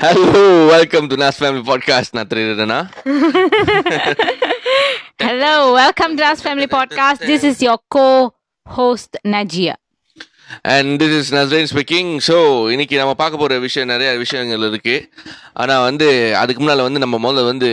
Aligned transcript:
Hello, 0.00 0.66
welcome 0.68 1.08
to 1.08 1.16
Nas 1.16 1.38
Family 1.38 1.62
Podcast. 1.62 2.12
Natrirana. 2.12 2.90
Hello, 5.18 5.72
welcome 5.72 6.14
to 6.18 6.22
Nas 6.22 6.42
Family 6.42 6.66
Podcast. 6.78 7.20
This 7.20 7.42
is 7.42 7.62
your 7.62 7.78
co 7.90 8.34
host, 8.66 9.16
Najia. 9.24 9.76
And 10.62 11.02
this 11.02 11.14
is 11.18 11.32
Nasreen 11.34 11.68
speaking 11.72 12.10
so 12.28 12.36
இன்னைக்கு 12.70 12.96
நம்ம 12.98 13.14
பார்க்க 13.14 13.36
போகிற 13.36 13.58
விஷயம் 13.58 13.88
நிறைய 13.88 14.16
விஷயங்கள் 14.16 14.64
இருக்குது 14.70 15.04
ஆனால் 15.54 15.82
வந்து 15.82 16.36
அதுக்கு 16.36 16.60
முன்னால் 16.62 16.82
வந்து 16.82 16.98
நம்ம 16.98 17.16
முதல்ல 17.18 17.44
வந்து 17.44 17.70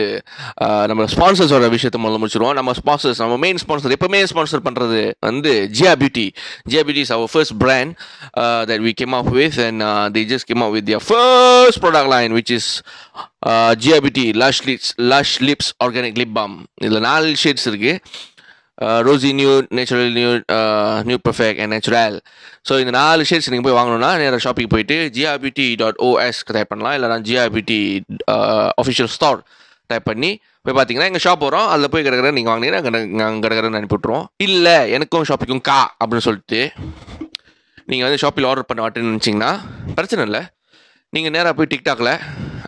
நம்ம 0.86 1.04
ஸ்பான்சர்ஸோட 1.04 1.70
விஷயத்தை 1.70 2.02
முதல்ல 2.04 2.20
முடிச்சிருவோம். 2.22 2.54
நம்ம 2.54 2.72
ஸ்பான்சர்ஸ் 2.72 3.20
நம்ம 3.20 3.38
மெயின் 3.38 3.58
ஸ்பான்சர் 3.58 3.96
எப்பவுமே 3.98 4.24
ஸ்பான்சர் 4.34 4.66
பண்ணுறது 4.68 5.14
வந்து 5.20 5.70
Jia 5.80 5.94
beauty 6.02 6.28
Jia 6.70 6.84
beauty 6.84 7.04
is 7.08 7.12
our 7.12 7.32
first 7.32 7.58
brand 7.58 7.94
that 8.72 8.84
we 8.88 8.90
came 8.90 9.14
of 9.14 9.30
with 9.30 9.60
and 9.60 9.84
the 10.14 10.26
just 10.34 10.44
came 10.44 10.62
of 10.62 10.72
with 10.72 10.88
their 10.90 11.06
first 11.10 11.82
product 11.84 12.10
line 12.10 12.34
which 12.34 12.52
is 12.52 12.70
Jia 13.86 14.00
beauty 14.06 14.26
lush 14.44 14.64
lips 14.66 14.92
lush 15.14 15.38
lips 15.42 15.72
organic 15.84 16.20
lip 16.24 16.34
balm 16.34 16.58
இதில் 16.82 17.00
நாலு 17.00 17.36
shades 17.44 17.68
இருக்குது 17.74 17.96
rosy 19.08 19.30
new 19.40 19.52
natural 19.78 20.12
new 20.18 20.32
new 21.10 21.18
perfect 21.28 21.60
and 21.64 21.74
natural 21.76 22.18
so 22.68 22.74
இந்த 22.82 22.92
நாலு 22.98 23.22
shares 23.30 23.50
நீங்கள் 23.54 23.68
போய் 23.68 23.78
வாங்கணும்னா 23.78 24.12
நேராக 24.22 24.42
shopping 24.46 24.72
போயிட்டு 24.74 24.98
ஜிஆபிடி 25.16 25.68
டாட் 25.82 26.00
ஓஎஸ் 26.08 26.42
டைப் 26.58 26.72
பண்ணலாம். 26.74 26.96
இல்லைனா 26.98 27.18
ஜிஆபிடி 27.30 27.80
அஃபிஷியல் 28.82 29.12
ஸ்டார் 29.16 29.42
டைப் 29.92 30.08
பண்ணி 30.12 30.32
போய் 30.64 30.76
பார்த்தீங்கன்னா 30.78 31.10
எங்கள் 31.12 31.26
ஷாப் 31.26 31.44
வரும். 31.48 31.68
அதில் 31.74 31.92
போய் 31.94 32.06
கிடக்கிற 32.08 32.32
நீங்கள் 32.38 32.54
வாங்கினீங்கன்னா 32.54 33.02
நாங்கள் 33.22 33.44
கிடக்கிறன்னு 33.46 33.80
அனுப்பி 33.80 33.98
விட்ருவோம் 33.98 34.26
இல்லை 34.48 34.78
எனக்கும் 34.98 35.28
ஷாப்பிங்கும் 35.32 35.66
கா 35.70 35.80
அப்படின்னு 36.02 36.28
சொல்லிட்டு 36.30 36.62
நீங்கள் 37.90 38.08
வந்து 38.08 38.22
ஷாப்பில் 38.26 38.48
ஆர்டர் 38.52 38.70
பண்ண 38.70 38.82
மாட்டேன்னு 38.86 39.12
நினச்சிங்கன்னா 39.12 39.52
பிரச்சனை 39.98 40.22
இல்லை. 40.30 40.42
நீங்கள் 41.16 41.34
நேராக 41.36 41.54
போய் 41.58 41.72
டிக்டாக்ல 41.74 42.12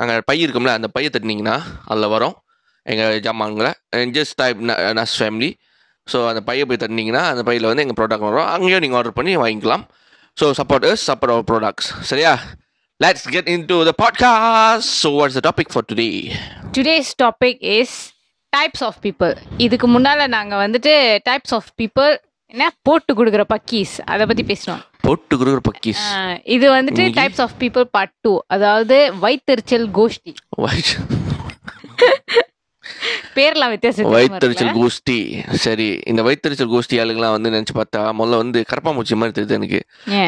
அங்கே 0.01 0.13
பை 0.29 0.37
இருக்கும்ல 0.43 0.73
அந்த 0.79 0.87
பையை 0.95 1.09
தட்டினீங்கன்னா 1.13 1.55
அதில் 1.91 2.13
வரும். 2.13 2.35
எங்கள் 2.85 3.17
ஜாமான்களை 3.25 3.71
just 4.17 4.35
type 4.41 4.59
Naz 4.99 5.17
family 5.21 5.49
so 6.11 6.27
அந்த 6.27 6.41
பையை 6.41 6.65
போய் 6.65 6.77
தட்டினீங்கன்னா 6.77 7.31
அந்த 7.31 7.43
பையில் 7.43 7.65
வந்து 7.65 7.85
எங்கள் 7.85 7.99
ப்ராடக்ட் 7.99 8.27
வரும். 8.27 8.53
அங்கேயும் 8.53 8.79
நீங்கள் 8.79 8.99
ஆர்டர் 8.99 9.13
பண்ணி 9.13 9.37
வாங்கிக்கலாம். 9.37 9.83
So 10.37 10.51
support 10.59 10.91
is 10.91 11.09
support 11.09 11.35
our 11.35 11.51
products 11.51 12.03
சரியா? 12.03 12.39
Let's 12.99 13.35
get 13.35 13.49
into 13.65 13.83
the 13.89 13.93
podcast 14.03 15.01
so 15.01 15.17
what's 15.17 15.39
the 15.39 15.49
topic 15.49 15.73
for 15.73 15.85
today 15.91 16.37
Today's 16.77 17.15
topic 17.15 17.57
is 17.77 18.11
types 18.53 18.81
of 18.87 18.93
people. 19.05 19.33
இதுக்கு 19.57 19.87
முன்னால 19.87 20.27
நாங்க 20.27 20.55
வந்துட்டு 20.55 21.21
types 21.25 21.51
of 21.57 21.65
people 21.81 22.17
என்ன? 22.51 22.71
போட்டு 22.81 23.13
கொடுக்குற 23.13 23.41
பக்கீஸ் 23.47 24.01
அதை 24.05 24.25
பத்தி 24.25 24.43
பேசணும் 24.43 24.83
போட்டு 25.01 25.37
குருகிற 25.37 25.59
பக்கீஸ் 25.67 26.01
இது 26.55 26.71
வந்துட்டு 26.71 27.03
types 27.17 27.41
of 27.45 27.53
people 27.59 27.85
part 27.95 28.13
two 28.21 28.39
அதாவது 28.47 29.13
வைத்தெரிச்சல் 29.21 29.87
கோஷ்டி. 29.97 30.33
பேர்லாம் 33.35 33.69
வித்தியாசம் 33.69 34.11
வயிற்றுச்சல் 34.13 34.73
கோஷ்டி. 34.73 35.17
சரி 35.55 35.99
இந்த 36.05 36.23
வயிற்றுச்சல் 36.23 36.73
கோஷ்டி 36.73 37.01
ஆளுங்கலாம் 37.01 37.31
வந்து 37.31 37.49
நினச்சி 37.49 37.73
பார்த்தா 37.75 38.01
முதல்ல 38.11 38.37
வந்து 38.37 38.65
கரப்பாம்பூச்சி 38.71 39.15
மாதிரி 39.15 39.41
தெரியுது 39.41 39.49
எனக்கு. 39.51 39.79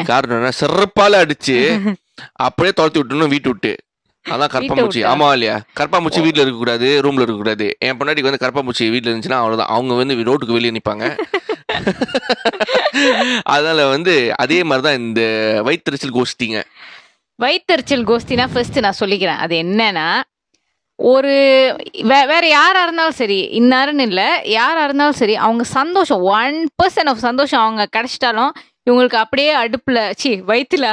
காரணம் 0.04 0.36
என்ன 0.36 0.52
சிறப்பால 0.60 1.22
அடிச்சு 1.24 1.56
அப்படியே 2.32 2.72
துரத்தி 2.72 3.00
விட்டுணும் 3.00 3.28
வீட்டு 3.28 3.48
விட்டு. 3.48 3.72
அதான் 4.26 4.50
கரப்பாம்பூச்சி? 4.52 5.00
ஆமா 5.06 5.32
இல்லையா? 5.32 5.60
கரப்பாம்பூச்சி 5.80 6.22
வீட்ல 6.22 6.40
இருக்க 6.40 6.58
கூடாது 6.58 7.02
ரூம்ல 7.02 7.16
இருக்க 7.16 7.32
கூடாது 7.32 7.76
என் 7.78 7.98
பொண்டாட்டிக்கு 7.98 8.22
வந்து 8.22 8.44
கரப்பாம்பூச்சி 8.46 8.90
வீட்ல 8.90 9.10
இருந்துச்சுன்னா 9.10 9.40
அவ்வளவுதான். 9.40 9.68
அவங்க 9.68 9.94
வந்து 9.94 10.14
ரோட்டுக்கு 10.14 10.52
வெளியே 10.52 10.72
நிப்பாங்க. 10.72 11.06
அதனால 13.44 13.86
வந்து 13.86 14.34
அதே 14.36 14.62
மாதிரிதான் 14.62 15.00
இந்த 15.00 15.20
வயிற்றுச்சல் 15.64 16.16
கோஷ்டிங்க. 16.16 16.58
வைத்தெரிச்சல் 17.38 18.04
கோஷ்டினா 18.04 18.48
ஃபர்ஸ்ட் 18.52 18.78
நான் 18.78 19.00
சொல்லிக்கிறேன். 19.00 19.36
அது 19.36 19.54
என்னன்னா 19.56 20.06
ஒரு 21.04 21.32
வே- 22.04 22.26
வேற 22.26 22.44
யாரா 22.48 22.82
இருந்தாலும் 22.82 23.16
சரி 23.16 23.38
இன்னாருன்னு 23.52 24.04
இல்லை 24.06 24.26
யாரா 24.52 24.84
இருந்தாலும் 24.84 25.18
சரி 25.18 25.34
அவங்க 25.42 25.64
சந்தோஷம் 25.72 26.22
ஒன் 26.32 26.58
பர்சன்ட் 26.78 27.10
ஆஃப் 27.10 27.24
சந்தோஷம் 27.24 27.62
அவங்க 27.62 27.88
கிடைச்சிட்டாலும் 27.96 28.52
இவங்களுக்கு 28.86 29.16
அப்படியே 29.16 29.50
அடுப்புல 29.56 29.98
சி 30.16 30.30
வயிற்றுல 30.46 30.86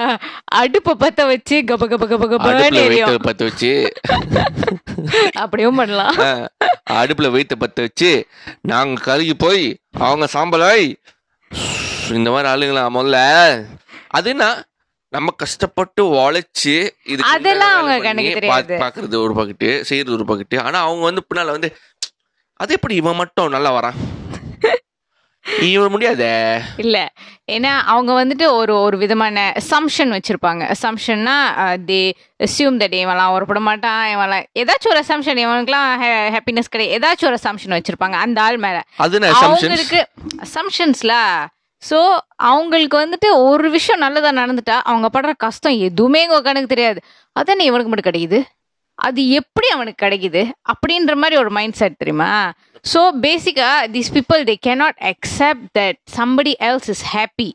அடுப்பை 0.56 0.94
பத்த 1.00 1.26
வச்சு 1.26 1.56
கப 1.64 1.86
கப 1.86 2.06
கப 2.06 2.26
கபன்னு 2.32 2.82
எரியும். 2.82 3.16
பத்த 3.24 3.42
வச்சு. 3.44 3.72
அப்படியும் 5.44 5.76
பண்ணலாம். 5.76 6.18
அடுப்புல 6.96 7.30
வைத்த 7.32 7.56
பத்த 7.56 7.80
வச்சு 7.82 8.12
நாங்க 8.66 9.04
கருகி 9.06 9.36
போய் 9.38 9.64
அவங்க 10.04 10.28
சாம்பலாய் 10.34 10.88
இந்த 12.14 12.30
மாதிரி 12.32 12.50
ஆளுங்களா 12.52 12.84
முதல்ல 12.94 13.18
அது 14.12 14.30
என்ன? 14.30 14.46
நம்ம 15.14 15.32
கஷ்டப்பட்டு 15.42 16.02
உழைச்சு 16.16 16.74
இது 17.14 17.22
அதெல்லாம் 17.34 17.76
அவங்க 17.76 17.96
கண்ணுக்கு 18.08 18.34
தெரியாது. 18.38 18.76
பாக்குறது 18.84 19.16
ஒரு 19.26 19.34
பக்கெட்டு 19.40 19.70
செய்யறது 19.82 20.16
ஒரு 20.18 20.28
பக்கெட்டு. 20.32 20.58
ஆனா 20.66 20.80
அவங்க 20.88 21.04
வந்து 21.04 21.24
பின்னால 21.28 21.56
வந்து 21.56 21.70
அது 22.60 22.74
எப்படி 22.78 22.96
இவன் 22.96 23.16
மட்டும் 23.16 23.54
நல்லா 23.56 23.72
வரான்? 23.78 23.98
இவன் 25.68 25.92
முடியாதே? 25.92 26.32
இல்ல. 26.84 26.98
ஏன்னா 27.52 27.72
அவங்க 27.92 28.12
வந்துட்டு 28.20 28.46
ஒரு 28.58 28.74
ஒரு 28.82 28.98
விதமான 28.98 29.38
அசம்ஷன் 29.62 30.12
வச்சிருப்பாங்க. 30.16 30.64
அசம்ஷன்னா 30.76 31.36
தே 31.90 32.02
அசியூம் 32.40 32.80
தட் 32.82 32.98
இவன்லாம் 33.02 33.34
உருப்பட 33.36 33.62
மாட்டான் 33.68 34.02
இவன்லாம் 34.14 34.46
ஏதாச்சும் 34.62 34.94
ஒரு 34.94 35.02
அசம்ஷன் 35.06 35.42
இவனுக்குலாம் 35.46 35.88
ஹாப்பினஸ் 36.36 36.74
கிடையாது 36.74 36.98
ஏதாச்சும் 36.98 37.30
ஒரு 37.32 37.40
அசம்ஷன் 37.42 37.76
வச்சிருப்பாங்க 37.78 38.18
அந்த 38.26 38.42
ஆள் 38.42 38.60
மேல? 38.66 38.78
அவங்களுக்கு 39.40 40.02
அசம்ஷன்ஸ்ல 40.48 41.16
ஸோ 41.84 42.00
அவங்களுக்கு 42.52 42.96
வந்துட்டு 43.02 43.30
ஒரு 43.50 43.68
விஷயம் 43.76 44.02
நல்லதாக 44.04 44.34
நடந்துட்டா 44.40 44.78
அவங்க 44.92 45.08
படுற 45.16 45.34
கஷ்டம் 45.44 45.78
எதுவுமே 45.88 46.22
உங்க 46.28 46.42
கணக்கு 46.48 46.74
தெரியாது. 46.74 47.00
அதானே 47.36 47.68
இவனுக்கு 47.70 47.92
மட்டும் 47.92 48.10
கிடைக்குது. 48.10 48.40
அது 49.00 49.22
எப்படி 49.40 49.68
அவனுக்கு 49.76 50.02
கிடைக்குது? 50.06 50.42
அப்படின்ற 50.72 51.14
மாதிரி 51.22 51.36
ஒரு 51.42 51.52
மைண்ட் 51.58 51.78
செட் 51.82 52.00
தெரியுமா 52.02 52.32
ஸோ 52.94 53.02
பேசிக்காக 53.26 53.88
this 53.96 54.12
people 54.16 54.42
they 54.50 54.56
cannot 54.68 55.00
accept 55.12 55.70
that 55.78 56.00
somebody 56.18 56.54
else 56.70 56.90
is 56.94 57.06
happy 57.14 57.50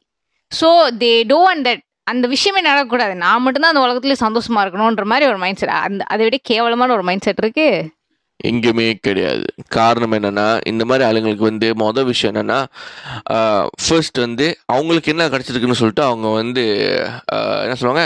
so 0.52 0.70
they 1.02 1.12
don't 1.32 1.66
that 1.68 1.82
அந்த 2.12 2.24
விஷயமே 2.32 2.60
நடக்கக்கூடாது. 2.70 3.14
நான் 3.24 3.42
மட்டும்தான் 3.42 3.72
அந்த 3.74 3.84
உலகத்துல 3.86 4.16
சந்தோஷமா 4.24 4.62
இருக்கணுன்ற 4.64 5.04
மாதிரி 5.12 5.28
ஒரு 5.32 5.38
மைண்ட் 5.44 5.60
செட் 5.60 5.74
அந்த 5.86 6.04
அதை 6.14 6.22
விட 6.26 6.38
கேவலமான 6.50 6.92
ஒரு 6.92 7.04
மைண்ட் 7.08 7.26
செட் 7.28 7.42
இருக்குது 7.44 7.86
எங்கேயுமே 8.44 8.86
கிடையாது. 9.00 9.44
காரணம் 9.68 10.12
என்னன்னா 10.12 10.46
இந்த 10.66 10.84
மாதிரி 10.84 11.04
ஆளுங்களுக்கு 11.08 11.44
வந்து 11.44 11.68
மொதல் 11.74 12.04
விஷயம் 12.04 12.34
என்னன்னா 12.34 12.58
ஃபர்ஸ்ட் 13.84 14.18
வந்து 14.18 14.46
அவங்களுக்கு 14.66 15.12
என்ன 15.12 15.28
கிடைச்சிருக்குன்னு 15.28 15.80
சொல்லிட்டு 15.82 16.02
அவங்க 16.02 16.28
வந்து 16.32 16.64
என்ன 17.62 17.74
சொல்லுவாங்க? 17.74 18.04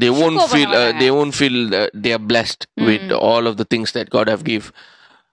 They 0.00 0.08
own 0.22 0.34
Show 0.36 0.46
feel 0.50 0.72
they 0.98 1.08
own 1.10 1.30
feel 1.36 1.60
they 2.00 2.10
are 2.12 2.24
blessed 2.28 2.64
with 2.88 3.12
all 3.22 3.46
of 3.46 3.56
the 3.56 3.64
things 3.74 3.94
that 3.98 4.08
God 4.08 4.28
have 4.28 4.42
give 4.42 4.66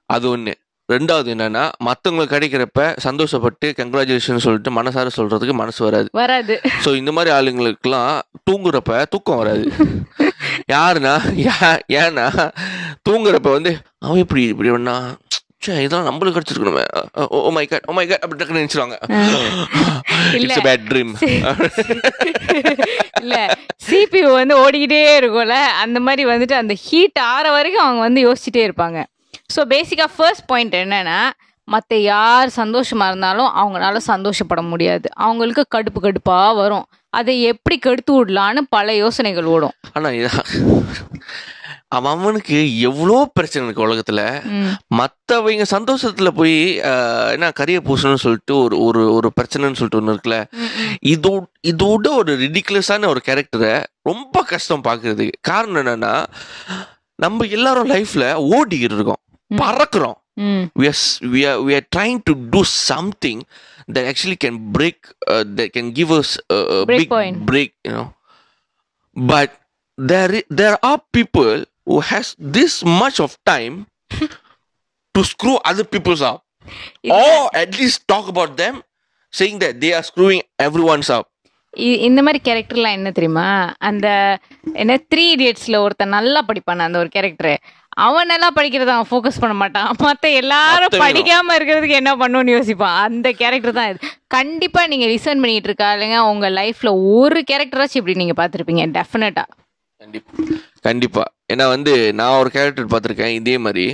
அது 0.10 0.30
ஒன்று 0.30 0.54
ரெண்டாவது 0.90 1.30
என்னன்னா 1.34 1.64
மற்றவங்களுக்கு 1.86 2.36
கிடைக்கிறப்ப 2.36 2.82
சந்தோஷப்பட்டு 3.06 3.68
கங்க்ராச்சுலேஷன் 3.80 4.44
சொல்லிட்டு 4.46 4.72
மனசார 4.72 5.10
சொல்றதுக்கு 5.16 5.54
மனசு 5.54 5.84
வராது. 5.84 6.08
வராது. 6.14 6.56
ஸோ 6.86 6.96
இந்த 6.96 7.12
மாதிரி 7.12 7.36
ஆளுங்களுக்குலாம் 7.36 8.14
தூங்குறப்ப 8.50 9.04
தூக்கம் 9.06 9.38
வராது. 9.38 9.66
யாருன்னா 10.72 11.14
யா- 11.46 11.80
ஏன்னா 11.94 12.26
தூங்குறப்ப 13.10 13.52
வந்து 13.52 13.72
அவன் 14.00 14.18
இப்படி 14.18 14.44
இப்படி 14.44 14.70
பண்ணா? 14.70 14.96
இதெல்லாம் 15.68 16.08
நம்மளுக்கு 16.08 16.38
கிடைச்சிருக்கணுமே. 16.38 16.84
Oh 17.30 17.50
my 17.50 17.66
God 17.66 17.86
oh 17.88 17.94
my 17.94 18.08
God 18.08 18.24
அப்படி 18.24 18.40
டக்குன்னு 18.40 18.62
நினைச்சிருவாங்க. 18.62 18.96
இட்ஸ் 20.34 20.60
பேட் 20.60 20.84
ட்ரீம் 20.90 21.14
இல்ல. 23.22 23.38
சிபியூ 23.88 24.32
வந்து 24.32 24.56
ஓடிக்கிட்டே 24.60 25.02
இருக்கும்ல. 25.20 25.56
அந்த 25.84 26.00
மாதிரி 26.00 26.26
வந்துட்டு 26.26 26.54
அந்த 26.54 26.74
ஹீட் 26.76 27.20
ஆற 27.28 27.52
வரைக்கும் 27.52 27.84
அவங்க 27.84 28.02
வந்து 28.02 28.22
யோசிச்சுட்டே 28.28 28.64
இருப்பாங்க. 28.68 29.00
ஸோ 29.56 29.64
பேசிக்கா 29.66 30.08
ஃபர்ஸ்ட் 30.16 30.46
பாயிண்ட் 30.46 30.76
என்னன்னா 30.76 31.20
மற்ற 31.68 31.96
யார் 32.04 32.50
சந்தோஷமா 32.56 33.08
இருந்தாலும் 33.08 33.52
அவங்களால 33.56 33.98
சந்தோஷப்பட 34.12 34.62
முடியாது. 34.62 35.10
அவங்களுக்கு 35.18 35.66
கடுப்பு 35.76 36.00
கடுப்பா 36.02 36.56
வரும். 36.56 36.86
அதை 37.16 37.42
எப்படி 37.42 37.78
கெடுத்து 37.78 38.26
விடலான்னு 38.26 38.58
பல 38.70 38.96
யோசனைகள் 38.96 39.44
ஓடும். 39.44 39.72
ஆனா 39.94 40.10
இதா- 40.10 40.84
அவன் 41.88 42.18
அவனுக்கு 42.18 42.80
எவ்வளோ 42.80 43.30
பிரச்சனை 43.34 43.70
இருக்கு 43.70 43.88
உலகத்துல. 43.88 44.44
ம். 44.44 44.68
மத்தவங்க 44.88 45.66
சந்தோஷத்துல 45.70 46.28
போய் 46.28 46.76
என்ன 47.32 47.52
கரிய 47.52 47.80
பூசணும்னு 47.80 48.16
சொல்லிட்டு 48.16 48.58
ஒரு 48.58 48.84
ஒரு 48.84 49.14
ஒரு 49.14 49.32
பிரச்சனைன்னு 49.42 49.76
சொல்லிட்டு 49.76 50.04
ஒன்று 50.04 50.14
இருக்குல்ல. 50.14 50.44
இது 51.00 51.48
இதோட 51.68 52.16
ஒரு 52.18 52.38
ரிடிகுலஸான 52.38 53.08
ஒரு 53.08 53.22
கேரக்டரை 53.26 53.84
ரொம்ப 54.02 54.42
கஷ்டம் 54.42 54.84
பார்க்கறதுக்கு 54.84 55.32
காரணம் 55.42 55.86
என்னன்னா 55.86 56.26
நம்ம 57.16 57.46
எல்லாரும் 57.46 57.90
லைஃப்ல 57.90 58.50
ஓடிக்கிட்டு 58.54 58.94
இருக்கோம். 58.94 59.22
பறக்குறோம். 59.56 60.24
ம் 60.38 60.64
we 60.76 60.86
are 60.88 61.00
we 61.34 61.42
are 61.46 61.60
we 61.62 61.74
are 61.78 61.86
trying 61.96 62.20
to 62.22 62.34
do 62.56 62.62
something 62.64 63.40
that 63.88 64.06
actually 64.06 64.38
can 64.46 64.56
break 64.78 64.98
uh, 65.34 65.44
that 65.58 65.70
can 65.76 65.88
give 65.92 66.12
us 66.12 66.30
a, 66.50 66.60
a 66.78 66.80
Break 66.86 67.02
big 67.02 67.10
point. 67.10 67.38
break 67.46 67.72
you 67.88 67.94
know 67.98 68.08
but 69.16 69.50
there 69.98 70.32
there 70.62 70.78
are 70.90 71.00
people 71.12 71.54
who 71.88 72.00
has 72.12 72.28
this 72.58 72.74
much 73.02 73.20
of 73.20 73.38
time 73.46 73.76
to 75.16 75.24
screw 75.24 75.56
other 75.72 75.86
people's 75.86 76.24
up 76.32 76.42
இல்ல. 77.08 77.20
or 77.20 77.40
at 77.64 77.72
least 77.80 78.00
talk 78.14 78.28
about 78.28 78.54
them 78.58 78.76
saying 79.34 79.58
that 79.64 79.80
they 79.84 79.94
are 80.00 80.06
screwing 80.12 80.44
everyone's 80.68 81.12
up 81.18 81.28
இந்த 82.08 82.20
மாதிரி 82.26 82.40
கேரக்டர்லாம் 82.44 82.98
என்ன 82.98 83.10
தெரியுமா 83.12 83.48
அந்த 83.88 84.08
என்ன 84.82 84.94
three 85.12 85.24
இடியட்ஸ்ல 85.36 85.80
ஒருத்தன் 85.86 86.16
நல்லா 86.18 86.42
படிப்பான் 86.50 86.84
அந்த 86.86 87.00
ஒரு 87.02 87.10
கேரக்டர் 87.16 87.56
அவன் 87.98 88.30
நல்லா 88.32 88.48
படிக்கிறத 88.56 88.92
அவன் 88.94 89.10
ஃபோக்கஸ் 89.10 89.42
பண்ண 89.42 89.54
மாட்டான். 89.56 89.90
மத்த 90.06 90.32
எல்லாரும். 90.40 90.94
படிக்காம 91.04 91.56
இருக்கிறதுக்கு 91.58 92.00
என்ன 92.00 92.12
பண்ணணும்னு 92.16 92.56
யோசிப்பான். 92.56 92.98
அந்த 93.06 93.28
கேரக்டர் 93.42 93.78
தான் 93.78 93.90
இது. 93.92 94.00
கண்டிப்பா 94.28 94.82
நீங்க 94.88 95.06
லிசன் 95.06 95.42
பண்ணிட்டு 95.44 95.70
இருக்கா 95.70 95.90
இல்லைங்க 95.96 96.18
உங்க 96.32 96.50
லைஃப்ல 96.60 96.92
ஒரு 97.14 97.40
கேரக்டராச்சும் 97.52 98.02
இப்படி 98.02 98.20
நீங்க 98.24 98.36
பார்த்திருப்பீங்க 98.42 98.86
டெஃபினட்டா 98.98 99.46
கண்டிப்பா. 100.02 100.32
கண்டிப்பா. 100.82 101.24
ஏன்னா 101.54 101.66
வந்து 101.68 101.94
நான் 102.14 102.40
ஒரு 102.40 102.50
கேரக்டர் 102.52 102.92
பார்த்துருக்கேன் 102.92 103.36
இதே 103.36 103.58
மாதிரி. 103.58 103.86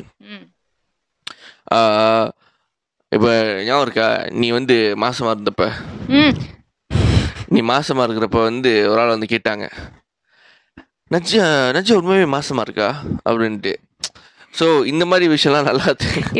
இப்ப 3.12 3.28
ஞாபகம் 3.64 3.82
இருக்கா? 3.82 4.08
நீ 4.32 4.48
வந்து 4.52 4.76
மாசமா 4.96 5.32
இருந்தப்ப. 5.32 5.66
ம். 6.20 6.34
நீ 7.48 7.62
மாசமா 7.72 8.04
இருக்கிறப்ப 8.04 8.42
வந்து 8.44 8.72
ஒரு 8.90 9.02
ஆள் 9.02 9.16
வந்து 9.16 9.32
கேட்டாங்க 9.32 9.66
நஜ்ஜா 11.12 11.46
நஜ்ஜா 11.76 11.98
உண்மையாவே 11.98 12.26
மாசமா 12.34 12.62
இருக்கா? 12.62 12.90
அப்படின்ட்டு. 13.30 13.74
ஸோ 14.60 14.66
இந்த 14.92 15.04
மாதிரி 15.10 15.26
விஷயம்லாம் 15.34 15.68
நல்லா 15.70 15.86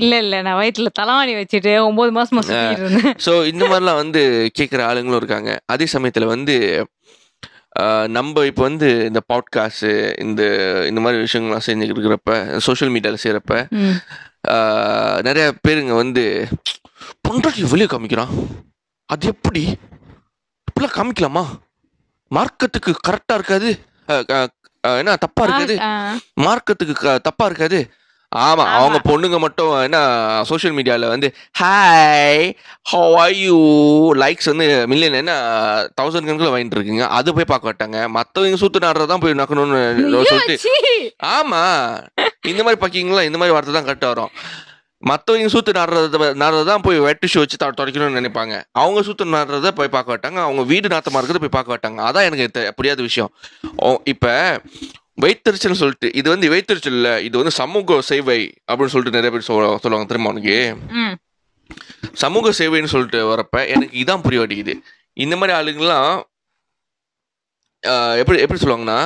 இல்ல 0.02 0.14
இல்ல. 0.24 0.36
நான் 0.46 0.58
வயிற்றுல 0.62 0.90
தலைவாணி 1.00 1.34
வச்சுட்டு 1.40 1.72
சுத்திட்டு 2.48 2.84
இருந்தேன். 2.86 3.14
ஸோ 3.26 3.34
இந்த 3.52 3.64
மாதிரிலாம் 3.72 4.02
வந்து 4.04 4.22
கேட்குற 4.58 4.82
ஆளுங்களும் 4.90 5.22
இருக்காங்க. 5.22 5.52
அதே 5.74 5.88
சமயத்தில் 5.96 6.34
வந்து 6.36 6.56
நம்ம 8.16 8.44
இப்போ 8.50 8.64
வந்து 8.68 8.88
இந்த 9.10 9.20
பாட்காஸ்ட்டு 9.32 9.92
இந்த 10.24 10.42
இந்த 10.90 11.00
மாதிரி 11.04 11.22
விஷயங்கள்லாம் 11.26 11.66
செஞ்சுக்கிட்டு 11.68 12.00
இருக்கிறப்ப 12.00 12.34
சோஷியல் 12.66 12.92
மீடியாவில் 12.96 13.24
செய்கிறப்ப. 13.24 13.54
நிறைய 15.28 15.46
பேருங்க 15.66 15.96
வந்து 16.04 16.24
பொண்டாட்டி 17.28 17.70
வெளியே 17.74 17.90
காமிக்கிறான். 17.94 18.34
அது 19.14 19.26
எப்படி? 19.34 19.64
இப்படிலாம் 20.68 20.98
காமிக்கலாமா? 20.98 21.44
மார்க்கெட்டுக்கு 22.32 22.92
கரெக்டாக 23.08 23.40
இருக்காது. 23.40 23.72
என்ன 25.02 25.18
தப்பாக 25.26 25.48
இருக்காது. 25.48 25.76
மார்க்கத்துக்கு 26.46 27.18
தப்பா 27.30 27.46
இருக்காது. 27.50 27.80
ஆமா 28.32 28.64
அவங்க 28.80 28.98
பொண்ணுங்க 29.08 29.38
மட்டும் 29.40 29.72
என்ன 29.86 29.98
சோஷியல் 30.50 30.76
மீடியால 30.76 31.08
வந்து 31.14 31.28
hi 31.62 32.44
how 32.92 33.16
are 33.24 33.36
you 33.46 33.58
likes 34.22 34.50
வந்து 34.52 34.68
மில்லியன் 34.92 35.18
என்ன 35.22 35.34
தௌசண்ட் 36.00 36.28
கணக்கில் 36.28 36.54
வாங்கிட்டு 36.54 36.78
இருக்குங்க. 36.78 37.08
அது 37.18 37.36
போய் 37.38 37.52
பார்க்க 37.52 37.70
மாட்டாங்க. 37.70 37.98
மற்றவங்க 38.18 38.60
சூத்து 38.64 38.86
நாடுறதான் 38.86 39.24
போய் 39.26 39.40
நக்கணும்னு 39.42 39.82
சொல்லிட்டு. 40.32 40.58
ஆமா. 41.38 41.62
இந்த 42.52 42.62
மாதிரி 42.64 42.82
பாக்கிங்களா? 42.84 43.26
இந்த 43.30 43.40
மாதிரி 43.42 43.56
வார்த்தை 43.56 43.76
தான் 43.76 43.90
கரெக்டாக 43.90 44.14
வரும். 44.14 44.34
மற்றவங்க 45.04 45.52
சூத்து 45.54 45.72
நடுறத 45.78 46.18
நடுறதான் 46.42 46.84
போய் 46.88 47.04
வெட்டு 47.06 47.28
ஷோ 47.34 47.40
வச்சு 47.44 47.58
துடைக்கணும்னு 47.62 48.20
நினைப்பாங்க. 48.20 48.56
அவங்க 48.82 49.00
சூத்து 49.08 49.32
நடுறத 49.36 49.72
போய் 49.80 49.94
பார்க்க 49.96 50.14
மாட்டாங்க. 50.14 50.40
அவங்க 50.48 50.64
வீடு 50.72 50.94
நாத்தமா 50.96 51.20
இருக்கிறத 51.22 51.44
போய் 51.46 51.56
பார்க்க 51.58 51.76
மாட்டாங்க. 51.76 52.00
அதான் 52.10 52.28
எனக்கு 52.30 52.74
புரியாத 52.80 53.02
விஷயம். 53.10 53.32
இப்ப 54.14 54.26
வைத்தறிச்சல் 55.24 55.80
சொல்லிட்டு 55.82 56.08
இது 56.20 56.28
வந்து 56.34 56.48
வைத்தறிச்சல் 56.54 56.98
இல்ல 57.00 57.10
இது 57.28 57.36
வந்து 57.42 57.54
சமூக 57.62 58.00
சேவை 58.10 58.40
அப்படின்னு 58.70 58.94
சொல்லிட்டு 58.94 59.18
நிறைய 59.18 59.32
பேர் 59.34 59.48
சொல்ல 59.50 59.78
சொல்லுவாங்க 59.84 60.08
தெரியுமா 60.12 60.32
உனக்கு? 60.34 60.58
சமூக 62.24 62.52
சேவைன்னு 62.60 62.92
சொல்லிட்டு 62.94 63.20
வரப்ப 63.32 63.58
எனக்கு 63.74 63.96
இதான் 64.04 64.24
புரிய 64.26 64.40
மாட்டேங்குது. 64.42 64.74
இந்த 65.24 65.36
மாதிரி 65.40 65.54
ஆளுங்கெல்லாம் 65.60 66.12
எப்படி 68.22 68.40
எப்படி 68.46 68.62
சொல்லுவாங்கன்னா 68.64 69.00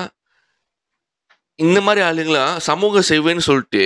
இந்த 1.66 1.80
மாதிரி 1.88 2.02
ஆளுங்களாம் 2.08 2.56
சமூக 2.70 3.02
சேவைன்னு 3.10 3.44
சொல்லிட்டு 3.50 3.84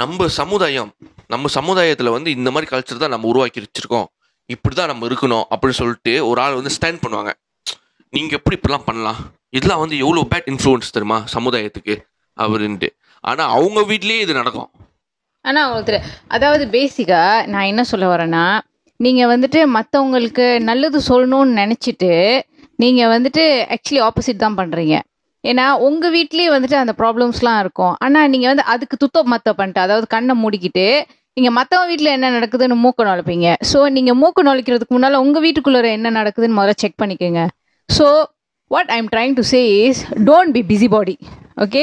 நம்ம 0.00 0.26
சமுதாயம் 0.40 0.90
நம்ம 1.34 1.48
சமுதாயத்தில் 1.58 2.14
வந்து 2.16 2.30
இந்த 2.38 2.48
மாதிரி 2.54 2.68
கல்ச்சர் 2.72 3.04
தான் 3.04 3.14
நம்ம 3.14 3.28
உருவாக்கி 3.32 3.60
வச்சிருக்கோம். 3.64 4.08
இப்படி 4.54 4.74
தான் 4.74 4.90
நம்ம 4.92 5.06
இருக்கணும் 5.08 5.46
அப்படின்னு 5.52 5.78
சொல்லிட்டு 5.80 6.12
ஒரு 6.30 6.38
ஆள் 6.44 6.58
வந்து 6.58 6.74
ஸ்டாண்ட் 6.76 7.02
பண்ணுவாங்க. 7.04 7.32
நீங்கள் 8.16 8.38
எப்படி 8.38 8.56
இப்படிலாம் 8.58 8.86
பண்ணலாம்? 8.86 9.18
இதெல்லாம் 9.56 9.80
வந்து 9.82 9.96
எவ்வளோ 10.04 10.22
பேட் 10.30 10.48
இன்ஃப்ளூயன்ஸ் 10.52 10.94
தெரியுமா 10.94 11.18
சமுதாயத்துக்கு? 11.34 11.94
அப்படின்ட்டு. 12.36 12.88
ஆனால் 13.24 13.52
அவங்க 13.56 13.80
வீட்லேயே 13.90 14.22
இது 14.24 14.32
நடக்கும். 14.38 14.70
ஆனால் 15.44 15.66
உங்களுக்கு 15.68 15.98
அதாவது 16.36 16.64
பேசிக்கா 16.74 17.20
நான் 17.52 17.68
என்ன 17.72 17.82
சொல்ல 17.90 18.06
வரேன்னா 18.12 18.44
நீங்கள் 19.00 19.30
வந்துட்டு 19.32 19.60
மற்றவங்களுக்கு 19.76 20.46
நல்லது 20.70 20.98
சொல்லணும்னு 21.10 21.54
நினச்சிட்டு 21.60 22.10
நீங்கள் 22.84 23.12
வந்துட்டு 23.14 23.44
ஆக்சுவலி 23.76 24.02
ஆப்போசிட் 24.08 24.42
தான் 24.44 24.58
பண்ணுறீங்க 24.60 24.96
ஏன்னா 25.44 25.66
உங்கள் 25.86 26.12
வீட்லேயே 26.16 26.48
வந்துட்டு 26.54 26.76
அந்த 26.82 26.92
ப்ராப்ளம்ஸ்லாம் 27.00 27.60
இருக்கும். 27.64 27.94
ஆனால் 28.04 28.28
நீங்கள் 28.32 28.50
வந்து 28.52 28.66
அதுக்கு 28.74 28.96
துத்த 29.02 29.22
மத்த 29.32 29.54
பண்ணிட்டு 29.60 29.84
அதாவது 29.86 30.06
கண்ணை 30.14 30.34
மூடிக்கிட்டு 30.42 30.86
நீங்கள் 31.36 31.56
மற்றவங்க 31.58 31.90
வீட்டில் 31.92 32.14
என்ன 32.16 32.30
நடக்குதுன்னு 32.36 32.76
மூக்க 32.84 33.08
நுழைப்பீங்க. 33.08 33.48
ஸோ 33.70 33.78
நீங்கள் 33.96 34.18
மூக்க 34.22 34.48
நுழைக்கிறதுக்கு 34.48 34.94
முன்னால் 34.96 35.22
உங்கள் 35.24 35.44
வீட்டுக்குள்ள 35.46 35.80
என்ன 35.98 36.12
நடக்குதுன்னு 36.20 36.58
முதல்ல 36.58 36.80
செக் 36.82 37.00
பண்ணிக்கோங்க. 37.02 37.42
So 37.90 38.06
what 38.70 38.92
I'm 38.96 39.10
trying 39.14 39.34
to 39.34 39.44
say 39.52 39.60
is 39.88 40.00
don't 40.30 40.54
be 40.58 40.62
busy 40.70 40.88
body 40.88 41.16
okay 41.56 41.82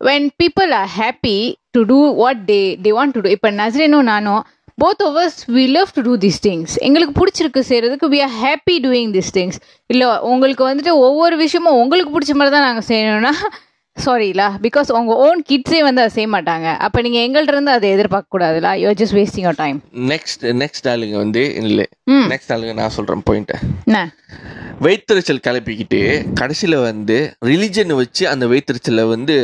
when 0.00 0.30
people 0.32 0.72
are 0.72 0.88
happy 1.00 1.38
to 1.74 1.84
do 1.84 1.98
what 2.12 2.46
they 2.46 2.64
they 2.76 2.92
want 2.92 3.12
to 3.14 3.22
do 3.22 3.30
இப்போ 3.36 3.48
நசரேனோ 3.60 4.00
நானும் 4.10 4.42
போத் 4.78 5.00
ஓவர்ஸ் 5.06 5.38
us 5.38 5.48
love 5.48 5.72
love 5.76 5.90
to 5.92 6.02
do 6.02 6.12
these 6.24 6.38
எங்களுக்கு 6.86 7.14
பிடிச்சிருக்கு 7.20 7.62
செய்கிறதுக்கு 7.70 8.08
we 8.08 8.20
are 8.26 8.34
happy 8.42 8.76
doing 8.84 9.12
this 9.16 9.32
things 9.32 9.58
இல்லை 9.90 10.08
உங்களுக்கு 10.24 10.64
வந்துட்டு 10.68 10.92
ஒவ்வொரு 11.06 11.36
விஷயமும் 11.36 11.78
உங்களுக்கு 11.82 12.12
பிடிச்ச 12.16 12.34
மாதிரி 12.34 12.54
தான் 12.56 12.66
நாங்கள் 12.68 12.88
செய்யணும்னா 12.90 13.32
சாரிலா 14.04 14.46
பிகாஸ் 14.64 14.88
உங்க 14.98 15.12
ஓன் 15.26 15.40
கிட்ஸே 15.50 15.80
வந்து 15.86 16.02
அதை 16.02 16.12
செய்ய 16.16 16.28
மாட்டாங்க. 16.34 16.68
அப்போ 16.86 16.98
நீங்கள் 17.04 17.24
எங்கள்ட்ட 17.26 17.54
இருந்து 17.54 17.72
அதை 17.76 17.90
எதிர்பார்க்க 17.96 18.34
கூடாதுல 18.34 18.70
you 18.82 18.92
just 19.00 19.16
wasting 19.18 19.46
your 19.46 19.58
time 19.62 19.78
next 20.12 20.44
next 20.62 20.88
ஆளுங்க 20.92 21.16
வந்து 21.24 21.42
இல்லை 21.62 21.86
நெக்ஸ்ட் 22.32 22.52
ஆளுங்க 22.56 22.74
நான் 22.80 22.94
சொல்கிறேன் 22.96 23.24
பாயிண்ட்டை 23.30 23.58
என்ன? 23.88 24.00
வைத்தறிச்சல் 24.86 25.44
கிளப்பிக்கிட்டு 25.46 26.00
கடைசியில் 26.40 26.78
வந்து 26.88 27.18
ரிலிஜனை 27.50 27.94
வச்சு 28.02 28.24
அந்த 28.32 28.46
வைத்தறிச்சலை 28.46 29.04
வந்து 29.14 29.36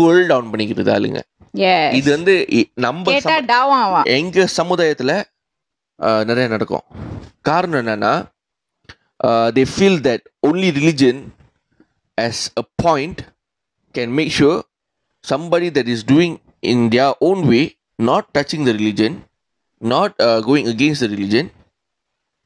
கூல் 0.00 0.22
டவுன் 0.30 0.50
பண்ணிக்கிறது 0.52 0.90
ஆளுங்க. 0.96 1.20
இது 1.98 2.08
வந்து 2.16 2.34
நம்ம 2.84 3.12
எங்க 4.18 4.46
சமுதாயத்துல 4.60 5.14
நிறைய 6.28 6.46
நடக்கும். 6.54 6.84
காரணம் 7.48 7.80
என்னன்னா 7.82 8.14
they 9.56 9.64
feel 9.74 10.00
that 10.08 10.26
only 10.46 10.70
religion 10.80 11.20
as 12.18 12.38
a 12.62 12.64
point 12.82 13.18
can 13.98 14.08
make 14.18 14.30
sure 14.38 14.60
somebody 15.28 15.68
that 15.70 15.86
is 15.86 16.00
doing 16.06 16.36
in 16.60 16.88
their 16.88 17.12
own 17.20 17.40
way 17.50 17.70
not 18.02 18.20
touching 18.38 18.66
the 18.66 18.72
religion 18.72 19.12
not 19.80 20.12
uh, 20.22 20.40
going 20.40 20.66
against 20.66 21.00
the 21.00 21.08
religion 21.08 21.50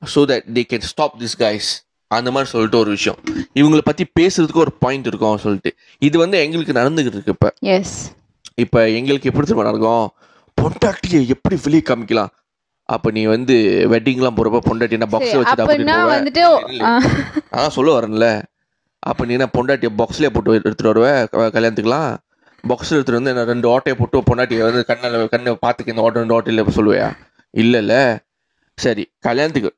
so 0.05 0.25
that 0.25 0.43
they 0.55 0.65
can 0.73 0.83
stop 0.97 1.09
these 1.19 1.35
guys. 1.39 1.63
அந்த 2.09 2.31
மாதிரி 2.31 2.51
சொல்லிட்டு 2.51 2.79
ஒரு 2.79 2.91
விஷயம். 2.91 3.19
இவங்களை 3.55 3.79
பத்தி 3.79 4.07
பேசுறதுக்கு 4.21 4.55
ஒரு 4.55 4.73
point 4.73 5.07
இருக்கும் 5.07 5.39
சொல்லிட்டு. 5.39 5.75
இது 5.99 6.19
வந்து 6.19 6.39
எங்களுக்கு 6.39 6.73
நடந்துகிட்டு 6.73 7.07
இருக்கு 7.07 7.23
இப்ப. 7.27 7.55
எஸ் 7.59 8.13
இப்ப 8.55 8.91
எங்களுக்கு 8.91 9.29
எப்படி 9.29 9.47
தெரியுமா 9.47 9.71
நடக்கும்? 9.71 10.11
பொண்டாட்டியை 10.61 11.27
எப்படி 11.27 11.59
வெளியே 11.63 11.83
காமிக்கலாம்? 11.83 12.29
அப்ப 12.83 13.11
நீ 13.11 13.25
வந்து 13.25 13.87
வெட்டிங்லாம் 13.91 14.37
போறப்ப 14.37 14.59
பொண்டாட்டி 14.71 14.91
என்ன 14.91 15.07
பாக்ஸ் 15.07 15.35
அப்படி 15.35 15.83
அப்படின்னா? 15.83 15.87
வந்துட்டு. 15.87 16.45
அதான் 17.53 17.69
சொல்ல 17.69 18.01
வரேன்ல. 18.01 18.43
அப்ப 19.07 19.27
நீ 19.27 19.33
என்ன 19.33 19.49
பொண்டாட்டியை 19.55 19.91
பாக்ஸ்லயே 19.99 20.31
போட்டு 20.31 20.57
எடுத்துட்டு 20.59 20.93
வருவ? 20.93 21.09
க- 21.33 21.51
கல்யாணத்துக்குலாம் 21.55 22.11
பாக்ஸ்ல 22.65 22.97
எடுத்துட்டு 22.97 23.19
வந்து 23.19 23.33
என்ன 23.33 23.45
ரெண்டு 23.45 23.67
ஓட்டையை 23.69 23.97
போட்டு 23.97 24.23
பொண்டாட்டியை 24.29 24.63
வந்து 24.63 24.81
கண்ணில் 24.85 25.29
கண்ணை 25.29 25.53
பார்த்துக்க 25.63 25.87
இந்த 25.87 26.05
ஓட்டை 26.05 26.21
ரெண்டு 26.21 26.37
ஓட்டையில 26.37 26.75
சொல்லுவியா? 26.79 27.09
இல்லைல்ல. 27.55 27.95
சரி 28.79 29.05
கல்யாணத்துக்கு 29.21 29.71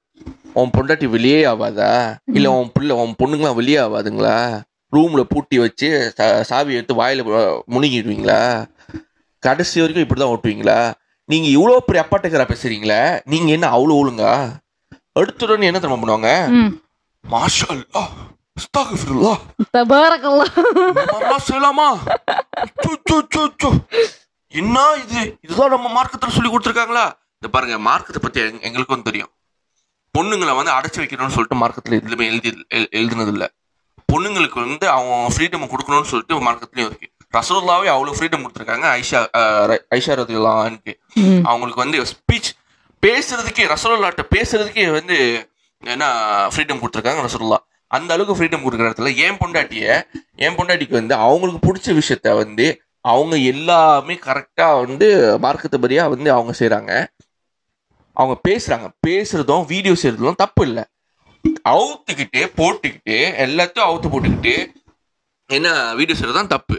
உன் 0.54 0.72
பொண்டாட்டி 0.76 1.06
வெளியே 1.08 1.40
ஆகாதா 1.46 1.90
இல்ல 2.32 2.50
உன் 2.52 2.72
பிள்ளை 2.72 2.94
உன் 2.96 3.18
பொண்ணுங்களாம் 3.18 3.54
வெளியே 3.54 3.78
ஆகாதுங்களா 3.80 4.36
ரூம்ல 4.92 5.22
பூட்டி 5.24 5.56
வச்சு 5.58 5.88
சாவி 6.42 6.74
எடுத்து 6.74 6.94
வாயில 6.94 7.24
முழுங்கிடுவீங்களா 7.68 8.40
கடைசி 9.42 9.80
வரைக்கும் 9.80 10.04
இப்படிதான் 10.04 10.32
ஓட்டுவீங்களா? 10.32 10.78
நீங்க 11.28 11.46
இவ்வளவு 11.48 11.84
பெரிய 11.84 12.02
அப்பாட்டக்கரா 12.04 12.46
பேசுறீங்களே 12.48 13.00
நீங்க 13.24 13.50
என்ன 13.52 13.66
அவ்வளவு 13.68 14.00
ஒழுங்கா? 14.00 14.32
எடுத்துடனே 15.16 15.68
என்ன 15.70 15.78
தெரியுமா 15.78 16.00
பண்ணுவாங்க? 16.00 16.30
மாஷா 17.24 17.68
சு, 22.86 22.94
சு, 23.10 23.26
சு, 23.36 23.48
சு. 23.62 23.84
என்ன 24.48 24.92
இது? 25.08 25.38
இதுதான் 25.40 25.68
நம்ம 25.68 26.02
மார்க்கத்துல 26.02 26.28
சொல்லி 26.28 26.50
கொடுத்துருக்காங்களா? 26.50 27.12
இந்த 27.40 27.48
பாருங்க 27.50 27.78
மார்க்கத்தை 27.78 28.22
பத்தி 28.22 28.40
எங்க- 28.40 28.66
எங்களுக்கும் 28.66 29.02
தெரியும். 29.02 29.28
பொண்ணுங்களை 30.18 30.56
வந்து 30.56 30.72
அடைச்சு 30.72 31.02
வைக்கணும்னு 31.04 31.28
சொல்லிட்டு 31.28 31.56
மார்க்கத்துல 31.56 31.90
எதுவுமே 31.90 32.26
எழுதி 32.26 32.66
எழு- 32.74 32.88
எழுதுனது 32.90 33.28
இல்ல 33.28 33.52
பொண்ணுங்களுக்கு 34.12 34.54
வந்து 34.54 34.88
அவங்க 34.88 35.34
ஃப்ரீடம் 35.36 35.70
கொடுக்கணும்னு 35.70 36.02
சொல்லிட்டு 36.02 36.50
மார்க்கத்துலயும் 36.50 36.86
இருக்கு. 36.86 37.10
ரசூல்லாவே 37.36 37.86
அவ்வளவு 37.86 38.16
ஃப்ரீடம் 38.16 38.46
கொடுத்துருக்காங்க. 38.46 39.02
ஐஷா 39.02 39.26
ஐஷா 39.90 40.14
ரதிலான்க்கு. 40.16 40.92
அவங்களுக்கு 41.44 41.80
வந்து 41.80 42.02
ஸ்பீச் 42.02 42.56
பேசுறதுக்கே 43.06 43.76
ரசூல்லாட்ட 43.76 44.18
பேசுறதுக்கே 44.36 44.90
வந்து 44.90 45.48
என்ன 45.84 46.06
ஃப்ரீடம் 46.56 46.80
கொடுத்துருக்காங்க 46.80 47.28
ரசூல்லா 47.28 47.56
அந்த 47.90 48.12
அளவுக்கு 48.14 48.36
ஃப்ரீடம் 48.38 48.64
கொடுக்குற 48.64 48.88
இடத்துல 48.88 49.12
ஏன் 49.26 49.38
பொண்டாட்டிய 49.38 49.84
என் 50.36 50.56
பொண்டாட்டிக்கு 50.58 50.98
வந்து 51.00 51.14
அவங்களுக்கு 51.26 51.60
பிடிச்ச 51.66 51.94
விஷயத்த 52.00 52.34
வந்து 52.36 52.66
அவங்க 53.04 53.36
எல்லாமே 53.52 54.14
கரெக்டாக 54.26 54.80
வந்து 54.84 55.06
மார்க்கத்துபடியா 55.44 56.04
வந்து 56.08 56.30
அவங்க 56.32 56.52
செய்கிறாங்க 56.58 56.92
அவங்க 58.16 58.34
பேசுகிறாங்க 58.48 58.88
பேசுறதும் 59.06 59.66
வீடியோ 59.66 59.94
செய்யறதும் 60.02 60.42
தப்பு 60.44 60.62
இல்லை. 60.68 60.84
அவுத்துக்கிட்டு 61.72 62.40
போட்டுக்கிட்டு 62.58 63.16
எல்லாத்தையும் 63.44 63.88
அவுத்து 63.88 64.08
போட்டுக்கிட்டு 64.12 64.54
என்ன 65.50 65.68
செய்கிறது 66.10 66.38
தான் 66.38 66.52
தப்பு. 66.54 66.76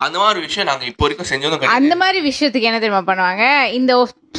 அந்த 0.00 0.16
மாதிரி 0.18 0.40
விஷயம் 0.40 0.68
நாங்க 0.68 0.84
இப்போ 0.84 1.04
வரைக்கும் 1.04 1.28
செஞ்சதும் 1.30 1.74
அந்த 1.78 1.94
மாதிரி 1.96 2.18
விஷயத்துக்கு 2.28 2.68
என்ன 2.70 2.78
தெரியுமா 2.78 3.02
பண்ணுவாங்க? 3.10 3.44
இந்த 3.78 3.92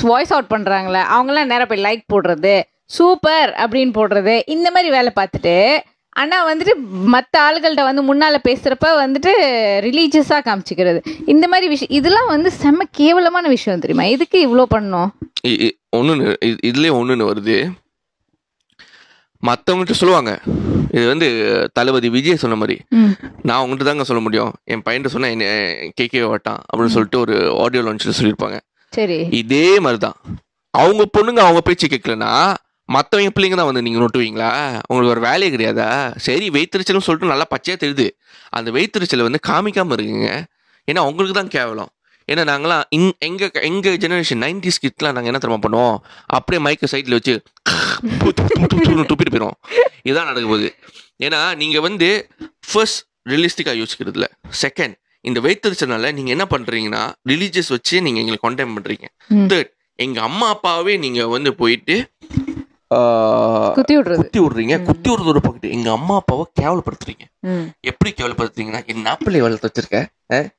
வாய்ஸ் 0.10 0.34
அவுட் 0.34 0.54
பண்றாங்களே 0.54 1.02
அவங்களாம் 1.16 1.52
நேரம் 1.54 1.70
போய் 1.72 1.86
லைக் 1.88 2.04
போடுறது 2.14 2.56
சூப்பர் 2.98 3.52
அப்படின்னு 3.64 3.94
போடுறது 4.00 4.36
இந்த 4.56 4.68
மாதிரி 4.72 4.90
வேலை 4.90 5.12
பார்த்துட்டு 5.16 5.56
ஆனா 6.22 6.38
வந்துட்டு 6.50 6.74
மற்ற 7.14 7.34
ஆளுகள்கிட்ட 7.46 7.84
வந்து 7.90 8.04
முன்னால 8.10 8.36
பேசுறப்ப 8.48 8.88
வந்துட்டு 9.04 9.32
ரிலீஜியஸா 9.86 10.38
காமிச்சிக்கிறது. 10.48 11.00
இந்த 11.34 11.46
மாதிரி 11.48 11.68
விஷயம் 11.74 11.96
இதெல்லாம் 12.00 12.32
வந்து 12.34 12.50
செம்ம 12.64 12.88
கேவலமான 13.00 13.48
விஷயம் 13.48 13.84
தெரியுமா? 13.86 14.06
எதுக்கு 14.16 14.40
இவ்வளோ 14.48 14.66
பண்ணணும்? 14.76 15.12
ஒன்று 16.00 16.38
இதுலேயே 16.70 16.94
ஒன்றுன்னு 17.00 17.30
வருது. 17.32 17.58
மற்றவங்ககிட்ட 19.44 19.96
சொல்லுவாங்க. 20.02 20.34
இது 20.98 21.06
வந்து 21.12 21.28
தளபதி 21.78 22.10
விஜய் 22.10 22.42
சொன்ன 22.44 22.56
மாதிரி. 22.56 22.76
நான் 23.42 23.62
உங்கள்கிட்ட 23.64 23.88
தாங்க 23.88 24.04
சொல்ல 24.10 24.22
முடியும். 24.26 24.52
என் 24.74 24.84
பையன்கிட்ட 24.86 25.12
சொன்னா 25.16 25.30
என்ன 25.36 25.46
கேட்கவே 26.00 26.28
மாட்டான் 26.34 26.60
அப்படின்னு 26.70 26.96
சொல்லிட்டு 26.96 27.20
ஒரு 27.24 27.36
ஆடியோ 27.64 27.84
லான்ச்சில் 27.84 28.18
சொல்லியிருப்பாங்க. 28.20 28.58
சரி. 28.94 29.18
இதே 29.42 29.68
மாதிரி 29.86 30.02
தான் 30.06 30.18
அவங்க 30.74 31.04
பொண்ணுங்க 31.16 31.42
அவங்க 31.46 31.62
பேச்சு 31.62 31.88
கேட்கலனா 31.88 32.32
மற்றவங்க 32.90 33.32
பிள்ளைங்க 33.36 33.58
தான் 33.60 33.70
வந்து 33.70 33.84
நீங்கள் 33.86 34.04
நொட்டுவீங்களா? 34.04 34.50
உங்களுக்கு 34.90 35.14
ஒரு 35.16 35.22
வேலையே 35.28 35.50
கிடையாதா? 35.56 35.88
சரி 36.26 36.48
வெய்த்திருச்சல்னு 36.56 37.06
சொல்லிட்டு 37.08 37.32
நல்லா 37.34 37.46
பச்சையாக 37.54 37.80
தெரியுது. 37.84 38.08
அந்த 38.58 38.70
வெய்த்திருச்சலை 38.78 39.26
வந்து 39.28 39.42
காமிக்காமல் 39.50 39.96
இருக்குங்க 39.98 40.32
ஏன்னா 40.88 41.04
உங்களுக்கு 41.10 41.36
தான் 41.40 41.54
கேவலம். 41.58 41.92
ஏன்னா 42.32 42.44
நாங்களாம் 42.50 42.84
இங் 42.98 43.08
எங்க 43.28 43.50
எங்க 43.70 43.94
ஜெனரேஷன் 44.04 44.42
நைன்டிஸ் 44.46 44.82
கிட்லாம் 44.84 45.16
நாங்கள் 45.16 45.32
என்ன 45.32 45.40
தெரியுமா 45.44 45.62
பண்ணுவோம்? 45.66 45.98
அப்படியே 46.38 46.60
மைக்கை 46.66 46.88
சைடில் 46.94 47.18
வச்சு 47.18 47.34
துப்பிட்டு 49.10 49.34
போயிடும் 49.34 49.58
இதுதான் 50.08 50.30
நடக்க 50.30 50.46
போகுது. 50.52 50.70
ஏன்னா 51.26 51.40
நீங்கள் 51.62 51.86
வந்து 51.88 52.10
ஃபர்ஸ்ட் 52.70 53.02
ரியலிஸ்டிக்காக 53.32 53.78
யோசிக்கிறதுல. 53.82 54.28
செகண்ட் 54.64 54.96
இந்த 55.30 55.40
வைத்திருச்சனால 55.46 56.12
நீங்கள் 56.18 56.36
என்ன 56.36 56.46
பண்ணுறீங்கன்னா 56.54 57.04
ரிலீஜியஸ் 57.32 57.72
வச்சு 57.76 57.96
நீங்கள் 58.06 58.24
எங்களை 58.24 58.40
கொண்டெம் 58.48 58.74
பண்ணுறீங்க. 58.78 59.08
தேர்ட் 59.52 59.72
எங்கள் 60.06 60.26
அம்மா 60.30 60.48
அப்பாவே 60.56 60.94
நீங்கள் 61.06 61.32
வந்து 61.36 61.52
போயிட்டு 61.62 61.96
குத்தி 63.78 63.94
விடுறது. 63.98 64.20
குத்தி 64.22 64.40
விடுறீங்க. 64.44 64.76
குத்தி 64.90 65.08
விடுறதோட 65.12 65.40
போக்கிட்டு 65.46 65.74
எங்கள் 65.76 65.96
அம்மா 65.98 66.16
அப்பாவை 66.22 66.46
கேவலப்படுத்துறீங்க. 66.62 67.26
எப்படி 67.92 68.12
கேவலப்படுத்துறீங்கன்னா 68.20 68.82
என் 68.94 69.06
நாப்பிள்ளை 69.10 69.42
வளர்த்து 69.46 69.70
வச்சிருக்கேன் 69.70 70.50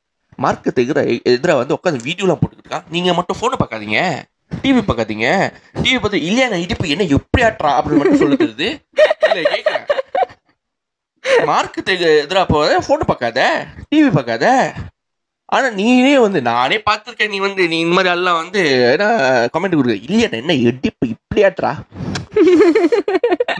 மார்க்கெட் 0.44 0.80
எதிர 0.84 1.00
எதிராக 1.32 1.58
வந்து 1.60 1.76
உட்காந்து 1.78 2.06
வீடியோலாம் 2.06 2.40
போட்டுக்கிட்டு 2.40 2.94
நீங்கள் 2.94 3.16
மட்டும் 3.18 3.38
ஃபோனை 3.40 3.58
பார்க்காதீங்க. 3.60 4.00
டிவி 4.62 4.80
பார்க்காதீங்க. 4.88 5.28
டிவி 5.82 5.98
பார்த்து 6.00 6.24
இல்லையா 6.28 6.46
நான் 6.52 6.64
இடிப்பு 6.64 6.94
என்ன 6.94 7.06
எப்படி 7.18 7.44
ஆட்டுறா? 7.46 7.70
அப்படின்னு 7.78 8.00
மட்டும் 8.00 8.22
சொல்லுறது 8.22 8.68
இல்லை 9.28 9.44
கேட்குறேன் 9.52 9.86
மார்க்கெட்டுக்கு 11.50 12.08
எதிராக 12.24 12.46
போகாத 12.52 12.80
ஃபோனை 12.86 13.04
பார்க்காத 13.10 13.40
டிவி 13.90 14.10
பார்க்காத. 14.16 14.46
ஆனா 15.48 15.68
நீனே 15.76 16.14
வந்து 16.20 16.40
நானே 16.42 16.76
பார்த்துருக்கேன் 16.86 17.30
நீ 17.30 17.38
வந்து 17.40 17.62
நீ 17.68 17.78
இந்த 17.80 17.94
மாதிரி 17.94 18.12
எல்லாம் 18.12 18.38
வந்து 18.42 18.60
என்ன 18.92 19.08
கமெண்ட் 19.54 19.76
கொடுக்க 19.76 19.96
இல்லையா 20.06 20.28
என்ன 20.38 20.54
எடிப்பு 20.64 21.06
இப்படி 21.08 21.42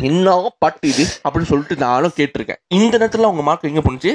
என்ன 0.08 0.30
பாட்டு 0.58 0.86
இது 0.88 1.04
அப்படின்னு 1.24 1.50
சொல்லிட்டு 1.50 1.76
நானும் 1.82 2.16
கேட்டிருக்கேன். 2.16 2.60
இந்த 2.70 2.94
நேரத்துல 2.98 3.30
உங்க 3.30 3.42
மார்க் 3.42 3.64
எங்க 3.64 3.82
போனுச்சு 3.82 4.12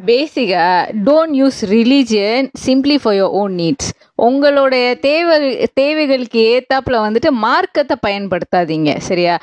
பேசிக்கா 0.00 0.66
don't 1.04 1.34
use 1.38 1.58
religion 1.70 2.46
simply 2.64 2.96
for 3.02 3.16
your 3.16 3.34
own 3.34 3.52
needs 3.54 3.90
உங்களுடைய 4.18 4.86
தேவை 5.00 5.36
தேவைகளுக்கு 5.74 6.40
ஏத்தாப்புல 6.54 7.02
வந்துட்டு 7.04 7.30
மார்க்கத்தை 7.44 7.96
பயன்படுத்தாதீங்க 8.02 8.92
சரியா? 9.00 9.34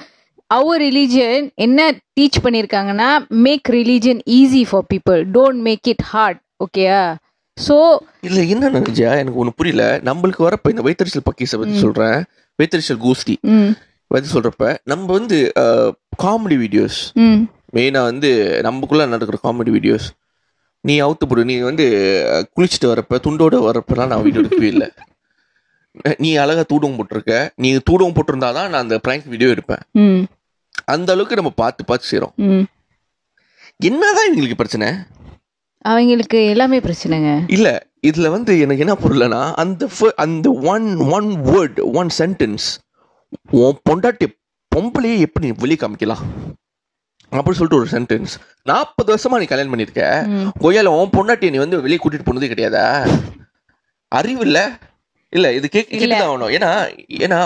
அவர் 0.50 0.82
ரிலீஜியன் 0.82 1.46
என்ன 1.58 1.80
டீச் 2.18 2.44
பண்ணியிருக்காங்கன்னா 2.44 3.10
make 3.42 3.70
religion 3.72 4.22
easy 4.32 4.64
for 4.70 4.88
people 4.94 5.20
don't 5.32 5.62
make 5.62 5.88
it 5.88 6.06
hard 6.10 6.42
ஓகேயா 6.64 7.02
ஸோ 7.66 7.76
இல்ல 8.28 8.40
என்ன 8.54 8.70
நினைச்சா 8.76 9.10
எனக்கு 9.22 9.42
ஒண்ணு 9.44 9.58
புரியல. 9.60 9.84
நம்மளுக்கு 10.10 10.46
வரப்ப 10.48 10.74
இந்த 10.74 10.84
வைத்தறிச்சல் 10.88 11.28
பக்கீஸை 11.30 11.58
பத்தி 11.62 11.76
சொல்றேன். 11.84 12.18
வைத்தறிச்சல் 12.60 13.02
கோஷ்டி 13.06 13.36
ம். 13.56 13.72
பத்தி 14.12 14.30
சொல்றப்ப 14.34 14.64
நம்ம 14.84 15.06
வந்து 15.18 15.38
காமெடி 16.24 16.58
வீடியோஸ் 16.64 17.00
ம். 17.26 17.40
மெயினா 17.76 18.02
வந்து 18.10 18.30
நமக்குள்ள 18.62 19.06
நடக்கிற 19.06 19.38
காமெடி 19.44 19.72
வீடியோஸ் 19.78 20.08
நீ 20.84 20.94
அவுத்து 21.00 21.26
போடு. 21.26 21.42
நீ 21.46 21.56
வந்து 21.70 21.86
குளிச்சுட்டு 22.56 22.92
வரப்ப 22.92 23.20
துண்டோட 23.26 23.56
வரப்பெல்லாம் 23.68 24.12
நான் 24.12 24.24
வீடியோ 24.24 24.44
எடுக்கவே 24.44 24.70
இல்லை. 24.74 24.88
நீ 26.24 26.30
அழகா 26.36 26.64
தூடவும் 26.72 26.98
போட்டிருக்க. 26.98 27.34
நீ 27.56 27.70
தூடவும் 27.90 28.16
போட்டிருந்தாதான் 28.18 28.70
நான் 28.74 28.84
அந்த 28.86 28.98
பிராங்க் 29.06 29.32
வீடியோ 29.34 29.50
எடுப்பேன். 29.56 29.84
ம். 30.04 30.22
அந்த 30.86 31.10
அளவுக்கு 31.14 31.40
நம்ம 31.40 31.52
பார்த்து 31.62 31.82
பார்த்து 31.86 32.12
செய்றோம். 32.12 32.34
ம். 32.48 32.64
என்னதான் 33.90 34.28
இவங்களுக்கு 34.30 34.60
பிரச்சனை? 34.62 34.88
அவங்களுக்கு 35.82 36.46
எல்லாமே 36.46 36.80
பிரச்சனைங்க. 36.80 37.30
இல்ல 37.48 37.68
இதுல 38.08 38.30
வந்து 38.30 38.60
எனக்கு 38.60 38.86
என்ன 38.86 38.98
புரியலனா 39.04 39.54
அந்த 39.54 39.90
அந்த 40.16 40.52
one 40.52 40.96
one 40.98 41.30
word 41.46 41.94
one 41.94 42.10
sentence 42.18 42.66
உன் 43.52 43.78
பொண்டாட்டி 43.90 44.28
பொம்பளையே 44.72 45.20
எப்படி 45.20 45.48
நீ 45.48 45.54
வெளியே 45.58 45.80
காமிக்கலாம்? 45.80 46.24
அப்படின்னு 47.32 47.60
சொல்லிட்டு 47.60 47.76
ஒரு 47.76 47.88
சென்டென்ஸ் 47.92 48.34
நாற்பது 48.64 49.16
வருஷமா 49.16 49.38
நீ 49.40 49.46
கல்யாணம் 49.46 49.74
பண்ணிருக்க 49.74 50.04
ம். 50.28 50.50
கொய்யால 50.60 50.86
உன் 50.86 51.10
பொண்டாட்டியை 51.10 51.52
நீ 51.52 51.58
வந்து 51.58 51.82
வெளியே 51.82 52.00
கூட்டிட்டு 52.04 52.26
போனதே 52.26 52.48
கிடையாதா? 52.48 52.86
அறிவு 54.12 54.42
இல்ல? 54.42 54.60
இல்ல 55.30 55.54
இது 55.54 55.70
கேட்க 55.70 55.98
ஆகணும். 55.98 56.52
ஏன்னா 56.52 56.72
ஏன்னா 57.20 57.40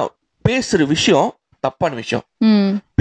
பேசுற 0.46 0.88
விஷயம் 0.88 1.30
தப்பான 1.60 1.96
விஷயம். 1.96 2.24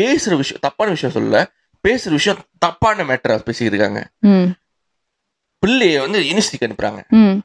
பேசுற 0.00 0.37
விஷயம் 0.37 0.61
தப்பான 0.61 0.91
விஷயம் 0.91 1.14
சொல்லல. 1.14 1.38
பேசுற 1.85 2.11
விஷயம் 2.11 2.38
தப்பான 2.59 3.05
மேட்டரா 3.05 3.37
பேசியிருக்காங்க 3.47 4.00
ம். 4.21 4.47
பிள்ளைய 5.64 6.00
வந்து 6.00 6.21
யூனிவர்சிட்டிக்கு 6.21 6.68
அனுப்புறாங்க. 6.68 7.02
ம். 7.11 7.37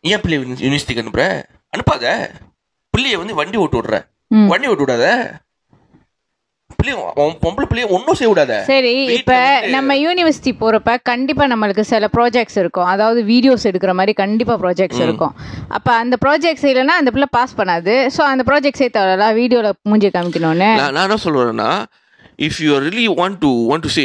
ஏன் 0.00 0.20
பிள்ளைய 0.20 0.40
யூனிவர்சிட்டிக்கு 0.66 1.04
அனுப்புற? 1.04 1.24
அனுப்பாத. 1.76 2.06
பிள்ளைய 2.94 3.16
வந்து 3.16 3.34
வண்டி 3.34 3.56
ஓட்டு 3.56 3.78
விடுற. 3.80 3.96
வண்டி 4.30 4.68
ஓட்டு 4.68 4.84
விடாத. 4.84 5.06
சரி 8.66 8.92
இப்ப 9.14 9.60
நம்ம 9.66 9.94
யூனிவர்சிட்டி 9.94 10.52
போறப்ப 10.60 10.96
கண்டிப்பா 11.02 11.44
நம்மளுக்கு 11.46 11.80
சில 11.80 12.08
ப்ராஜெக்ட்ஸ் 12.16 12.58
இருக்கும். 12.58 12.84
அதாவது 12.84 13.22
வீடியோஸ் 13.22 13.66
எடுக்கிற 13.70 13.92
மாதிரி 13.94 14.12
கண்டிப்பா 14.12 14.54
ப்ராஜெக்ட்ஸ் 14.54 15.00
இருக்கும். 15.00 15.34
அப்ப 15.68 15.92
அந்த 15.92 16.16
ப்ராஜெக்ட்ஸ் 16.24 16.66
இல்லைன்னா 16.70 16.96
அந்த 17.00 17.10
பிள்ளை 17.10 17.28
பாஸ் 17.30 17.56
பண்ணாது. 17.56 17.94
ஸோ 18.16 18.20
அந்த 18.20 18.44
ப்ராஜெக்ட் 18.46 18.80
சேர்த்தவளா 18.82 19.28
வீடியோல 19.40 19.70
மூஞ்சி 19.82 20.08
காமிக்கணும்னு? 20.08 20.70
நான் 20.76 20.96
என்ன 20.96 21.20
சொல்லுவேன்னா 21.24 21.70
if 22.38 22.60
you 22.64 22.78
really 22.78 23.06
want 23.20 23.38
to 23.38 23.52
want 23.70 23.80
to 23.80 23.88
say 23.88 24.04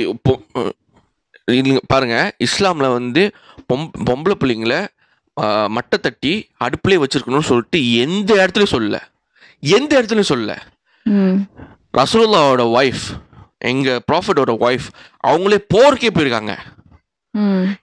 பாருங்க 1.87 2.35
இஸ்லாம்ல 2.45 2.91
வந்து 2.91 3.23
பொம் 3.67 3.91
பொம்பளை 4.05 4.35
பிள்ளைங்கள 4.39 4.75
மட்டை 5.75 5.97
தட்டி 6.01 6.33
அடுப்புலேயே 6.63 7.01
வச்சிருக்கணும்னு 7.03 7.49
சொல்லிட்டு 7.51 7.93
எந்த 7.93 8.33
இடத்துலயும் 8.33 8.73
சொல்லல. 8.75 8.97
எந்த 9.59 10.01
இடத்துலயும் 10.01 10.31
சொல்லல. 10.33 10.55
ம். 11.05 11.37
ரசூலுல்லாவோட 11.97 12.63
ஒய்ஃப் 12.79 13.05
எங்க 13.57 14.01
ப்ராஃபிட்டோட 14.11 14.51
ஒய்ஃப் 14.67 14.89
அவங்களே 15.27 15.59
போருக்கே 15.73 16.11
போயிருக்காங்க. 16.13 16.53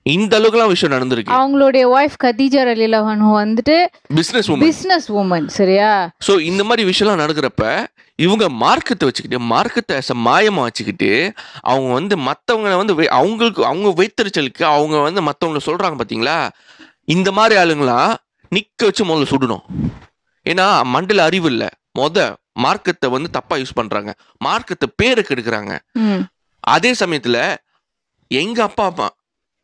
இந்த 0.02 0.38
அளவுக்குலாம் 0.38 0.66
விஷயம் 0.66 0.94
நடந்திருக்கு. 0.96 1.32
அவங்களுடைய 1.32 1.84
ஒய்ஃப் 1.96 2.16
கதீஜா 2.24 2.62
அலிலவன் 2.72 3.22
வந்துட்டு 3.36 3.76
பிசினஸ் 4.14 4.48
பிசினஸ் 4.58 5.12
உமன் 5.12 5.46
சரியா? 5.46 5.90
ஸோ 6.26 6.40
இந்த 6.40 6.64
மாதிரி 6.64 6.90
விஷயம்லாம் 6.90 7.22
நடக்கிறப்ப 7.24 7.64
இவங்க 8.18 8.48
மார்க்கத்தை 8.48 9.08
வச்சுக்கிட்டு 9.08 9.40
மார்க்கத்தை 9.44 9.96
as 9.96 10.10
a 10.10 10.14
மாயமா 10.14 10.60
வச்சுக்கிட்டு 10.60 11.34
அவங்க 11.60 11.92
வந்து 11.92 12.16
மற்றவங்களை 12.16 12.76
வந்து 12.76 13.08
அவங்களுக்கு 13.10 13.64
அவங்க 13.64 13.88
வைத்தறிச்சலுக்கு 14.02 14.62
அவங்க 14.64 14.98
வந்து 14.98 15.22
மற்றவங்கள 15.22 15.60
சொல்றாங்க 15.66 15.96
பார்த்தீங்களா 15.96 16.50
இந்த 17.04 17.32
மாதிரி 17.32 17.60
ஆளுங்களாம் 17.60 18.14
நிக்க 18.52 18.84
வச்சு 18.84 19.04
முதல்ல 19.04 19.30
சுடணும். 19.30 19.64
ஏன்னா 20.46 20.84
மண்டல 20.84 21.22
அறிவு 21.22 21.46
இல்லை. 21.46 21.68
மொத 21.98 22.36
மார்க்கத்தை 22.52 23.10
வந்து 23.10 23.30
தப்பா 23.30 23.56
யூஸ் 23.56 23.74
பண்றாங்க. 23.74 24.14
மார்க்கத்தை 24.38 24.88
பேரை 24.96 25.24
கெடுக்குறாங்க. 25.28 25.78
ம். 25.94 26.22
அதே 26.60 26.92
சமயத்துல 26.92 27.56
எங்க 28.28 28.62
அப்பா 28.62 28.86
அம்மா 28.86 29.08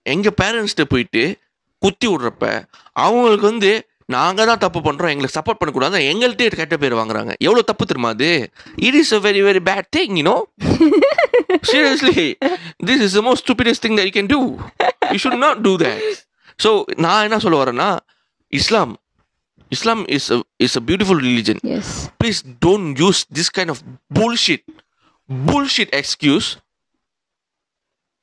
எங்க 0.06 0.32
பேரண்ட்ஸ்கிட்ட 0.42 0.84
போயிட்டு 0.84 1.40
குத்தி 1.78 2.06
விடுறப்ப 2.06 2.68
அவங்களுக்கு 2.92 3.46
வந்து 3.46 3.86
நாங்க 4.14 4.44
தான் 4.50 4.62
தப்பு 4.64 4.80
பண்றோம் 4.86 5.12
எங்களுக்கு 5.12 5.36
சப்போர்ட் 5.38 5.60
பண்ணக்கூடாது 5.60 5.98
எங்கள்கிட்டே 6.12 6.46
கெட்ட 6.60 6.76
பேர் 6.82 6.98
வாங்குறாங்க. 7.00 7.32
எவ்வளவு 7.46 7.68
தப்பு 7.70 7.84
தெரியுமா 7.90 8.10
அது? 8.16 8.30
It 8.86 8.98
is 9.00 9.12
a 9.18 9.20
very 9.26 9.42
very 9.48 9.62
bad 9.70 9.88
thing 9.98 10.16
you 10.20 10.24
know 10.30 10.36
seriously 11.72 12.24
this 12.88 13.04
is 13.06 13.16
the 13.18 13.22
most 13.28 13.44
stupidest 13.46 13.84
thing 13.86 13.98
you 14.08 14.14
can 14.18 14.28
do. 14.34 14.40
You 15.14 15.20
should 15.24 15.38
not 15.46 15.56
do 15.68 15.74
that. 15.84 16.02
So 16.64 16.70
நான் 17.04 17.24
என்ன 17.26 17.38
சொல்ல 17.44 17.58
வரேன்னா 17.62 17.88
Islam 18.52 18.92
Islam 19.72 20.02
is 20.16 20.28
is 20.66 20.76
a 20.80 20.82
beautiful 20.88 21.22
religion 21.28 21.60
yes 21.76 21.92
please 22.20 22.40
don't 22.66 22.88
use 23.06 23.20
this 23.38 23.48
kind 23.58 23.70
of 23.74 23.78
bullshit 24.18 24.62
bullshit 25.28 25.90
excuse 26.00 26.48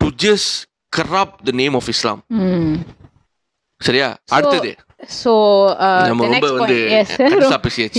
to 0.01 0.08
just 0.25 0.50
corrupt 0.98 1.38
the 1.50 1.55
name 1.62 1.75
of 1.79 1.86
islam. 1.93 2.19
ம் 2.43 2.77
சரியா? 3.81 4.08
அடுத்தது. 4.38 4.72
So. 5.24 5.34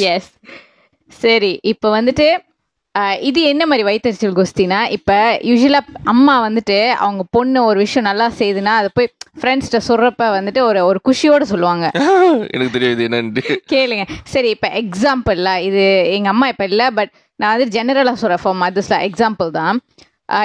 S 0.07 0.31
சரி 1.23 1.59
இப்போ 1.63 2.01
வந்துட்டு 2.01 2.27
இது 3.21 3.43
என்ன 3.43 3.67
மாதிரி 3.67 3.85
வயிற்றுச்சல் 3.89 4.35
கோஸ்தினா 4.39 4.91
இப்போ 4.91 5.39
யூஸ்வலாக 5.41 6.01
அம்மா 6.05 6.49
வந்துட்டு 6.49 6.91
அவங்க 6.91 7.23
பொண்ணு 7.31 7.65
ஒரு 7.65 7.79
விஷயம் 7.79 8.05
நல்லா 8.05 8.31
செய்யுதுன்னா 8.39 8.73
அதை 8.81 8.89
போய் 8.95 9.09
ஃப்ரெண்ட்ஸ்கிட்ட 9.41 9.81
சொல்கிறப்ப 9.89 10.25
வந்துட்டு 10.39 10.61
ஒரு 10.61 10.85
ஒரு 10.85 11.01
குஷியோட 11.09 11.43
சொல்லுவாங்க. 11.43 11.91
எனக்கு 12.55 12.73
தெரியாது 12.73 13.09
என்னன்ட்டு. 13.09 13.43
கேளுங்க. 13.73 14.09
சரி 14.25 14.51
இப்போ 14.51 14.69
எக்ஸாம்பிள்ல 14.69 15.61
இது 15.61 16.07
எங்கள் 16.07 16.31
அம்மா 16.31 16.49
இப்போ 16.49 16.65
இல்லை 16.65 16.91
பட் 16.91 17.13
நான் 17.37 17.59
வந்து 17.59 17.79
ஜெனரலாக 17.79 18.13
சொல்கிறேன் 18.13 18.43
ஃபார் 18.43 18.59
மதர்ஸில் 18.63 19.05
எக்ஸாம்பிள் 19.09 19.51
தான். 19.51 19.79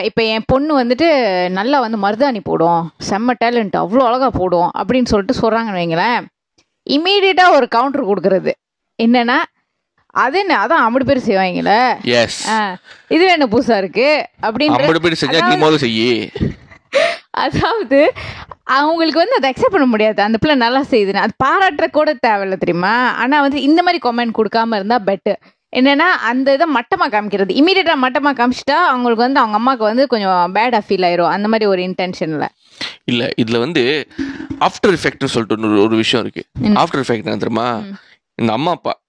இப்போ 0.04 0.24
என் 0.24 0.48
பொண்ணு 0.48 0.84
வந்துட்டு 0.84 1.08
நல்லா 1.50 1.80
வந்து 1.80 1.98
மருதாணி 1.98 2.40
போடும். 2.44 2.94
செம்ம 3.10 3.34
டேலண்ட் 3.44 3.76
அவ்வளோ 3.84 4.06
அழகாக 4.06 4.32
போடும் 4.38 4.72
அப்படின்னு 4.78 5.06
சொல்லிட்டு 5.06 5.40
சொல்கிறாங்கன்னு 5.42 5.82
வைங்களேன். 5.82 6.22
இமீடியட்டாக 6.88 7.58
ஒரு 7.58 7.68
கவுண்டர் 7.75 8.10
கொடுக்கறது. 8.10 8.51
என்னன்னா 9.00 9.38
அது 10.24 10.38
என்ன 10.42 10.58
அதான் 10.63 10.84
அப்படி 10.88 11.06
பேர் 11.08 11.27
செய்வாங்களே 11.30 11.80
எஸ் 12.20 12.38
இது 13.15 13.24
என்ன 13.36 13.48
புதுசா 13.54 13.77
இருக்கு? 13.82 14.10
அப்படின்ற 14.48 14.82
ஐம்பது 14.82 15.04
பேர் 15.06 15.22
செஞ்சா 15.24 15.42
நீ 15.50 15.58
முதல்ல 15.63 15.82
செய்யி. 15.86 16.12
அதாவது 17.44 17.98
அவங்களுக்கு 18.77 19.20
வந்து 19.22 19.38
அதை 19.38 19.48
அக்செப்ட் 19.51 19.75
பண்ண 19.75 19.88
முடியாது. 19.94 20.20
அந்த 20.25 20.38
பிள்ளை 20.42 20.56
நல்லா 20.63 20.82
செய்யுதுன்னு. 20.92 21.24
அது 21.25 21.34
பாராட்டுற 21.44 21.86
கூட 21.98 22.10
தேவையில்ல 22.27 22.58
தெரியுமா? 22.62 22.94
ஆனா 23.24 23.36
வந்து 23.46 23.60
இந்த 23.70 23.80
மாதிரி 23.86 24.00
கமெண்ட் 24.06 24.38
கொடுக்காம 24.38 24.77
இருந்தா 24.80 24.98
பெட்டர் 25.10 25.39
என்னன்னா 25.75 26.10
அந்த 26.22 26.53
இதை 26.53 26.67
மட்டமா 26.74 27.10
காமிக்கிறது. 27.10 27.51
இமீடியட்டா 27.51 27.94
மட்டமா 28.01 28.32
காமிச்சிட்டா 28.32 28.79
அவங்களுக்கு 28.88 29.24
வந்து 29.24 29.39
அவங்க 29.39 29.58
அம்மாவுக்கு 29.58 29.86
வந்து 29.86 30.08
கொஞ்சம் 30.08 30.55
பேடா 30.55 30.82
ஃபீல் 30.88 31.05
ஆயிரும். 31.05 31.29
அந்த 31.29 31.48
மாதிரி 31.48 31.70
ஒரு 31.70 31.82
இன்டென்ஷன்ல 31.82 32.48
இல்ல 33.03 33.29
இதுல 33.41 33.60
வந்து 33.60 34.08
ஆஃப்டர் 34.60 34.88
எஃபெக்ட்னு 34.88 35.25
சொல்லிட்டு 35.25 35.55
ஒரு- 35.55 35.88
விஷயம் 35.88 36.25
இருக்கு. 36.25 36.70
ஆஃப்டர் 36.79 36.98
எஃபெக்ட் 36.98 37.38
தெரியுமா? 37.38 37.82
இந்த 38.36 38.53
அம்மா 38.53 38.72
அப்பா 38.72 39.01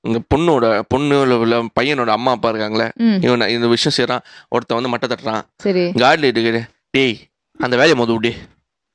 இந்த 0.00 0.20
பொண்ணோட 0.34 0.82
பொண்ணு 0.88 1.20
இல்ல 1.22 1.40
இல்ல 1.40 1.62
பையனோட 1.80 2.06
அம்மா 2.06 2.30
அப்பா 2.30 2.50
இருக்காங்களே 2.50 2.90
இவன் 3.24 3.48
இந்த 3.48 3.66
விஷயம் 3.66 3.98
செய்யறான் 3.98 4.24
ஒருத்தன் 4.48 4.82
வந்து 4.82 4.96
மட்டை 4.96 5.10
தட்டுறான். 5.10 5.42
சரி. 5.56 5.80
கார்டில் 5.80 6.24
இருக்கு 6.24 6.62
டேய் 6.90 7.18
அந்த 7.58 7.76
வேலையை 7.76 8.06
மொதல் 8.06 8.14
விடு. 8.14 8.34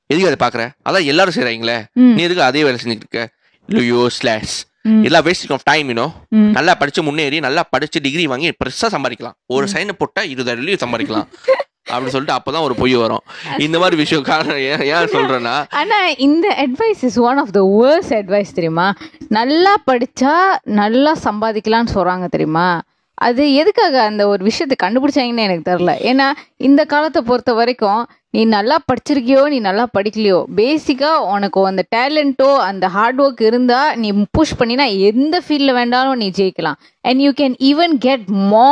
எதுக்கு 0.08 0.38
அதை 0.38 0.62
பாக்குற 0.62 0.70
அதான் 0.90 1.06
எல்லாரும் 1.06 1.34
செய்றாங்களே. 1.34 1.86
ம். 1.94 2.02
நீ 2.02 2.22
எதுக்கு 2.22 2.44
அதே 2.44 2.64
வேலை 2.64 2.80
செஞ்சுட்டு 2.84 2.96
இருக்க? 2.96 3.30
இல்லையோ 3.68 4.10
ஸ்லாஷ் 4.10 4.66
ம். 4.88 5.04
எல்லாம் 5.04 5.26
வேஸ்டிங் 5.26 5.54
ஆஃப் 5.54 5.64
டைம் 5.64 5.90
யூனோ. 5.90 6.06
நல்லா 6.52 6.76
படிச்சு 6.76 7.04
முன்னேறி 7.04 7.40
நல்லா 7.40 7.64
படிச்சு 7.70 8.02
டிகிரி 8.02 8.28
வாங்கி 8.28 8.50
பெருசா 8.50 8.88
சம்பாதிக்கலாம். 8.92 9.36
ஒரு 9.46 9.68
சைனை 9.74 9.92
போட்டா 9.98 10.22
இருபதாயிரம் 10.22 10.62
வெள்ளியும் 10.62 10.84
சம்பாதிக்கலாம். 10.86 11.28
அப்படின்னு 11.88 12.08
சொல்லிட்டு 12.08 12.38
அப்பதான் 12.38 12.62
ஒரு 12.62 12.76
பொய் 12.76 12.96
வரும். 12.96 13.24
இந்த 13.58 13.80
மாதிரி 13.80 13.96
விஷயம் 13.96 14.24
காரணம் 14.24 14.58
ஏன் 14.58 14.82
ஏன் 14.82 15.12
சொல்றேன்னா 15.14 15.66
ஆனா 15.70 16.08
இந்த 16.08 16.56
advice 16.60 17.04
is 17.04 17.20
one 17.20 17.38
of 17.38 17.52
the 17.52 17.60
worst 17.78 18.14
advice 18.14 18.52
தெரியுமா? 18.54 18.94
நல்லா 19.30 19.76
படிச்சா 19.92 20.34
நல்லா 20.64 21.16
சம்பாதிக்கலாம்னு 21.24 21.94
சொல்றாங்க 21.94 22.28
தெரியுமா? 22.28 22.82
அது 23.26 23.44
எதுக்காக 23.62 23.96
அந்த 24.10 24.24
ஒரு 24.32 24.42
விஷயத்தை 24.48 24.76
கண்டுபிடிச்சாங்கன்னு 24.84 25.46
எனக்கு 25.48 25.70
தெரில 25.70 25.94
ஏன்னா 26.10 26.28
இந்த 26.68 26.82
காலத்தை 26.86 27.22
பொறுத்த 27.30 27.54
வரைக்கும் 27.60 28.02
நீ 28.36 28.42
நல்லா 28.56 28.76
படிச்சிருக்கியோ 28.90 29.42
நீ 29.54 29.60
நல்லா 29.68 29.86
படிக்கலையோ 29.98 30.40
பேசிக்காக 30.60 31.24
உனக்கு 31.36 31.66
அந்த 31.70 31.84
டேலண்ட்டோ 31.96 32.50
அந்த 32.68 32.88
ஹார்ட் 32.96 33.22
ஒர்க் 33.26 33.42
இருந்தால் 33.50 33.90
நீ 34.02 34.10
புஷ் 34.38 34.58
பண்ணினா 34.60 34.86
எந்த 35.10 35.42
ஃபீல்டில் 35.46 35.78
வேண்டாலும் 35.80 36.22
நீ 36.24 36.28
ஜெயிக்கலாம். 36.40 36.80
And 37.02 37.22
you 37.26 37.32
can 37.42 37.58
even 37.72 37.96
get 38.08 38.28
more 38.54 38.70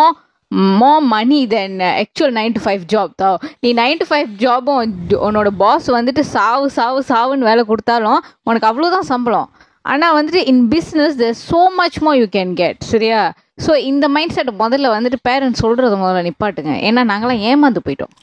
more 0.79 0.91
money 1.13 1.39
then 1.53 1.79
actual 2.01 2.35
nine 2.39 2.55
to 2.57 2.61
five 2.65 2.83
job 2.93 3.13
தான் 3.21 3.37
நீ 3.59 3.69
நைன் 3.81 4.01
டு 4.01 4.05
ஃபைவ் 4.09 4.27
ஜாபும் 4.43 4.93
உன்னோட 5.27 5.49
பாஸ் 5.63 5.87
வந்துட்டு 5.97 6.23
சாவு 6.35 6.67
சாவு 6.77 6.99
சாவுன்னு 7.09 7.49
வேலை 7.49 7.63
கொடுத்தாலும் 7.71 8.19
உனக்கு 8.43 8.67
அவ்வளோதான் 8.69 9.11
சம்பளம். 9.13 9.47
ஆனால் 9.92 10.15
வந்துட்டு 10.18 10.42
in 10.51 10.63
business 10.75 11.15
there's 11.22 11.42
so 11.54 11.62
much 11.80 11.96
more 12.06 12.15
you 12.22 12.30
can 12.38 12.50
get 12.62 12.77
சரியா? 12.94 13.20
ஸோ 13.65 13.72
இந்த 13.89 14.06
மைண்ட் 14.15 14.34
செட் 14.38 14.50
முதல்ல 14.63 14.88
வந்துட்டு 14.96 15.20
பேரண்ட்ஸ் 15.30 15.63
சொல்கிறத 15.65 15.96
முதல்ல 16.04 16.24
நிப்பாட்டுங்க. 16.27 16.74
ஏன்னா 16.88 17.01
நாங்களாம் 17.12 17.44
ஏமாந்து 17.50 17.84
போயிட்டோம். 17.86 18.13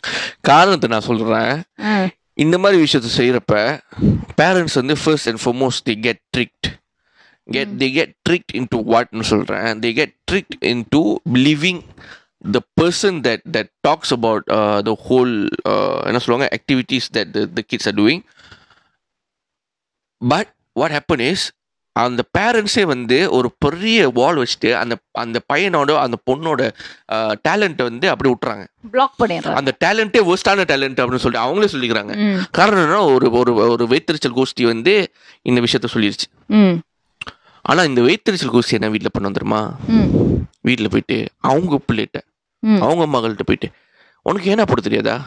காரணத்தை 0.50 0.88
நான் 0.94 1.08
சொல்றேன். 1.10 1.52
ம் 1.90 2.08
இந்த 2.44 2.56
மாதிரி 2.62 2.76
விஷயத்த 2.84 3.08
செய்யறப்ப 3.18 3.54
பேரண்ட்ஸ் 4.40 4.76
வந்து 4.80 4.94
first 5.02 5.28
and 5.30 5.42
foremost 5.44 5.80
they 5.88 5.94
get 6.06 6.22
tricked 6.36 6.68
get 7.56 7.72
they 7.82 7.88
get 7.96 8.14
tricked 8.28 8.52
into 8.58 8.78
வாட்னு 8.92 9.26
சொல்றேன். 9.32 9.68
They 9.84 9.90
get 9.98 10.14
tricked 10.30 10.56
into 10.72 11.02
believing 11.36 11.82
the 12.56 12.60
person 12.80 13.18
that 13.26 13.44
that 13.56 13.70
talks 13.88 14.12
about 14.16 14.46
the 14.88 14.94
whole 15.08 15.34
என்ன 16.08 16.20
சொல்லுவாங்க 16.24 16.48
activities 16.58 17.08
that 17.18 17.32
the 17.58 17.64
kids 17.72 17.88
are 17.92 17.98
doing 18.00 18.22
but 20.20 20.52
what 20.72 20.92
happen 20.92 21.20
is 21.20 21.50
அந்த 21.92 22.22
பேரண்ட்ஸே 22.38 22.82
வந்து 22.82 23.30
ஒரு 23.30 23.52
பெரிய 23.58 24.08
வால் 24.08 24.36
வச்சுட்டு 24.36 24.72
அந்த 24.72 24.96
அந்த 25.12 25.40
பையனோட 25.52 25.96
அந்த 25.96 26.16
பொண்ணோட 26.30 26.72
டேலண்ட்டை 27.48 27.82
வந்து 27.82 28.08
அப்படி 28.08 28.36
விட்டுறாங்க. 28.36 28.66
பிளாக் 28.90 29.14
பண்ணிடுறாங்க. 29.18 29.52
அந்த 29.52 29.76
டேலண்ட்டே 29.84 30.24
வேர்ஸ்டான 30.24 30.64
டேலண்ட் 30.64 31.02
அப்படின்னு 31.02 31.16
சொல்லிட்டு 31.16 31.40
அவங்களே 31.40 31.64
சொல்லிக்கிறாங்க. 31.64 32.42
காரணம் 32.50 32.82
என்ன 32.82 33.04
ஒரு 33.04 33.30
ஒரு 33.30 33.54
ஒரு 33.54 33.84
வைத்தறிச்சல் 33.84 34.42
கோஷ்டி 34.42 34.64
வந்து 34.64 35.12
இந்த 35.42 35.60
விஷயத்த 35.60 35.84
சொல்லிருச்சு. 35.94 36.46
ம். 36.46 36.78
ஆனா 37.62 37.82
இந்த 37.82 38.00
வைத்தறிச்சல் 38.00 38.50
கோஷ்டி 38.52 38.70
என்ன 38.70 38.88
வீட்டில் 38.88 39.08
பண்ண 39.12 39.30
தெரியுமா? 39.30 39.76
ம். 39.88 40.06
வீட்டில் 40.60 40.88
போயிட்டு 40.88 41.28
அவங்க 41.38 41.80
பிள்ளைகிட்ட. 41.92 42.20
அவங்க 42.80 43.18
மகள்கிட்ட 43.18 43.40
போயிட்டு 43.44 43.70
உனக்கு 44.22 44.54
ஏனா 44.54 44.66
போட 44.66 44.80
தெரியாதா? 44.80 45.24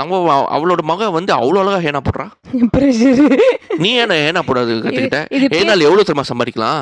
அவ 0.00 0.18
அவ- 0.32 0.48
அவளோட 0.54 0.82
மக 0.82 1.10
வந்து 1.10 1.32
அவ்வளோ 1.34 1.58
அழகா 1.58 1.88
ஏனா 1.88 2.00
போடுறா? 2.00 2.26
ப்ரெஷர் 2.76 3.22
நீ 3.76 4.00
ஏன்னா 4.00 4.16
ஏனா 4.26 4.42
போடாது 4.46 4.74
பேர்- 4.82 5.58
ஏனால் 5.58 5.80
எவ்வளோ 5.80 6.02
தெரியுமா 6.02 6.28
சம்பாதிக்கலாம்? 6.28 6.80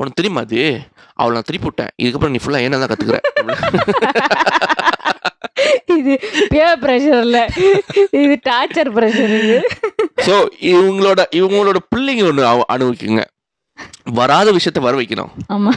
உனக்கு 0.00 0.22
தெரியுமா 0.22 0.40
அது? 0.40 0.62
அவளை 1.14 1.34
நான் 1.34 1.46
திருப்பி 1.46 1.68
விட்டேன். 1.68 1.92
இதுக்கப்புறம் 2.02 2.28
நீ 2.28 2.38
ஃபுல்லாக 2.44 2.64
ஏனா 2.66 2.78
தான் 2.78 2.90
கத்துக்கிற. 2.92 3.18
இது 5.96 6.14
பியர் 6.48 6.78
ப்ரெஷர் 6.78 7.20
இல்ல. 7.20 7.38
இது 8.12 8.38
டார்ச்சர் 8.48 8.90
ப்ரெஷர் 8.92 9.34
இது. 9.38 9.58
ஸோ 10.26 10.34
இவங்களோட 10.62 11.20
இவங்களோட 11.32 11.76
பிள்ளைங்க 11.96 12.26
ஒன்று 12.26 12.44
அனுபவிக்குங்க. 12.74 13.22
வராத 14.12 14.52
விஷயத்த 14.52 14.80
வர 14.80 14.96
வைக்கணும். 14.98 15.32
ஆமா. 15.52 15.72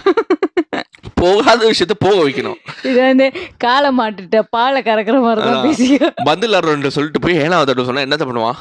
போகாத 1.21 1.60
விஷயத்த 1.71 1.95
போக 2.05 2.15
வைக்கணும். 2.25 2.58
இது 2.89 2.97
வந்து 3.08 3.27
காலை 3.65 3.89
மாட்டுட்ட 3.99 4.41
பாலை 4.55 4.79
கறக்குற 4.88 5.17
மாதிரி 5.25 5.41
தான். 5.47 5.63
பேசிக்க 5.67 6.12
பந்தில் 6.29 6.63
ரெண்டு 6.71 6.95
சொல்லிட்டு 6.97 7.23
போய் 7.25 7.41
ஏழாவது 7.45 7.69
தடவை 7.69 7.88
சொன்னா 7.89 8.05
என்னத்த 8.08 8.27
பண்ணுவான்? 8.29 8.60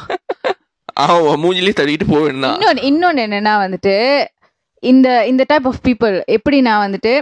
அவன் 1.04 1.40
மூஞ்சிலே 1.42 1.72
தள்ளிட்டு 1.80 2.06
போக 2.12 2.22
வேண்டாம் 2.28 2.56
இன்னொன்னு 2.58 2.86
இன்னொன்னு 2.90 3.24
என்னன்னா 3.26 3.54
வந்துட்டு 3.64 3.94
இந்த 4.82 5.08
இந்த 5.30 5.42
டைப் 5.50 5.68
ஆஃப் 5.70 5.82
பீப்புள் 5.86 6.16
எப்படின்னா 6.36 6.74
வந்துட்டு 6.84 7.12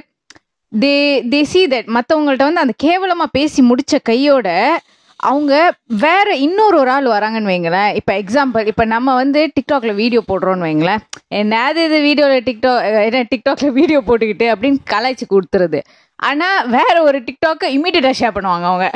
தே 0.73 0.95
தே 1.33 1.41
சி 1.51 1.61
தட் 1.73 1.91
மற்றவங்கள்ட்ட 1.97 2.49
வந்து 2.49 2.63
அந்த 2.65 2.75
கேவலமாக 2.85 3.35
பேசி 3.37 3.61
முடிச்ச 3.71 3.99
கையோட 4.11 4.49
அவங்க 5.21 5.53
வேற 6.05 6.29
இன்னொரு 6.37 6.77
ஒரு 6.81 6.91
ஆள் 6.95 7.07
வராங்கன்னு 7.15 7.51
வைங்களேன். 7.53 7.93
இப்போ 7.99 8.13
எக்ஸாம்பிள் 8.23 8.67
இப்போ 8.73 8.85
நம்ம 8.85 9.15
வந்து 9.15 9.41
டிக்டாக்ல 9.57 9.93
வீடியோ 10.01 10.21
போடுறோம்னு 10.31 10.67
வைங்களேன். 10.69 11.03
என்னது 11.41 11.83
இது 11.89 11.99
வீடியோவில் 12.09 12.47
டிக்டாக் 12.49 12.83
என்ன 13.07 13.23
டிக்டாக்ல 13.33 13.69
வீடியோ 13.79 14.01
போட்டுக்கிட்டு 14.09 14.49
அப்படின்னு 14.55 14.81
கலாய்ச்சி 14.93 15.27
கொடுத்துருது. 15.35 15.81
ஆனால் 16.19 16.69
வேற 16.77 16.95
ஒரு 17.09 17.19
டிக்டாக்கை 17.29 17.71
இமீடியட்டாக 17.77 18.19
ஷேர் 18.21 18.37
பண்ணுவாங்க 18.37 18.67
அவங்க. 18.73 18.89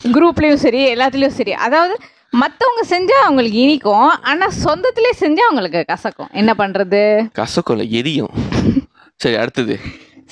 குரூப்லேயும் 0.00 0.62
சரி 0.66 0.80
எல்லாத்துலேயும் 0.94 1.38
சரி. 1.40 1.52
அதாவது 1.66 1.94
மற்றவங்க 2.42 2.82
செஞ்சால் 2.94 3.24
அவங்களுக்கு 3.26 3.58
இனிக்கும் 3.64 4.08
ஆனால் 4.30 4.56
சொந்தத்திலே 4.64 5.12
செஞ்சால் 5.20 5.48
அவங்களுக்கு 5.48 5.82
கசக்கும். 5.92 6.30
என்ன 6.40 6.52
பண்ணுறது 6.62 7.02
கசக்கொல்ல 7.40 7.84
எரியும். 8.00 8.32
சரி 9.22 9.36
அடுத்தது. 9.42 9.74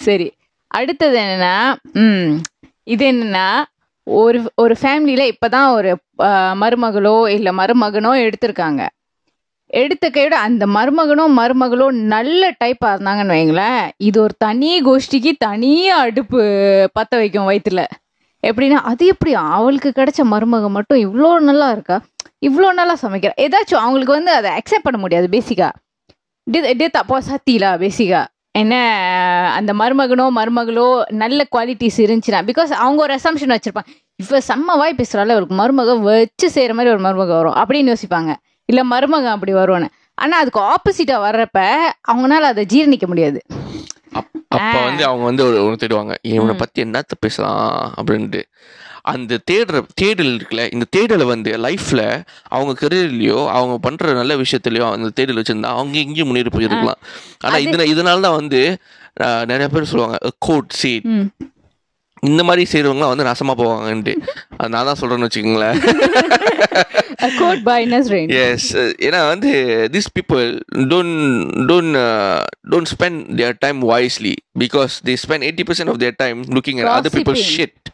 சரி. 0.07 0.27
அடுத்தது 0.71 1.17
என்னன்னா 1.19 1.55
இது 2.87 3.05
என்னன்னா 3.13 3.47
ஒரு 4.07 4.39
ஒரு 4.63 4.75
ஃபேமிலியில் 4.81 5.31
இப்போ 5.33 5.49
தான் 5.49 5.69
ஒரு 5.77 5.91
மருமகளோ 6.63 7.17
இல்லை 7.37 7.53
மருமகனோ 7.61 8.13
எடுத்திருக்காங்க. 8.25 8.83
எடுத்த 9.81 10.07
கையோட 10.17 10.37
அந்த 10.47 10.65
மருமகனோ 10.77 11.25
மருமகளோ 11.39 11.87
நல்ல 12.13 12.43
டைப்பாக 12.61 12.93
இருந்தாங்கன்னு 12.95 13.37
வைங்களேன் 13.37 13.79
இது 14.09 14.19
ஒரு 14.25 14.35
தனி 14.47 14.71
கோஷ்டிக்கு 14.89 15.33
தனியாக 15.47 16.05
அடுப்பு 16.09 16.41
பற்ற 16.97 17.13
வைக்கும் 17.23 17.49
வயிற்றுல 17.51 17.83
எப்படின்னா 18.43 18.79
அது 18.91 19.05
எப்படி? 19.13 19.33
அவளுக்கு 19.57 19.91
கிடைச்ச 19.99 20.21
மருமக 20.33 20.69
மட்டும் 20.77 21.01
இவ்வளோ 21.07 21.31
நல்லா 21.49 21.69
இருக்கா? 21.77 21.97
இவ்வளோ 22.49 22.69
நல்லா 22.81 22.95
சமைக்கிறா. 23.05 23.35
ஏதாச்சும் 23.45 23.83
அவங்களுக்கு 23.85 24.17
வந்து 24.19 24.33
அதை 24.39 24.51
அக்செப்ட் 24.59 24.87
பண்ண 24.89 24.99
முடியாது 25.05 25.29
பேசிக்கா 25.37 25.69
டே 26.47 26.87
தப்போ 26.97 27.17
சத்திலா 27.29 27.71
பேசிக்கா 27.83 28.23
என்ன 28.59 28.77
அந்த 29.55 29.73
மருமகனோ 29.73 30.29
மருமகளோ 30.37 31.03
நல்ல 31.13 31.47
குவாலிட்டிஸ் 31.57 31.97
இருந்துச்சுன்னா 31.97 32.43
பிகாஸ் 32.45 32.73
அவங்க 32.75 33.03
ஒரு 33.03 33.15
அசம்ஷன் 33.15 33.57
வச்சிருப்பாங்க. 33.57 33.87
இப்போ 34.17 34.43
செம்ம 34.49 34.79
வாய் 34.79 34.95
பேசுகிறாள் 34.95 35.35
ஒரு 35.35 35.47
மருமக 35.51 36.01
வச்சு 36.01 36.51
செய்கிற 36.51 36.75
மாதிரி 36.75 36.95
ஒரு 36.95 37.03
மருமக 37.03 37.27
வரும் 37.27 37.55
அப்படின்னு 37.55 37.95
யோசிப்பாங்க. 37.95 38.35
இல்லை 38.65 38.83
மருமகன் 38.83 39.33
அப்படி 39.33 39.55
வரும்னு. 39.55 39.87
ஆனால் 40.15 40.41
அதுக்கு 40.41 40.61
ஆப்போசிட்டாக 40.61 41.21
வர்றப்ப 41.21 41.77
அவங்களால 42.13 42.47
அதை 42.47 42.67
ஜீரணிக்க 42.73 43.07
முடியாது. 43.07 43.43
அப்- 44.15 44.47
அப்ப 44.49 44.81
வந்து 44.85 45.05
அவங்க 45.05 45.25
வந்து 45.25 45.45
ஒரு 45.45 45.65
ஒன்று 45.65 45.87
தேடுவாங்க 45.87 46.15
இவனை 46.23 46.55
பத்தி 46.55 46.85
என்னத்த 46.85 47.11
பேசலாம்? 47.21 47.95
அப்படின்ட்டு. 48.01 48.43
அந்த 49.13 49.39
தேடுற 49.51 49.81
தேடல் 50.01 50.33
இருக்குல்ல 50.37 50.63
இந்த 50.75 50.87
தேடலை 50.97 51.25
வந்து 51.33 51.51
லைஃப்ல 51.65 52.03
அவங்க 52.57 52.73
கரியர்லயோ 52.83 53.41
அவங்க 53.57 53.75
பண்ற 53.87 54.13
நல்ல 54.21 54.35
விஷயத்துலயோ 54.43 54.87
அந்த 54.97 55.09
தேடல் 55.19 55.41
வச்சிருந்தா 55.41 55.73
அவங்க 55.79 55.97
எங்கேயும் 56.05 56.31
முன்னேறி 56.31 56.53
போயிருக்கலாம். 56.55 57.01
ஆனா 57.47 57.57
இதனால 57.67 57.89
இதனால 57.95 58.25
தான் 58.27 58.39
வந்து 58.41 58.63
நிறைய 59.51 59.67
பேர் 59.75 59.91
சொல்லுவாங்க 59.91 60.19
கோட் 60.47 60.79
சீட் 60.83 61.09
இந்த 62.31 62.43
மாதிரி 62.49 62.63
செய்கிறவங்களாம் 62.71 63.13
வந்து 63.13 63.27
நாசமாக 63.29 63.57
போவாங்கன்ட்டு. 63.61 64.13
நான் 64.73 64.87
தான் 64.89 64.99
சொல்கிறேன்னு 65.01 65.27
வச்சுக்கோங்களேன். 65.29 65.77
எஸ் 68.45 68.71
ஏன்னா 69.07 69.21
வந்து 69.33 69.51
this 69.97 70.11
people 70.17 70.47
don't 70.93 71.21
don't 71.71 71.99
don't 72.73 72.91
spend 72.95 73.21
their 73.41 73.61
time 73.65 73.81
wisely 73.93 74.35
because 74.65 74.95
they 75.09 75.17
spend 75.25 75.47
eighty 75.49 75.67
percent 75.71 75.93
of 75.95 76.01
their 76.05 76.19
time 76.25 76.41
looking 76.59 76.81
at 76.83 76.93
other 76.97 77.17
people. 77.19 77.39
Shit 77.55 77.93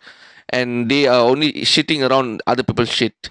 and 0.52 0.92
they 0.92 1.08
are 1.08 1.22
only 1.30 1.48
shitting 1.72 2.04
around 2.06 2.38
other 2.50 2.68
people 2.68 2.90
shit 2.98 3.26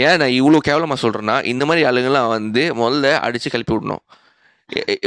ஏன் 0.00 0.16
நான் 0.16 0.36
இவ்வளோ 0.40 0.58
கேவலமாக 0.58 1.00
சொல்கிறேன்னா 1.02 1.44
இந்த 1.44 1.64
மாதிரி 1.66 1.86
ஆளுங்கெல்லாம் 1.88 2.28
வந்து 2.28 2.74
முதல்ல 2.74 3.14
அடித்து 3.18 3.50
கிளப்பி 3.50 3.74
விடணும். 3.74 4.04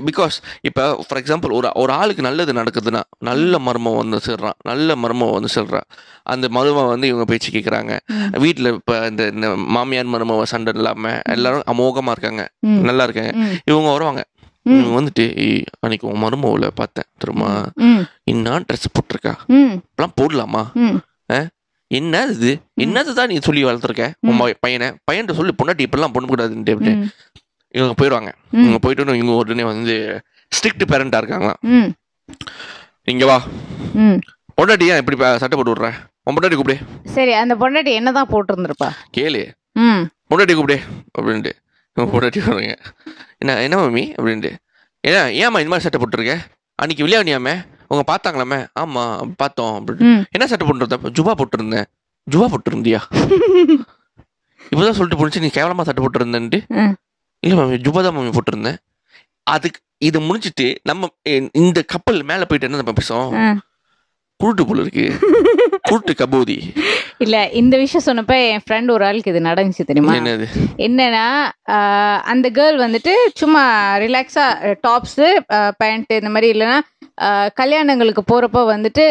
பிகாஸ் 0.05 0.35
இப்போ 0.61 1.05
ஃபார் 1.07 1.21
எக்ஸாம்பிள் 1.21 1.51
ஒரு 1.51 1.71
ஒரு 1.73 1.93
ஆளுக்கு 1.93 2.21
நல்லது 2.21 2.53
நடக்குதுன்னா 2.53 2.99
நல்ல 3.19 3.59
மர்மம் 3.59 3.95
வந்து 3.95 4.19
சொல்கிறான் 4.19 4.57
நல்ல 4.63 4.95
மர்மம் 4.95 5.31
வந்து 5.31 5.47
சொல்கிறான் 5.47 5.87
அந்த 6.23 6.49
மருமம் 6.49 6.87
வந்து 6.87 7.07
இவங்க 7.07 7.25
பேச்சு 7.25 7.51
கேட்குறாங்க 7.51 7.93
வீட்டில் 8.37 8.73
இப்போ 8.73 9.07
இந்த 9.07 9.27
இந்த 9.33 9.47
மாமியார் 9.69 10.05
மருமவ 10.05 10.43
சண்டை 10.43 10.73
இல்லாமல் 10.75 11.21
எல்லாரும் 11.29 11.63
அமோகமாக 11.71 12.11
இருக்காங்க. 12.11 12.43
நல்லா 12.81 13.03
இருக்காங்க. 13.03 13.33
இவங்க 13.65 13.91
வருவாங்க. 13.91 14.23
இவங்க 14.69 15.01
வந்துட்டு 15.01 15.25
"ஏய், 15.39 15.63
அன்னைக்கு 15.79 16.07
உன் 16.07 16.19
மருமவில் 16.19 16.67
பார்த்தேன் 16.75 17.09
திரும்ப 17.17 17.43
ம். 17.87 18.01
என்ன 18.23 18.59
ட்ரெஸ் 18.61 18.93
போட்டிருக்கா. 18.93 19.33
இப்பெல்லாம் 19.75 20.17
போடலாமா? 20.21 20.63
ம். 20.77 20.97
என்ன 21.97 22.21
இது? 22.35 22.51
என்னது 22.83 23.11
தான் 23.17 23.29
நீ 23.31 23.35
சொல்லி 23.47 23.61
வளர்த்துருக்க? 23.65 24.05
உன் 24.29 24.39
பையனை? 24.65 24.87
பையன்ட்ட 25.09 25.33
சொல்லி 25.39 25.53
பொண்டாட்டி 25.59 25.85
இப்பெல்லாம் 25.87 26.13
பொண்ணு 26.15 26.31
கூடாதுன்ட்டு. 26.31 26.73
இவங்க 27.77 27.93
போயிடுவாங்க. 27.99 28.31
இவங்க 28.63 28.79
போயிட்டு 28.83 29.17
இவங்க 29.21 29.35
உடனே 29.41 29.65
வந்து 29.71 29.95
ஸ்ட்ரிக்ட் 30.57 30.89
பேரண்டா 30.91 31.19
இருக்காங்களாம். 31.21 31.59
இங்க 33.13 33.25
வா. 33.31 33.37
பொண்டாட்டி 34.57 34.85
ஏன் 34.91 35.01
இப்படி 35.01 35.17
சட்டை 35.41 35.55
போட்டு 35.57 35.73
விடுற? 35.73 35.89
உன் 36.27 36.35
பொண்டாட்டி 36.35 36.57
கூப்பிடு. 36.59 36.77
சரி 37.15 37.33
அந்த 37.41 37.53
பொண்டாட்டி 37.61 37.91
என்னதான் 37.99 38.31
போட்டிருந்திருப்பா? 38.33 38.89
கேளு. 39.17 39.43
பொண்டாட்டி 40.29 40.53
கூப்பிடு 40.55 40.77
அப்படின்ட்டு. 41.17 41.53
பொண்டாட்டி 41.97 42.39
வருவாங்க 42.45 42.75
என்ன 43.41 43.57
என்ன 43.65 43.77
மம்மி? 43.81 44.05
அப்படின்ட்டு. 44.17 44.51
ஏன்னா 45.07 45.21
ஏம்மா 45.43 45.59
இந்த 45.61 45.71
மாதிரி 45.71 45.85
சட்டை 45.87 45.99
போட்டிருக்க? 46.01 46.35
அன்னைக்கு 46.81 47.05
விளையாடியாமே 47.05 47.55
உங்க 47.91 48.03
பார்த்தாங்களாமே 48.09 48.59
ஆமா 48.81 49.03
பார்த்தோம் 49.41 49.75
அப்படின்னு. 49.77 50.13
என்ன 50.35 50.47
சட்டை 50.51 50.65
போட்டுருந்த 50.67 51.11
ஜுபா 51.17 51.33
போட்டிருந்தேன். 51.39 51.87
ஜுபா 52.27 52.47
போட்டிருந்தியா? 52.53 53.01
இப்போதான் 54.71 54.97
சொல்லிட்டு 54.97 55.19
போணுச்சு 55.19 55.43
நீ 55.43 55.49
கேவலமா 55.57 55.85
சட்டை 55.87 56.01
போட்டிருந்தேன்ட்டு. 56.03 56.59
இல்ல 57.43 57.55
மம்மி 57.59 57.77
ஜுபா 57.85 58.01
தான் 58.05 58.15
மம்மி 58.17 58.33
போட்டிருந்தேன். 58.37 58.79
அதுக்கு 59.47 59.79
இது 60.07 60.19
முடிச்சிட்டு 60.29 60.67
நம்ம 60.89 61.09
இந்த 61.61 61.79
கப்பல் 61.93 62.19
மேல 62.31 62.45
போயிட்டு 62.47 62.67
என்ன 62.69 62.81
நம்ம 62.81 62.95
பேசுவோம். 62.99 63.33
குருட்டு 64.39 64.63
போல 64.69 64.81
இருக்கு. 64.83 65.03
குருட்டு 65.89 66.13
கபோதி. 66.19 66.55
இல்ல 67.23 67.35
இந்த 67.59 67.75
விஷயம் 67.81 68.05
சொன்னப்ப 68.07 68.35
என் 68.53 68.63
ஃப்ரெண்ட் 68.63 68.93
ஒரு 68.95 69.03
ஆளுக்கு 69.07 69.31
இது 69.33 69.41
நடந்துச்சு 69.47 69.87
தெரியுமா? 69.89 70.15
என்னது? 70.19 70.45
என்னன்னா 70.85 71.25
அந்த 72.33 72.47
கேர்ள் 72.57 72.79
வந்துட்டு 72.85 73.13
சும்மா 73.41 73.63
ரிலாக்ஸா 74.03 74.45
டாப்ஸு 74.87 75.27
பேண்ட் 75.81 76.11
இந்த 76.21 76.31
மாதிரி 76.35 76.49
இல்லைன்னா 76.55 76.77
கல்யாணங்களுக்கு 77.59 78.23
போகிறப்ப 78.31 78.63
வந்துட்டு 78.73 79.05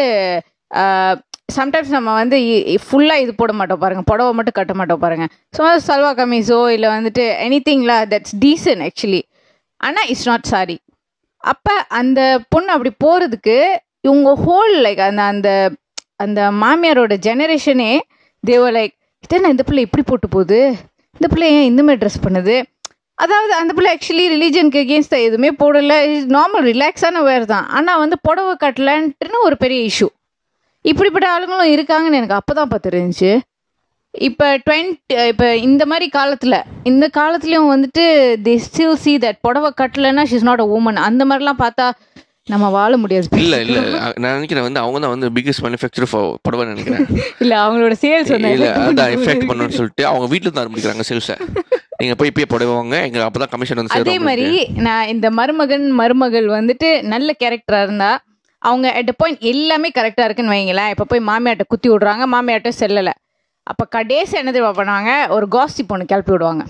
சம்டைம்ஸ் 1.55 1.95
நம்ம 1.95 2.13
வந்து 2.13 2.37
ஃபுல்லாக 2.85 3.23
இது 3.23 3.31
போட 3.35 3.51
மாட்டோம் 3.53 3.81
பாருங்கள் 3.83 4.07
புடவை 4.11 4.31
மட்டும் 4.33 4.57
கட்ட 4.59 4.73
மாட்டோம் 4.73 5.03
பாருங்கள் 5.03 5.31
ஸோ 5.57 5.63
சல்வா 5.87 6.11
கமீஸோ 6.19 6.59
இல்லை 6.75 6.89
வந்துட்டு 6.89 7.25
எனி 7.45 7.59
திங்லா 7.69 7.97
தட்ஸ் 8.13 8.35
டீசன் 8.39 8.83
ஆக்சுவலி 8.87 9.21
ஆனால் 9.81 10.07
இட்ஸ் 10.11 10.27
நாட் 10.31 10.51
சாரி 10.53 10.77
அப்போ 11.43 11.73
அந்த 11.99 12.19
பொண்ணு 12.49 12.69
அப்படி 12.75 12.91
போகிறதுக்கு 13.05 13.57
இவங்க 14.01 14.29
ஹோல் 14.45 14.75
லைக் 14.85 15.01
அந்த 15.09 15.21
அந்த 15.33 15.49
அந்த 16.23 16.41
மாமியாரோட 16.63 17.13
ஜெனரேஷனே 17.27 17.91
தேவர் 18.43 18.75
லைக் 18.77 18.93
இதென்ன 19.23 19.49
இந்த 19.53 19.63
பிள்ளை 19.67 19.83
இப்படி 19.85 20.03
போட்டு 20.09 20.27
போகுது? 20.35 20.59
இந்த 21.15 21.27
பிள்ளை 21.31 21.47
ஏன் 21.57 21.69
இந்த 21.69 21.81
மாதிரி 21.83 22.01
ட்ரெஸ் 22.01 22.23
பண்ணுது? 22.25 22.55
அதாவது 23.17 23.53
அந்த 23.59 23.71
பிள்ளை 23.73 23.89
ஆக்சுவலி 23.93 24.25
ரிலீஜனுக்கு 24.33 24.81
எகேன்ஸ்ட் 24.85 25.15
எதுவுமே 25.25 25.51
போடலை. 25.61 25.97
நார்மல் 26.35 26.65
ரிலாக்ஸான 26.71 27.21
வேர் 27.23 27.45
தான். 27.53 27.65
ஆனால் 27.77 28.01
வந்து 28.03 28.17
புடவை 28.27 28.53
கட்டலன்ட்டுன்னு 28.63 29.39
ஒரு 29.47 29.57
பெரிய 29.63 29.81
இஷ்யூ 29.91 30.07
இப்படிப்பட்ட 30.85 31.27
ஆளுங்களும் 31.33 31.73
இருக்காங்கன்னு 31.75 32.19
எனக்கு 32.21 32.39
அப்போ 32.39 32.53
தான் 32.53 32.71
பார்த்துருந்துச்சு 32.73 33.31
இப்போ 34.13 34.47
டுவெண்ட் 34.65 34.91
இப்போ 35.31 35.47
இந்த 35.67 35.83
மாதிரி 35.85 36.05
காலத்தில் 36.09 36.57
இந்த 36.83 37.05
காலத்துலேயும் 37.17 37.71
வந்துட்டு 37.71 38.03
தி 38.45 38.53
ஸ்டில் 38.65 38.99
சி 39.03 39.13
தட் 39.17 39.39
புடவை 39.41 39.69
கட்டலைன்னா 39.81 40.23
ஷிஸ் 40.31 40.47
நாட் 40.49 40.63
அ 40.65 40.67
உமன் 40.77 40.99
அந்த 41.07 41.23
மாதிரிலாம் 41.25 41.61
பார்த்தா 41.63 41.87
நம்ம 42.47 42.65
வாழ 42.69 42.91
முடியாது. 43.03 43.27
இல்ல 43.43 43.55
இல்ல. 43.63 43.77
நான் 44.21 44.35
நினைக்கிறேன் 44.37 44.65
வந்து 44.65 44.79
அவங்க 44.79 44.97
தான் 44.99 45.13
வந்து 45.13 45.27
பிகெஸ்ட் 45.37 45.63
மேனுஃபேக்சர் 45.63 46.07
புடவை 46.45 46.65
நினைக்கிறேன். 46.65 47.05
இல்ல 47.43 47.53
அவங்களோட 47.63 47.95
சேல்ஸ் 48.03 48.31
வந்து 48.35 48.51
இல்ல 48.57 48.67
அதான் 48.83 49.13
எஃபெக்ட் 49.15 49.47
பண்ணணும்னு 49.49 49.77
சொல்லிட்டு 49.77 50.05
அவங்க 50.05 50.27
வீட்டுல 50.33 50.51
தான் 50.51 50.63
ஆரம்பிக்கிறாங்க 50.63 51.05
சேல்ஸை 51.09 51.37
நீங்க 51.97 52.15
போய் 52.15 52.31
இப்பயே 52.31 52.47
புடவைங்க 52.53 52.97
எங்க 53.07 53.19
அப்பதான் 53.25 53.51
கமிஷன் 53.51 53.81
வந்து 53.81 53.97
அதே 53.97 54.15
மாதிரி 54.19 54.47
நான் 54.79 55.07
இந்த 55.07 55.27
மருமகன் 55.31 55.87
மருமகள் 55.93 56.47
வந்துட்டு 56.49 56.89
நல்ல 57.05 57.35
கேரக்டரா 57.41 57.81
இருந்தா 57.81 58.11
அவங்க 58.61 58.87
அட் 58.93 59.11
பாயிண்ட் 59.17 59.43
எல்லாமே 59.45 59.89
கரெக்டா 59.97 60.23
இருக்குன்னு 60.25 60.55
வைங்களேன். 60.55 60.91
இப்ப 60.93 61.05
போய் 61.05 61.27
மாமியாட்ட 61.29 61.65
குத்தி 61.67 61.89
விடுறாங்க 61.89 62.25
மாமியாட்ட 62.27 62.69
செல்லல. 62.79 63.09
அப்ப 63.67 63.85
கடைசி 63.87 64.33
என்ன 64.37 64.51
தெரியுமா 64.51 64.73
பண்ணுவாங்க? 64.79 65.11
ஒரு 65.29 65.47
காஸ்டி 65.47 65.83
பொண்ணு 65.87 66.05
கிளப்பி 66.05 66.31
விடுவாங்க. 66.31 66.63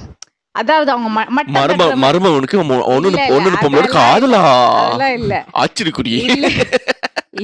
அதாவது 0.55 0.89
அவங்க 0.93 1.09
மரும 1.57 1.87
மருமவனுக்கு 2.03 2.57
ஒன்னு 2.61 3.09
ஒன்னு 3.35 3.61
பொம்பளை 3.63 3.81
அதெல்லாம் 4.03 4.47
காதலா? 4.47 5.09
இல்ல 5.19 5.33
ஆச்சரியக்குறி 5.63 6.11
இல்ல. 6.27 6.47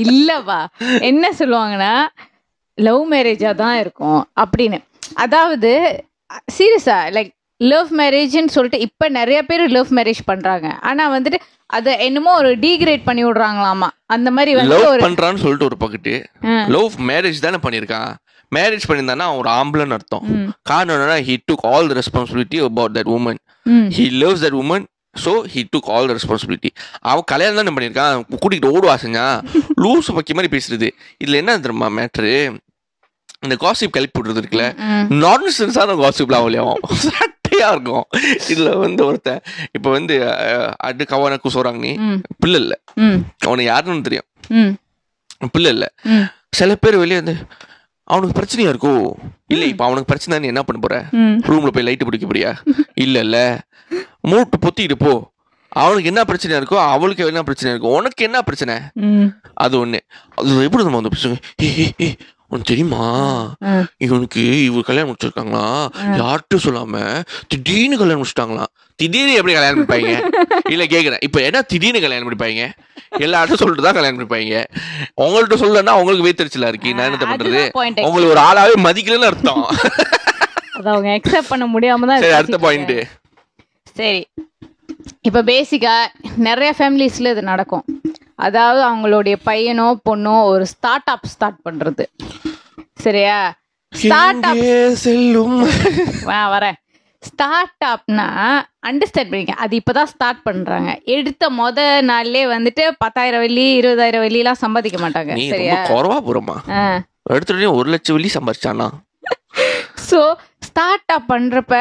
இல்லவா? 0.05 0.59
என்ன 1.09 1.31
சொல்லுவாங்கன்னா 1.39 1.93
லவ் 2.77 3.03
மேரேஜா 3.13 3.51
தான் 3.63 3.77
இருக்கும் 3.83 4.21
அப்படின்னு. 4.43 4.77
அதாவது 5.25 5.71
சீரியஸா 6.57 6.97
லைக் 7.17 7.31
லவ் 7.61 7.89
மேரேஜ்னு 7.99 8.53
சொல்லிட்டு 8.55 8.79
இப்ப 8.87 9.09
நிறைய 9.19 9.39
பேர் 9.49 9.63
லவ் 9.77 9.91
மேரேஜ் 9.97 10.21
பண்றாங்க. 10.29 10.67
ஆனா 10.89 11.03
வந்துட்டு 11.15 11.39
அதை 11.77 11.91
என்னமோ 12.05 12.31
ஒரு 12.41 12.49
டீக்ரேட் 12.63 13.03
பண்ணி 13.09 13.23
விடுறாங்களாமா? 13.25 13.89
அந்த 14.15 14.29
மாதிரி 14.37 14.51
வந்து 14.59 14.73
லவ் 14.73 14.87
ஒரு 14.93 15.01
பண்றான்னு 15.07 15.41
சொல்லிட்டு 15.43 15.69
ஒரு 15.69 15.77
பக்கெட்டு. 15.83 16.13
லவ் 16.75 16.95
மேரேஜ் 17.09 17.45
தானே 17.45 17.59
பண்ணிருக்கான் 17.65 18.11
மேரேஜ் 18.51 18.87
பண்ணியிருந்தானா 18.87 19.27
அவன் 19.27 19.41
ஒரு 19.41 19.49
ஆம்பளைன்னு 19.57 19.97
அர்த்தம். 19.97 20.23
ம். 20.31 20.47
காரணம் 20.69 20.95
என்னன்னா 20.95 21.17
he 21.27 21.35
took 21.49 21.65
all 21.69 21.89
the 21.91 21.97
responsibility 21.99 22.57
about 22.65 22.95
that 22.97 23.11
woman 23.15 23.39
he 23.95 24.05
loves 24.21 24.43
that 24.45 24.57
woman 24.61 24.85
so 25.15 25.31
he 25.53 25.61
took 25.71 25.89
all 25.93 26.09
the 26.09 26.15
responsibility 26.17 26.69
அவன் 27.03 27.29
கல்யாணம் 27.31 27.59
தானே 27.59 27.73
பண்ணியிருக்கான். 27.75 28.11
கூட்டிகிட்டு 28.35 28.73
ஓடுவா 28.73 28.95
செஞ்சா. 29.01 29.25
லூசு 29.83 30.11
பக்கி 30.17 30.33
மாதிரி 30.33 30.51
பேசுறது. 30.53 30.89
இதுல 31.23 31.39
என்ன 31.41 31.57
தெரியுமா 31.59 31.89
மேட்ரு 31.97 32.33
இந்த 33.45 33.55
காசிப் 33.61 33.93
கிளப்பி 33.93 34.17
விடுறது 34.17 34.41
இருக்குல்ல? 34.41 34.65
ம், 34.87 35.05
நான்சென்ஸான 35.21 35.93
காசிப்லாம் 36.01 36.41
அவளையும் 36.41 36.73
சட்டையா 37.05 37.67
இருக்கும். 37.71 38.05
இதுல 38.51 38.69
வந்து 38.77 39.01
ஒருத்தன் 39.07 39.41
இப்ப 39.71 39.87
வந்து 39.89 40.15
அடு 40.87 41.05
கவான 41.05 41.39
குசோறாங்க 41.43 41.81
நீ. 41.85 41.93
பிள்ளை 42.41 42.59
இல்ல. 42.63 42.73
அவனை 43.45 43.65
யாருன்னு 43.65 44.07
தெரியும். 44.07 44.27
பிள்ளை 45.53 45.71
இல்ல. 45.75 45.85
சில 46.59 46.71
பேர் 46.75 47.01
வெளியே 47.01 47.19
வந்து 47.21 47.35
அவனுக்கு 48.11 48.37
பிரச்சனையா 48.37 48.71
இருக்கோ? 48.71 48.93
இல்ல 49.47 49.65
இப்ப 49.65 49.83
அவனுக்கு 49.85 50.05
பிரச்சனை 50.05 50.39
நீ 50.39 50.47
என்ன 50.47 50.63
பண்ண 50.63 50.79
போற. 50.81 50.95
ரூம்ல 51.49 51.67
போய் 51.67 51.83
லைட் 51.83 52.05
பிடிக்க 52.05 52.27
போறியா? 52.27 52.51
இல்ல 52.95 53.19
இல்ல. 53.19 53.37
மூட்டு 54.21 54.57
பொத்திட்டு 54.57 54.97
போ. 54.97 55.13
அவனுக்கு 55.71 56.09
என்ன 56.11 56.21
பிரச்சனையா 56.23 56.59
இருக்கோ 56.61 56.77
அவளுக்கு 56.93 57.25
என்ன 57.25 57.43
பிரச்சனை 57.43 57.69
இருக்கோ 57.73 57.91
உனக்கு 57.97 58.23
என்ன 58.23 58.41
பிரச்சனை? 58.41 58.75
அது 59.55 59.85
ஒண்ணு. 59.85 59.99
அது 60.35 60.63
எப்படி 60.63 60.83
நம்ம 60.83 61.11
ஏய், 61.67 61.93
ஏய், 61.97 62.15
உனக்கு 62.47 62.69
தெரியுமா. 62.71 63.03
இவனுக்கு 63.97 64.63
இவர் 64.63 64.83
கல்யாணம் 64.83 65.09
முடிச்சிருக்காங்களா? 65.09 65.65
யார்கிட்டயும் 66.21 66.65
சொல்லாம 66.65 67.03
திடீர்னு 67.47 67.97
கல்யாணம் 67.97 68.21
முடிச்சிட்டாங்களா 68.21 68.65
திடீர்னு 69.01 69.37
எப்படி 69.39 69.53
கல்யாணம் 69.57 69.79
பண்ணிப்பாங்க? 69.79 70.11
இல்ல 70.73 70.83
கேக்குறேன். 70.93 71.21
இப்ப 71.27 71.39
என்ன 71.49 71.61
திடீர்னு 71.73 72.03
கல்யாணம் 72.05 72.27
பண்ணிப்பாங்க? 72.27 72.63
எல்லார்ட்டும் 73.25 73.61
சொல்லிட்டு 73.61 73.85
தான் 73.85 73.97
கல்யாணம் 73.97 74.19
பண்ணிப்பாங்க. 74.19 74.59
உங்கள்ட்ட 75.23 75.57
சொல்லனா 75.63 75.95
உங்களுக்கு 76.01 76.27
வேத்தரிச்சலா 76.27 76.71
இருக்கு? 76.73 76.93
நான் 76.97 77.07
என்ன 77.09 77.29
பண்றது. 77.31 77.63
உங்களுக்கு 78.07 78.33
ஒரு 78.35 78.43
ஆளாவே 78.49 78.75
மதிக்கலன்னு 78.87 79.29
அர்த்தம். 79.31 79.63
அதை 80.77 80.87
அவங்க 80.93 81.09
அக்செப்ட் 81.17 81.51
பண்ண 81.53 81.65
முடியாம 81.73 82.07
தான் 82.11 82.23
சரி 82.25 82.37
அடுத்த 82.39 82.59
பாயிண்ட் 82.65 82.95
சரி. 83.99 84.21
இப்போ 85.27 85.41
பேசிக்கா 85.49 85.95
நிறைய 86.47 86.69
ஃபேமிலிஸ்ல 86.77 87.31
இது 87.33 87.41
நடக்கும். 87.49 87.85
அதாவது 88.47 88.81
அவங்களுடைய 88.89 89.35
பையனோ 89.47 89.87
பொண்ணோ 90.07 90.35
ஒரு 90.51 90.65
ஸ்டார்ட் 90.73 91.09
அப் 91.13 91.27
ஸ்டார்ட் 91.33 91.59
பண்றது. 91.67 92.05
சரியா? 93.05 93.39
ஸ்டார்ட் 93.93 94.45
அப் 94.51 94.63
செல்லும். 95.03 95.59
வரேன். 96.55 96.77
ஸ்டார்ட் 97.29 97.83
அப்னா 97.93 98.27
அண்டர்ஸ்டாண்ட் 98.89 99.31
பண்ணிக்க. 99.31 99.55
அது 99.63 99.73
இப்பதான் 99.79 100.11
ஸ்டார்ட் 100.13 100.41
பண்றாங்க. 100.47 100.91
எடுத்த 101.15 101.49
மொத 101.59 101.79
நாள்லயே 102.11 102.45
வந்துட்டு 102.53 102.83
பத்தாயிரம் 103.03 103.43
வெள்ளி 103.45 103.65
இருபதாயிரம் 103.81 104.23
வெள்ளிலாம் 104.25 104.61
சம்பாதிக்க 104.63 104.99
மாட்டாங்க. 105.03 105.33
சரியா? 105.53 105.79
குறவா 105.91 106.19
எடுத்துட்டு 107.35 107.67
ஒரு 107.79 107.87
லட்சம் 107.93 108.15
வெள்ளி 108.17 108.31
சம்பாரிச்சானா? 108.37 108.87
ஸோ 110.09 110.19
ஸ்டார்ட் 110.67 111.11
அப் 111.15 111.29
பண்ணுறப்ப 111.33 111.75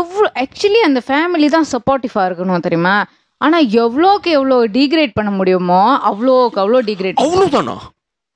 எவ்வளோ 0.00 0.28
ஆக்சுவலி 0.42 0.80
அந்த 0.88 1.00
ஃபேமிலி 1.08 1.48
தான் 1.56 1.70
சப்போர்ட்டிவாக 1.74 2.26
இருக்கணும் 2.28 2.66
தெரியுமா? 2.66 2.96
ஆனால் 3.40 3.66
எவ்வளோக்கு 3.82 4.30
எவ்வளோ 4.38 4.58
டீக்ரேட் 4.76 5.16
பண்ண 5.18 5.30
முடியுமோ 5.38 5.82
அவ்வளோக்கு 6.10 6.60
அவ்வளோ 6.62 6.80
டீக்ரேட் 6.88 7.22
அவ்வளவுதானா? 7.24 7.76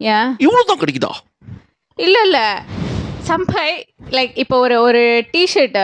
ஏன்? 0.01 0.29
இவ்வளவுதான் 0.45 0.81
கிடைக்குதா? 0.83 1.13
இல்ல 1.99 2.17
இல்ல. 2.27 2.41
சம்பை 3.29 3.69
லைக் 4.11 4.35
இப்போ 4.35 4.57
ஒரு 4.59 4.77
ஒரு 4.81 5.03
டிஷர்ட் 5.33 5.79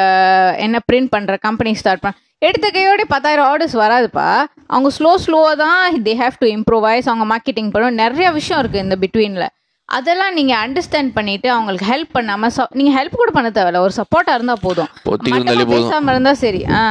என்ன 0.56 0.80
பிரிண்ட் 0.86 1.10
பண்ற 1.10 1.36
கம்பெனி 1.36 1.72
ஸ்டார்ட் 1.74 2.02
பண்ண 2.04 2.20
எடுத்த 2.42 2.66
கையோட 2.70 3.02
பத்தாயிரம் 3.04 3.46
ஆர்டர்ஸ் 3.50 3.76
வராதுப்பா. 3.82 4.28
அவங்க 4.66 4.88
ஸ்லோ 4.98 5.10
ஸ்லோவாக 5.24 5.56
தான் 5.56 5.98
தே 6.06 6.14
ஹேவ் 6.22 6.36
டு 6.38 6.48
இம்ப்ரூவைஸ் 6.56 7.08
அவங்க 7.10 7.26
மார்க்கெட்டிங் 7.32 7.70
பண்ணணும் 7.72 8.00
நிறைய 8.02 8.30
விஷயம் 8.30 8.60
இருக்கு 8.60 8.78
இந்த 8.78 8.96
பிட்வீனில் 9.02 9.46
அதெல்லாம் 9.88 10.34
நீங்க 10.34 10.54
அண்டர்ஸ்டாண்ட் 10.56 11.12
பண்ணிட்டு 11.12 11.48
அவங்களுக்கு 11.50 11.86
ஹெல்ப் 11.92 12.14
பண்ணாம 12.16 12.50
நீங்க 12.72 12.92
ஹெல்ப் 12.98 13.20
கூட 13.22 13.30
பண்ண 13.30 13.48
தேவையில்ல. 13.50 13.82
ஒரு 13.86 13.94
சப்போர்ட்டா 13.96 14.34
இருந்தா 14.34 14.56
போதும். 14.66 14.90
பொத்திக்கு 15.08 15.32
மட்டமா 15.32 15.38
இருந்தாலே 15.38 15.64
போதும். 15.64 15.90
பேசாம 15.90 16.14
இருந்தா 16.14 16.32
சரி. 16.44 16.60
ஆ. 16.78 16.82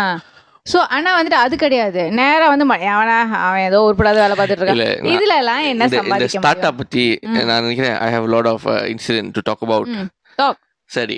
சோ 0.65 0.77
ஆனா 0.95 1.11
வந்துட்டு 1.19 1.39
அது 1.45 1.55
கிடையாது. 1.57 2.01
நேரா 2.11 2.45
வந்து 2.49 2.65
அவனா 2.95 3.15
அவன் 3.47 3.65
ஏதோ 3.69 3.79
உருப்படாத 3.87 4.19
வேலை 4.23 4.35
பார்த்துட்டு 4.39 4.63
இருக்கான். 4.63 4.83
இதுல 5.13 5.33
எல்லாம் 5.41 5.63
என்ன 5.71 5.87
ஸ்டார்ட் 6.35 6.67
பத்தி 6.81 7.05
நான் 7.45 7.63
நினைக்கிறேன் 7.63 7.97
I 8.05 8.09
have 8.15 8.27
lot 8.35 8.47
of 8.47 8.67
incident 8.93 9.33
to 9.37 9.43
talk 9.43 9.65
about. 9.67 9.89
சரி. 10.89 11.17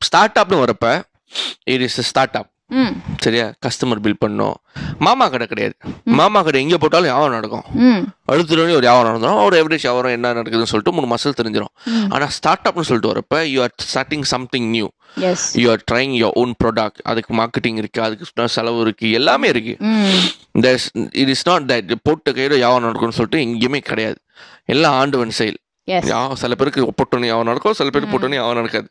ஸ்டார்ட் 0.00 0.38
அப்னு 0.40 0.62
வரப்ப 0.64 0.88
இட் 1.64 1.80
இஸ் 1.80 2.00
ஸ்டார்ட் 2.00 2.36
அப் 2.36 2.50
சரியா? 3.20 3.52
கஸ்டமர் 3.66 4.00
பில் 4.00 4.20
பண்ணோம். 4.24 4.54
மாமா 4.98 5.28
கடை 5.28 5.46
கிடையாது. 5.46 5.74
மாமா 6.04 6.42
கடை 6.42 6.62
எங்க 6.62 6.78
போட்டாலும் 6.78 7.04
வியாபாரம் 7.04 7.34
நடக்கும். 7.34 7.66
உடனே 8.26 8.72
ஒரு 8.72 8.80
வியாபாரம் 8.80 9.10
நடந்துடும் 9.10 9.44
ஒரு 9.44 9.64
எவரேஜ் 9.64 9.84
வியாபாரம் 9.86 10.10
என்ன 10.10 10.32
நடக்குதுன்னு 10.32 10.70
சொல்லிட்டு 10.72 10.92
மூணு 10.92 11.14
மாசத்துல 11.14 11.36
தெரிஞ்சிடும் 11.40 11.72
ம். 11.86 12.10
ஆனா 12.10 12.26
ஸ்டார்ட் 12.26 12.68
அப்னு 12.68 12.80
சொல்லிட்டு 12.80 13.12
வரப்ப 13.12 13.44
you 13.46 13.62
are 13.62 13.74
starting 13.86 14.22
something 14.22 14.70
new 14.70 14.88
you 15.54 15.70
are 15.70 15.82
trying 15.92 16.14
your 16.14 16.34
own 16.34 16.54
product 16.64 17.02
அதுக்கு 17.02 17.34
மார்க்கெட்டிங் 17.34 17.76
இருக்கு 17.76 18.02
அதுக்கு 18.02 18.48
செலவு 18.48 18.80
இருக்கு 18.80 19.10
எல்லாமே 19.10 19.48
இருக்கு. 19.48 19.76
இட் 21.12 21.28
இஸ் 21.28 21.48
நாட் 21.48 21.72
தட் 21.72 21.94
போட்ட 22.02 22.32
கையில் 22.32 22.52
வியாபாரம் 22.52 22.82
நடக்கும்னு 22.82 23.18
சொல்லிட்டு 23.20 23.44
எங்கேயுமே 23.46 23.78
கிடையாது. 23.78 24.18
எல்லாம் 24.64 24.94
ஆண்டவன் 24.94 25.30
செயல். 25.30 25.58
யா 25.88 26.20
சில 26.42 26.54
பேருக்கு 26.54 26.82
போட்டோன்னு 26.98 27.28
வியாபாரம் 27.28 27.50
நடக்கும் 27.52 27.78
சில 27.80 27.90
பேருக்கு 27.90 28.12
போட்டோன்னு 28.12 28.38
வியாபாரம் 28.38 28.60
நடக்காது. 28.62 28.88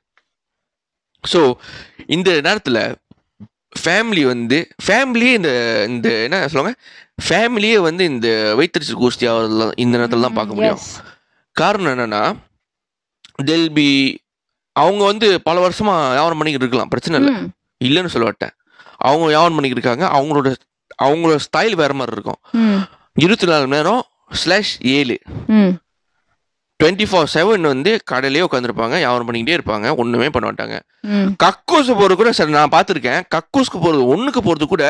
ஸோ 1.23 1.39
இந்த 2.15 2.29
நேரத்தில் 2.47 2.81
ஃபேமிலி 3.83 4.23
வந்து 4.33 4.57
ஃபேமிலியே 4.85 5.33
இந்த 5.39 5.51
இந்த 5.89 6.09
என்ன 6.25 6.39
சொல்லுவாங்க? 6.47 6.73
ஃபேமிலியே 7.27 7.77
வந்து 7.87 8.03
இந்த 8.05 8.27
வைத்தறிச்சல் 8.59 8.99
கோஷ்டி 9.03 9.25
ஆகிறதுலாம் 9.31 9.73
இந்த 9.83 9.93
நேரத்தில் 9.97 10.25
தான் 10.27 10.37
பார்க்க 10.39 10.57
முடியும். 10.57 10.81
காரணம் 11.51 11.91
என்னன்னா 11.93 12.23
தெல் 13.49 13.71
பி 13.77 13.87
அவங்க 14.75 15.01
வந்து 15.11 15.27
பல 15.47 15.55
வருஷமா 15.67 15.95
வியாபாரம் 16.17 16.39
பண்ணிக்கிட்டு 16.39 16.67
இருக்கலாம் 16.67 16.91
பிரச்சனை 16.93 17.19
இல்லை. 17.19 17.33
இல்லைன்னு 17.87 18.13
சொல்ல 18.15 18.51
அவங்க 19.07 19.25
வியாபாரம் 19.31 19.55
பண்ணிக்கிட்டு 19.57 19.81
இருக்காங்க 19.81 20.05
அவங்களோட 20.17 20.49
அவங்களோட 21.05 21.37
ஸ்டைல் 21.47 21.75
வேற 21.81 21.93
மாதிரி 21.93 22.15
இருக்கும். 22.17 22.39
இருபத்தி 23.23 23.47
நாலு 23.51 23.65
மணி 23.67 23.77
நேரம் 23.77 24.03
ஸ்லாஷ் 24.41 24.73
ஏழு. 24.97 25.15
டுவெண்ட்டி 26.83 27.05
ஃபோர் 27.09 27.29
செவன் 27.33 27.67
வந்து 27.67 27.91
கடையிலேயே 28.11 28.45
உட்காந்துருப்பாங்க 28.45 28.95
வியாபாரம் 28.97 29.27
பண்ணிக்கிட்டே 29.27 29.57
இருப்பாங்க 29.57 29.87
ஒன்றுமே 29.97 30.27
பண்ண 30.27 30.45
மாட்டாங்க. 30.49 30.77
கக்கூஸ் 31.43 31.91
போகிறது 31.91 32.15
கூட 32.15 32.31
சரி 32.31 32.51
நான் 32.51 32.73
பார்த்துருக்கேன். 32.73 33.21
கக்கூஸ்க்கு 33.35 33.79
போகிறது 33.79 34.03
ஒன்றுக்கு 34.07 34.41
போகிறது 34.41 34.67
கூட 34.67 34.85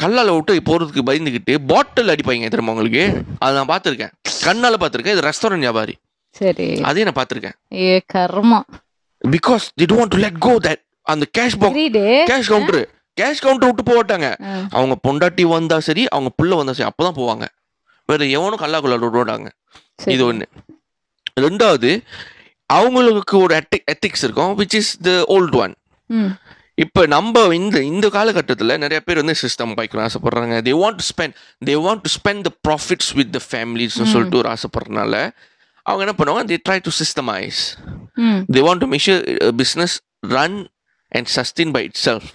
கல்லால 0.00 0.34
விட்டு 0.34 0.52
போகிறதுக்கு 0.68 1.02
பயந்துக்கிட்டு 1.08 1.54
பாட்டில் 1.70 2.12
அடிப்பாங்க 2.12 2.48
தெரியுமா 2.48 2.74
உங்களுக்கு? 2.74 3.02
அதை 3.38 3.50
நான் 3.56 3.70
பார்த்துருக்கேன். 3.72 4.12
கண்ணால் 4.44 4.78
பார்த்துருக்கேன். 4.80 5.16
இது 5.16 5.26
ரெஸ்டாரண்ட் 5.26 5.64
வியாபாரி. 5.66 5.94
சரி. 6.36 6.66
அதையும் 6.82 7.08
நான் 7.10 7.18
பார்த்துருக்கேன். 7.18 7.56
ஏ 7.82 7.92
கர்மம் 8.14 8.64
because 9.24 9.64
the 9.74 9.84
don't 9.84 10.12
to 10.14 10.18
let 10.18 10.38
go 10.38 10.52
that 10.66 10.82
அந்த 11.06 11.26
cash 11.38 11.58
box 11.60 11.76
cash 12.30 12.48
counter 12.48 12.80
cash 13.16 13.42
counter 13.44 13.68
விட்டு 13.70 13.84
ஆ. 14.46 14.54
அவங்க 14.70 14.96
பொண்டாட்டி 15.06 15.44
வந்தா 15.48 15.78
சரி 15.80 16.02
அவங்க 16.06 16.32
புள்ள 16.38 16.54
வந்தா 16.56 16.72
சரி 16.72 16.90
அப்பதான் 16.90 17.18
போவாங்க. 17.20 17.44
வேற 18.08 18.24
எவனும் 18.36 18.60
கல்லாக்குள்ள 18.60 18.98
விட 18.98 19.16
மாட்டாங்க. 19.16 19.48
சரி. 20.02 20.14
இது 20.14 20.24
ஒண்ணு. 20.30 20.46
ரெண்டாவது 21.40 21.90
அவங்களுக்கு 22.70 23.34
ஒரு 23.38 23.52
எத்திக்ஸ் 23.92 24.24
இருக்கும் 24.24 24.52
which 24.58 24.74
is 24.74 24.92
the 25.00 25.12
old 25.28 25.56
one 25.56 25.74
இப்போ 26.78 27.02
நம்ம 27.06 27.44
இந்த 27.54 27.76
இந்த 27.90 28.06
காலகட்டத்தில் 28.08 28.78
நிறைய 28.78 29.00
பேர் 29.00 29.16
வந்து 29.16 29.34
சிஸ்டம் 29.40 29.72
பாய்க்கணும் 29.76 30.04
ஆசைப்படுறாங்க. 30.04 30.56
They 30.66 30.74
want 30.82 30.98
to 30.98 31.06
spend 31.08 31.34
they 31.62 31.74
want 31.84 32.02
to 32.04 32.10
spend 32.16 32.42
the 32.42 32.52
profits 32.66 33.10
with 33.14 33.32
the 33.32 33.40
ஃபேமிலிஸ்னு 33.46 34.06
சொல்லிட்டு 34.06 34.38
ஒரு 34.38 34.48
ஆசைப்படுறதுனால 34.48 35.14
அவங்க 35.86 36.02
என்ன 36.04 36.14
பண்ணுவாங்க? 36.18 36.44
They 36.48 36.58
try 36.66 36.78
to 36.80 36.90
systemise 36.98 37.60
they 38.48 38.62
want 38.66 38.78
to 38.78 38.88
measure 38.88 39.22
business 39.58 39.96
run 40.28 40.58
and 41.12 41.30
sustain 41.36 41.72
by 41.72 41.84
itself 42.04 42.28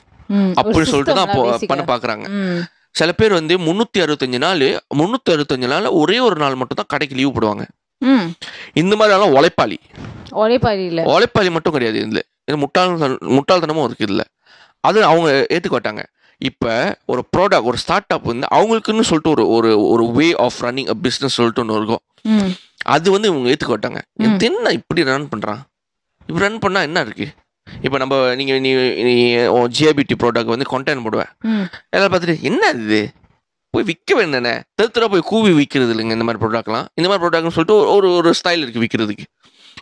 அப்படின்னு 0.58 0.92
சொல்லிட்டு 0.92 1.14
தான் 1.14 1.28
system 1.28 1.38
போ- 1.38 1.46
தான் 1.46 1.54
basic-ஆ. 1.54 1.72
பண்ண 1.72 1.84
பார்க்குறாங்க. 1.86 2.26
சில 2.96 3.12
பேர் 3.14 3.34
வந்து 3.34 3.54
முந்நூற்றி 3.60 4.00
அறுபத்தஞ்சு 4.02 4.40
நாள் 4.40 4.64
முந்நூற்றி 4.96 5.32
அறுபத்தஞ்சு 5.32 5.68
நாள் 5.68 5.88
ஒரே 6.00 6.20
ஒரு 6.20 6.36
நாள் 6.36 6.56
மட்டும் 6.56 6.76
தான் 6.76 6.90
கடைக்கு 6.90 7.16
லீவ் 7.16 7.36
போடுவாங்க. 7.36 7.64
இந்த 8.82 8.94
மாதிரி 9.00 9.34
உழைப்பாளி 9.38 9.78
ஒரேபாரி 10.42 10.84
இல்ல. 10.90 11.02
உழைப்பாளி 11.10 11.50
மட்டும் 11.56 11.76
கிடையாது 11.76 11.98
இதில். 12.04 12.24
இது 12.48 12.58
முட்டாள் 12.62 12.94
முட்டாள்தனமும் 13.36 13.86
இருக்கு 13.88 14.06
இதில். 14.08 14.26
அது 14.84 15.00
அவங்க 15.10 15.28
ஏற்றுக்க 15.56 15.76
மாட்டாங்க 15.76 16.04
இப்போ 16.42 16.72
ஒரு 17.12 17.22
ப்ராடக்ட் 17.34 17.68
ஒரு 17.70 17.78
ஸ்டார்ட் 17.84 18.14
அப் 18.16 18.26
வந்து 18.32 18.48
அவங்களுக்குன்னு 18.56 19.06
சொல்லிட்டு 19.10 19.32
ஒரு 19.34 19.44
ஒரு 19.56 19.70
ஒரு 19.90 20.06
way 20.18 20.28
of 20.46 20.58
running 20.66 20.90
a 20.90 20.98
business 21.04 21.38
சொல்லிட்டு 21.38 21.64
ஒன்று 21.64 21.78
இருக்கும். 21.80 22.04
அது 22.94 23.08
வந்து 23.12 23.30
இவங்க 23.32 23.52
ஏற்றுக்க 23.52 23.74
மாட்டாங்க 23.74 24.00
ம். 24.24 24.38
என்ன 24.48 24.74
இப்படி 24.80 25.04
ரன் 25.10 25.30
பண்ணுறான் 25.32 25.62
இப்படி 26.30 26.44
ரன் 26.46 26.62
பண்ணால் 26.64 26.88
என்ன 26.90 27.02
இருக்கு? 27.06 27.28
இப்போ 27.68 27.98
நம்ம 27.98 28.16
நீங்கள் 28.40 28.60
நீ 28.62 28.72
ஜிஏபிடி 29.76 30.16
ப்ராடக்ட் 30.22 30.54
வந்து 30.54 30.68
கொண்டென்ட் 30.74 31.06
போடுவேன் 31.06 31.32
எல்லாரும் 31.92 32.14
பார்த்துட்டு 32.14 32.38
என்ன 32.50 32.64
இது? 32.78 33.02
போய் 33.74 33.84
விற்க 33.84 34.12
வேண்டானே 34.20 34.54
தெருத்தர 34.78 35.06
போய் 35.10 35.30
கூவி 35.32 35.52
விற்கிறது 35.52 35.92
இல்லைங்க 35.94 36.16
இந்த 36.18 36.26
மாதிரி 36.28 36.42
ப்ராடக்ட்லாம் 36.44 36.86
இந்த 36.94 37.08
மாதிரி 37.10 37.24
ப்ராடக்ட்னு 37.24 37.56
சொல்லிட்டு 37.56 37.78
ஒரு- 37.94 38.12
ஒரு 38.18 38.32
ஸ்டைல் 38.40 38.64
இருக்குது 38.64 38.84
விற்கிறதுக்கு 38.84 39.26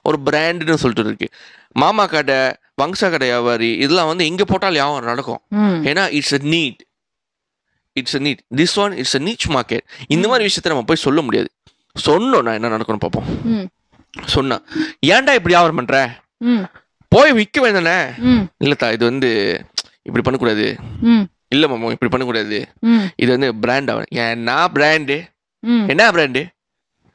ஒரு 0.05 0.17
பிராண்டுன்னு 0.25 0.81
சொல்லிட்டு 0.83 1.03
இருக்கு. 1.05 1.27
மாமா 1.73 2.05
கடை 2.05 2.37
வங்சா 2.81 3.07
கடை 3.09 3.27
வியாபாரி 3.27 3.69
இதெல்லாம் 3.75 4.07
வந்து 4.07 4.25
எங்கே 4.25 4.43
போட்டாலும் 4.43 4.77
வியாபாரம் 4.79 5.09
நடக்கும். 5.09 5.41
ஏன்னா 5.89 6.03
it's 6.11 6.33
a 6.33 6.41
need 6.53 6.79
it's 7.95 8.15
a 8.15 8.19
need 8.19 8.41
this 8.55 8.75
one 8.79 8.93
it's 8.93 9.15
a 9.15 9.19
niche 9.19 9.45
market 9.55 9.85
இந்த 10.07 10.25
மாதிரி 10.27 10.47
விஷயத்த 10.47 10.71
நம்ம 10.73 10.83
போய் 10.83 11.05
சொல்ல 11.05 11.21
முடியாது. 11.21 11.49
சொன்னோம் 11.95 12.43
நான் 12.43 12.57
என்ன 12.59 12.71
நடக்கணும் 12.75 13.03
பார்ப்போம். 13.05 13.27
சொன்னா 14.27 14.57
ஏன்டா 15.07 15.33
இப்படி 15.39 15.53
வியாபாரம் 15.55 15.75
பண்ற? 15.75 15.97
போய் 17.11 17.31
விற்க 17.33 17.57
வேண்டானே 17.63 17.97
இல்லத்தா 18.63 18.93
இது 18.93 19.03
வந்து 19.05 19.29
இப்படி 20.01 20.23
பண்ணக்கூடாது. 20.23 20.67
இல்ல 21.51 21.67
மாமா 21.67 21.91
இப்படி 21.91 22.11
பண்ணக்கூடாது. 22.11 22.57
இது 23.15 23.29
வந்து 23.31 23.55
பிராண்ட் 23.55 23.91
ஆகும் 23.91 24.11
என்ன 24.25 24.67
பிராண்டு 24.73 25.17
என்ன 25.87 26.11
பிராண்டு 26.11 26.41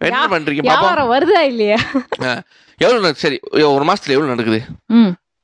என்ன 0.01 0.25
பண்றீங்க? 0.29 0.63
வருதா 1.13 1.41
இல்லையா? 1.51 1.79
எவ்வளவு 2.79 3.15
சரி 3.15 3.37
ஒரு 3.69 3.85
மாசத்துல 3.85 4.17
எவ்வளவு 4.17 4.33
நடக்குது? 4.33 4.61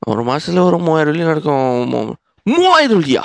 ஒரு 0.07 0.23
மாசத்துல 0.25 0.63
ஒரு 0.63 0.79
மூவாயிரம் 0.79 1.13
வெள்ளி 1.13 1.29
நடக்கும். 1.29 2.11
மூவாயிரம் 2.47 3.03
வெள்ளியா? 3.03 3.25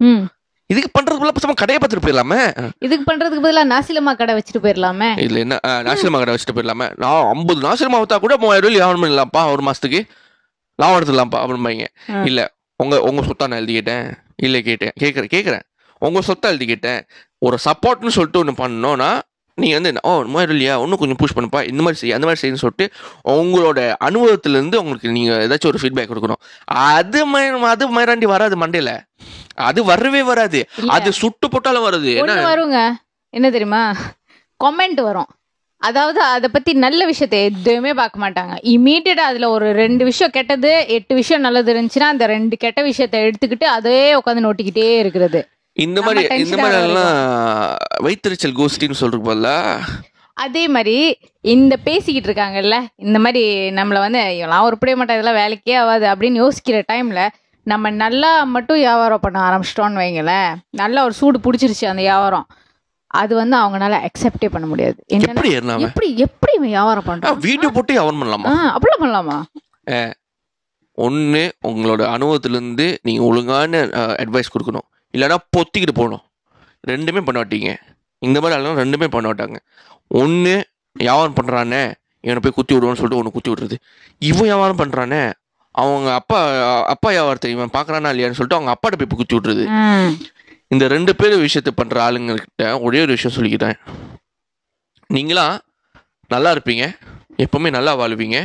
ம். 0.00 0.22
இதுக்கு 0.70 0.90
பண்றதுக்குள்ள 0.94 1.32
பேசாம 1.36 1.54
கடையை 1.54 1.78
பார்த்துட்டு 1.80 2.04
போயிடலாமே? 2.04 2.38
இதுக்கு 2.78 3.04
பண்றதுக்கு 3.10 3.44
பதிலா 3.46 3.64
நாசிலமா 3.72 4.12
கடை 4.16 4.34
வச்சுட்டு 4.34 4.62
போயிடலாமே? 4.62 5.08
இதுல 5.16 5.38
என்ன 5.38 5.58
ஆ, 5.66 5.82
நாசிரமா 5.82 6.18
கடை 6.18 6.34
வச்சுட்டு 6.34 6.56
போயிடலாமே. 6.56 6.86
நான் 6.96 7.26
ஐம்பது 7.26 7.60
நாசிரமா 7.60 8.00
வித்தா 8.02 8.18
கூட 8.18 8.36
மூவாயிரம் 8.36 8.68
வெள்ளி 8.68 8.78
லாபம் 8.78 9.02
பண்ணலாம்ப்பா 9.02 9.50
ஒரு 9.52 9.62
மாசத்துக்கு. 9.62 10.00
லாபம் 10.78 10.96
எடுத்துடலாம்ப்பா 10.98 11.40
அப்படிம்பாங்க. 11.44 11.84
இல்ல 12.24 12.40
உங்க 12.80 13.02
உங்க 13.02 13.22
சொத்தா 13.22 13.46
நான் 13.46 13.58
எழுதி 13.58 13.72
கேட்டேன். 13.72 14.06
இல்ல 14.36 14.60
கேட்டேன். 14.60 14.90
கேட்கறேன் 15.00 15.32
கேட்கறேன் 15.34 15.62
உங்க 15.98 16.20
சொத்தா 16.26 16.40
எழுதி 16.40 16.66
கேட்டேன். 16.66 17.04
ஒரு 17.38 17.58
சப்போர்ட்னு 17.64 18.08
சொல்லிட்டு 18.08 18.38
ஒன்று 18.38 18.68
பண்ணோம்னா 18.68 19.20
நீங்க 19.54 19.80
வந்து 19.80 20.00
ஓ 20.02 20.10
மூவாயிரம் 20.10 20.56
இல்லையா? 20.56 20.80
இன்னும் 20.80 20.98
கொஞ்சம் 20.98 21.16
புஷ் 21.16 21.36
பண்ணுப்பா. 21.36 21.68
இந்த 21.68 21.82
மாதிரி 21.82 21.94
செய்ய 21.94 22.14
அந்த 22.14 22.26
மாதிரி 22.26 22.48
செய்யணும்னு 22.48 22.64
சொல்லிட்டு 22.64 22.90
உங்களோட 23.28 23.94
அனுபவத்துல 24.04 24.48
இருந்து 24.48 24.78
உங்களுக்கு 24.78 25.08
நீங்க 25.08 25.32
ஏதாச்சும் 25.32 25.66
ஒரு 25.66 25.78
ஃபீட்பேக் 25.82 26.10
கொடுக்கணும். 26.10 26.40
அது 26.64 27.24
அது 27.62 28.00
மயிராண்டி 28.00 28.24
வராது 28.24 28.66
மண்டையில. 28.66 29.00
அது 29.54 29.84
வரவே 29.84 30.22
வராது. 30.22 30.68
அது 30.86 31.12
சுட்டு 31.12 31.48
போட்டாலும் 31.48 31.86
வருது. 31.86 32.12
வருங்க. 32.26 32.90
என்ன 33.28 33.46
தெரியுமா? 33.50 33.94
கமெண்ட் 34.64 35.02
வரும். 35.02 35.26
அதாவது 35.88 36.20
அதை 36.34 36.48
பத்தி 36.52 36.72
நல்ல 36.84 37.00
விஷயத்தை 37.10 37.38
எதுவுமே 37.48 37.92
பார்க்க 38.00 38.22
மாட்டாங்க. 38.24 38.54
இமீடியட்டா 38.74 39.24
அதுல 39.30 39.48
ஒரு 39.56 39.66
ரெண்டு 39.82 40.02
விஷயம் 40.10 40.34
கெட்டது 40.36 40.70
எட்டு 40.96 41.14
விஷயம் 41.20 41.44
நல்லது 41.46 41.72
இருந்துச்சுன்னா 41.74 42.08
அந்த 42.14 42.26
ரெண்டு 42.34 42.56
கெட்ட 42.64 42.82
விஷயத்தை 42.90 43.20
எடுத்துக்கிட்டு 43.26 43.68
அதே 43.76 44.00
உட்காந்து 44.20 44.46
நோட்டிக்கிட்டே 44.46 44.88
இருக்கிறது. 45.02 45.40
இந்த 45.76 46.00
மாதிரி 46.06 46.40
இந்த 46.44 46.56
மாதிரி 46.62 46.80
எல்லாம் 46.88 47.14
வைத்தறிச்சல் 48.06 48.58
கோஷ்டின்னு 48.58 49.00
சொல்றதுக்கு 49.02 49.30
பதிலா? 49.30 49.56
அதே 50.36 50.64
மாதிரி 50.74 50.96
இந்த 51.54 51.74
பேசிக்கிட்டு 51.88 52.28
இருக்காங்கல்ல 52.30 52.76
இந்த 53.06 53.18
மாதிரி 53.24 53.42
நம்மள 53.78 53.98
வந்து 54.06 54.22
இவெல்லாம் 54.38 54.66
உருப்படிய 54.68 54.96
மாட்டா 54.98 55.16
இதெல்லாம் 55.16 55.40
வேலைக்கே 55.42 55.76
ஆகாது 55.82 56.06
அப்படின்னு 56.12 56.42
யோசிக்கிற 56.44 56.78
டைம்ல 56.92 57.22
நம்ம 57.72 57.90
நல்லா 58.02 58.30
மட்டும் 58.54 58.80
வியாபாரம் 58.82 59.22
பண்ண 59.24 59.38
ஆரம்பிச்சிட்டோம்னு 59.48 60.02
வைங்களேன் 60.02 60.50
நல்லா 60.80 61.02
ஒரு 61.08 61.14
சூடு 61.20 61.38
பிடிச்சிருச்சு 61.44 61.86
அந்த 61.90 62.02
வியாபாரம். 62.08 62.46
அது 63.14 63.32
வந்து 63.40 63.56
அவங்களால 63.56 63.96
அக்செப்டே 64.06 64.48
பண்ண 64.54 64.66
முடியாது. 64.66 64.96
எப்படி 65.28 65.50
எப்படி 65.88 66.08
எப்படி 66.26 66.54
வியாபாரம் 66.66 67.06
பண்றான்? 67.08 67.38
வீடியோ 67.46 67.70
போட்டு 67.76 67.98
அவன் 68.02 68.20
பண்ணலாமா? 68.20 68.52
அப்படிலாம் 68.74 69.02
பண்ணலாமா? 69.04 69.38
ஒன்று 70.98 71.42
உங்களோட 71.68 72.02
அனுபவத்திலேருந்து 72.16 72.86
நீங்கள் 73.06 73.26
ஒழுங்கான 73.28 73.80
அட்வைஸ் 74.22 74.52
கொடுக்கணும். 74.54 74.86
இல்லைன்னா 75.14 75.38
பொத்திக்கிட்டு 75.56 75.96
போகணும். 76.00 76.24
ரெண்டுமே 76.84 77.22
பண்ண 77.26 77.36
மாட்டீங்க. 77.40 77.70
இந்த 78.22 78.36
மாதிரி 78.40 78.56
ஆளுங்க 78.56 78.82
ரெண்டுமே 78.84 79.08
பண்ண 79.14 79.26
மாட்டாங்க. 79.30 79.56
ஒன்று 80.22 80.54
வியாபாரம் 80.96 81.38
பண்ணுறானே 81.38 81.82
இவனை 82.24 82.40
போய் 82.42 82.56
குத்தி 82.56 82.74
விடுவோன்னு 82.74 82.98
சொல்லிட்டு 82.98 83.20
ஒன்று 83.20 83.34
குத்தி 83.36 83.50
விடுறது 83.50 83.76
இவன் 84.28 84.46
வியாபாரம் 84.48 84.80
பண்ணுறானே 84.82 85.22
அவங்க 85.74 86.08
அப்பா 86.20 86.38
அப்பா 86.92 87.08
வியாபாரத்தை 87.10 87.48
இவன் 87.54 87.72
பார்க்குறானா 87.76 88.10
இல்லையான்னு 88.12 88.38
சொல்லிட்டு 88.38 88.58
அவங்க 88.58 88.72
அப்பாட்ட 88.74 88.98
போய் 89.00 89.18
குத்தி 89.20 89.36
விட்டுருது. 89.36 89.64
ம். 89.80 90.12
இந்த 90.74 90.84
ரெண்டு 90.96 91.14
பேர் 91.20 91.36
விஷயத்தை 91.46 91.74
பண்ற 91.80 91.96
ஆளுங்கக்கிட்ட 92.06 92.70
ஒரே 92.86 93.00
ஒரு 93.06 93.12
விஷயம் 93.16 93.36
சொல்லிக்கிறேன். 93.38 93.76
நீங்களா 95.16 95.48
நல்லா 96.34 96.50
இருப்பீங்க. 96.54 96.84
எப்பவுமே 97.44 97.70
நல்லா 97.76 97.92
வாழ்வீங்க. 98.00 98.38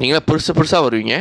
நீங்களா 0.00 0.20
பெருசு 0.28 0.52
பெருசா 0.58 0.78
வருவீங்க. 0.84 1.14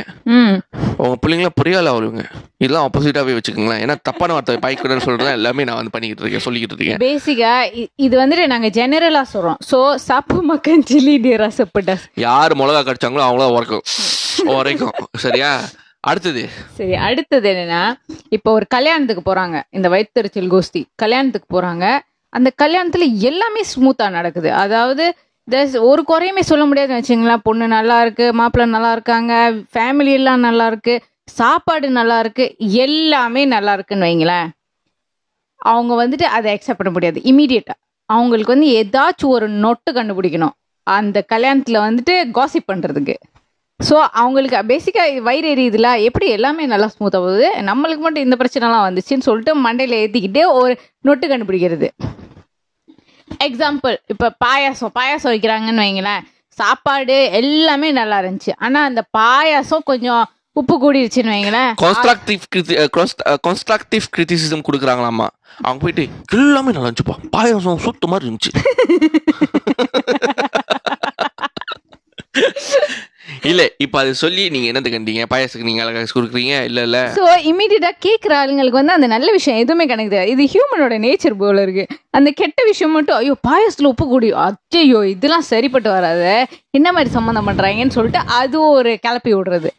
உங்க 1.01 1.15
பிள்ளைங்களா 1.23 1.51
பெரிய 1.60 1.79
ஆளா 1.79 1.91
வருவீங்க. 1.97 2.23
இதெல்லாம் 2.63 2.86
ஆப்போசிட்டாவே 2.88 3.36
வச்சுக்கோங்களேன். 3.38 3.82
ஏன்னா 3.84 3.95
தப்பான 4.08 4.34
வார்த்தை 4.36 4.56
பாய்க்கூடாதுன்னு 4.65 5.06
சொல்றதா 5.08 5.36
எல்லாமே 5.39 5.65
நான் 5.69 5.79
வந்து 5.79 5.93
பண்ணிக்கிட்டு 5.95 6.23
இருக்கேன் 6.23 6.45
சொல்லிக்கிட்டு 6.45 6.77
இருக்கேன். 6.77 7.01
பேசிக்கா 7.06 7.53
இது 8.06 8.13
வந்துட்டு 8.21 8.45
நாங்க 8.53 8.69
ஜெனரலா 8.79 9.23
சொல்றோம். 9.34 9.60
சோ 9.69 9.79
சாப்பு 10.08 10.39
மக்கன் 10.51 10.88
சில்லி 10.91 11.15
டி 11.25 11.34
ரசப்பட்ட 11.43 11.97
யார் 12.27 12.58
மிளகா 12.62 12.84
கடிச்சாங்களோ 12.89 13.25
அவங்கள 13.27 13.47
உரைக்கும் 13.58 13.86
உரைக்கும் 14.58 14.93
சரியா? 15.27 15.53
அடுத்தது. 16.09 16.41
சரி 16.77 16.95
அடுத்தது 17.07 17.49
என்னன்னா 17.53 17.83
இப்போ 18.35 18.49
ஒரு 18.57 18.65
கல்யாணத்துக்கு 18.75 19.23
போறாங்க 19.27 19.57
இந்த 19.77 19.87
வயிற்றுச்சல் 19.93 20.49
கோஷ்டி. 20.53 20.81
கல்யாணத்துக்கு 21.03 21.49
போறாங்க. 21.55 21.85
அந்த 22.37 22.49
கல்யாணத்துல 22.63 23.05
எல்லாமே 23.29 23.61
ஸ்மூத்தா 23.73 24.05
நடக்குது. 24.17 24.49
அதாவது 24.63 25.05
ஒரு 25.91 26.03
குறையுமே 26.09 26.43
சொல்ல 26.49 26.63
முடியாதுன்னு 26.65 27.01
வச்சுங்களேன். 27.01 27.45
பொண்ணு 27.47 27.65
நல்லா 27.67 27.97
இருக்கு 28.01 28.25
மாப்பிள்ளை 28.39 28.67
நல்லா 28.75 28.91
இருக்காங்க 28.97 29.33
ஃபேமிலி 29.73 30.13
எல்லாம் 30.19 30.43
நல்லா 30.47 30.67
இருக்கு 30.71 30.95
சாப்பாடு 31.39 31.87
நல்லா 31.99 32.17
இருக்கு 32.23 32.45
எல்லாமே 32.85 33.43
நல்லா 33.55 33.73
இருக்குன்னு 33.77 34.07
வைங்களேன். 34.07 34.47
அவங்க 35.71 35.91
வந்துட்டு 36.01 36.27
அதை 36.37 36.47
அக்செப்ட் 36.55 36.79
பண்ண 36.81 36.93
முடியாது. 36.95 37.19
இமீடியட்டா 37.31 37.75
அவங்களுக்கு 38.09 38.53
வந்து 38.55 38.71
ஏதாச்சும் 38.81 39.33
ஒரு 39.37 39.47
நொட்டு 39.63 39.91
கண்டுபிடிக்கணும். 39.91 40.55
அந்த 40.87 41.25
கல்யாணத்துல 41.33 41.79
வந்துட்டு 41.87 42.15
காசிப் 42.37 42.69
பண்றதுக்கு. 42.71 43.15
ஸோ 43.79 43.95
அவங்களுக்கு 44.21 44.57
பேசிக்காக 44.71 45.21
வயிறு 45.27 45.47
எரியுதுல 45.53 45.88
எப்படி 46.07 46.25
எல்லாமே 46.36 46.65
நல்லா 46.73 46.88
ஸ்மூத்தாக 46.91 47.21
போகுது? 47.25 47.47
நம்மளுக்கு 47.69 48.03
மட்டும் 48.05 48.25
இந்த 48.25 48.36
பிரச்சனைலாம் 48.41 48.86
வந்துச்சுன்னு 48.88 49.25
சொல்லிட்டு 49.27 49.53
மண்டையில் 49.65 49.95
ஏற்றிக்கிட்டே 50.03 50.43
ஒரு 50.59 50.73
நொட்டு 51.07 51.25
கண்டுபிடிக்கிறது. 51.31 51.88
எக்ஸாம்பிள் 53.47 53.95
இப்போ 54.13 54.27
பாயாசம் 54.45 54.93
பாயாசம் 54.99 55.33
வைக்கிறாங்கன்னு 55.33 55.86
வைங்களேன். 55.86 56.23
சாப்பாடு 56.57 57.17
எல்லாமே 57.41 57.89
நல்லா 57.99 58.17
இருந்துச்சு. 58.23 58.51
ஆனால் 58.65 58.88
அந்த 58.89 59.03
பாயாசம் 59.17 59.88
கொஞ்சம் 59.91 60.23
உப்பு 60.62 60.75
கூடிருச்சுன்னு 60.83 61.33
வைங்களேன். 61.36 61.71
கான்ஸ்ட்ரக்டிவ் 61.83 62.43
கான்ஸ்ட்ரக்டிவ் 63.47 64.05
கிரிட்டிசிசம் 64.15 64.65
கொடுக்குறாங்களாமா 64.67 65.27
அவங்க 65.65 65.79
போயிட்டு 65.86 66.03
எல்லாமே 66.39 66.73
நல்லா 66.75 66.89
இருந்துச்சுப்பா. 66.89 67.17
பாயாசம் 67.38 67.83
சுத்த 67.88 68.07
மாதிரி 68.13 68.27
இருந்துச்சு. 68.29 68.53
இல்ல 73.49 73.62
இப்ப 73.83 73.95
அது 74.01 74.12
சொல்லி 74.21 74.43
நீங்க 74.53 74.67
என்னது 74.71 74.89
கண்டீங்க? 74.93 75.23
பாயாசத்துக்கு 75.31 75.67
நீங்க 75.69 75.81
அழகா 75.83 76.01
கொடுக்குறீங்க? 76.15 76.55
இல்ல 76.69 76.79
இல்ல. 76.88 76.97
ஸோ 77.17 77.25
இமீடியட்டாக 77.51 77.95
கேட்குற 78.05 78.33
ஆளுங்களுக்கு 78.39 78.79
வந்து 78.79 78.95
அந்த 78.97 79.07
நல்ல 79.13 79.27
விஷயம் 79.38 79.59
எதுவுமே 79.63 79.86
கணக்கு 79.91 80.13
தெரியாது 80.13 80.33
இது 80.36 80.45
ஹியூமனோட 80.53 80.95
நேச்சர் 81.05 81.38
போல 81.43 81.63
இருக்கு. 81.65 81.86
அந்த 82.17 82.29
கெட்ட 82.41 82.59
விஷயம் 82.71 82.95
மட்டும் 82.97 83.17
ஐயோ 83.19 83.36
பாயசத்தில் 83.47 83.89
உப்பு 83.91 84.07
கூடி 84.12 84.29
அச்சையோ 84.47 85.01
இதெல்லாம் 85.13 85.47
சரிப்பட்டு 85.51 85.89
வராது. 85.97 86.33
என்ன 86.79 86.88
மாதிரி 86.97 87.12
சம்மந்தம் 87.17 87.49
பண்ணுறாங்கன்னு 87.49 87.97
சொல்லிட்டு 87.97 88.23
அது 88.41 88.59
ஒரு 88.77 88.93
கிளப்பி 89.07 89.33
விடுறது. 89.38 89.71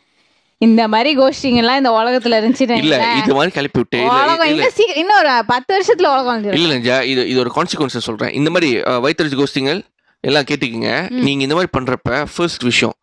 இந்த 0.60 0.82
மாதிரி 0.92 1.10
கோஷ்டிங்கெல்லாம் 1.20 1.80
இந்த 1.80 1.90
உலகத்துல 2.00 2.36
இருந்துச்சுன்னு 2.40 2.82
இல்ல. 2.84 2.98
இது 3.22 3.34
மாதிரி 3.38 3.54
கிளப்பி 3.56 3.80
விட்டு 3.82 3.98
உலகம் 4.10 4.50
இன்னும் 4.52 4.78
இன்னும் 5.02 5.18
ஒரு 5.22 5.32
பத்து 5.52 5.70
வருஷத்துல 5.76 6.10
உலகம் 6.14 6.46
இல்ல 6.60 6.76
இது 7.12 7.22
இது 7.32 7.40
ஒரு 7.44 7.52
கான்சிக்வன்ஸ் 7.58 8.06
சொல்றேன். 8.08 8.32
இந்த 8.40 8.50
மாதிரி 8.56 8.70
வயிற்றுச்சு 9.06 9.40
கோஷ்டிங்கள் 9.42 9.82
எல்லாம் 10.24 10.44
கேட்டுக்கங்க. 10.44 10.90
நீங்க 11.20 11.42
இந்த 11.42 11.54
மாதிரி 11.54 11.72
பண்றப்ப 11.76 12.10
ஃபர்ஸ்ட் 12.34 12.62
விஷயம் 12.62 12.96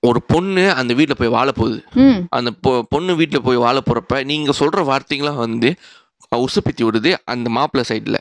ஒரு 0.00 0.22
பொண்ணு 0.26 0.72
அந்த 0.72 0.94
வீட்ல 0.94 1.14
போய் 1.14 1.28
வாழ 1.28 1.52
போகுது 1.52 1.78
அந்த 2.30 2.50
பொ- 2.62 2.82
பொண்ணு 2.88 3.16
வீட்ல 3.16 3.38
போய் 3.40 3.56
வாழ 3.56 3.80
போறப்ப 3.80 4.24
நீங்க 4.24 4.52
சொல்ற 4.58 4.80
வார்த்தைங்களாம் 4.84 5.42
வந்து 5.42 5.70
உசுப்பேத்தி 6.32 6.82
விடுது 6.82 7.14
அந்த 7.24 7.50
மாப்பிள்ளை 7.50 7.84
சைடுல 7.88 8.16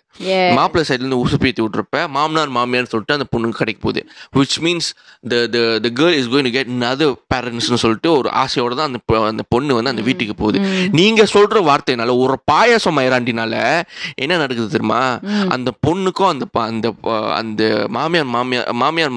மாப்பிள்ளை 0.53 0.85
சைடுல 0.87 1.03
இருந்து 1.03 1.25
உசுப்பேத்தி 1.25 1.61
விட்றப்ப 1.61 2.07
மாமனார் 2.07 2.49
மாமியார் 2.49 2.85
சொல்லிட்டு 2.85 3.13
அந்த 3.13 3.27
பொண்ணுக்கு 3.31 3.49
கிடைக்க 3.53 3.81
போகுது. 3.81 4.01
Which 4.35 4.57
means 4.61 4.89
the 5.27 5.47
the 5.47 5.57
the 5.79 5.89
girl 5.95 6.11
is 6.11 6.27
going 6.27 6.43
to 6.43 6.49
get 6.49 6.67
another 6.75 7.07
பேரண்ட்ஸ்னு 7.33 7.73
சொல்லிட்டு 7.75 8.17
ஒரு 8.17 8.29
ஆசையோட 8.35 8.75
தான் 8.75 8.89
அந்த 8.91 8.99
அந்த 9.25 9.43
பொண்ணு 9.49 9.73
வந்து 9.73 9.89
அந்த 9.89 10.01
வீட்டுக்கு 10.01 10.35
போகுது. 10.35 10.59
நீங்க 10.91 11.23
சொல்ற 11.33 11.63
வார்த்தைனால 11.63 12.17
ஒரு 12.17 12.39
பாயாசம் 12.51 12.97
மயிராண்டினால 12.97 13.53
என்ன 14.15 14.37
நடக்குது 14.37 14.69
தெரியுமா? 14.69 15.01
அந்த 15.49 15.71
பொண்ணுக்கும் 15.87 16.27
அந்த 16.27 16.45
அந்த 16.65 16.87
அந்த 17.33 17.61
மாமியார் 17.89 18.25
மாமியார் 18.27 18.73
மாமியார் 18.73 19.13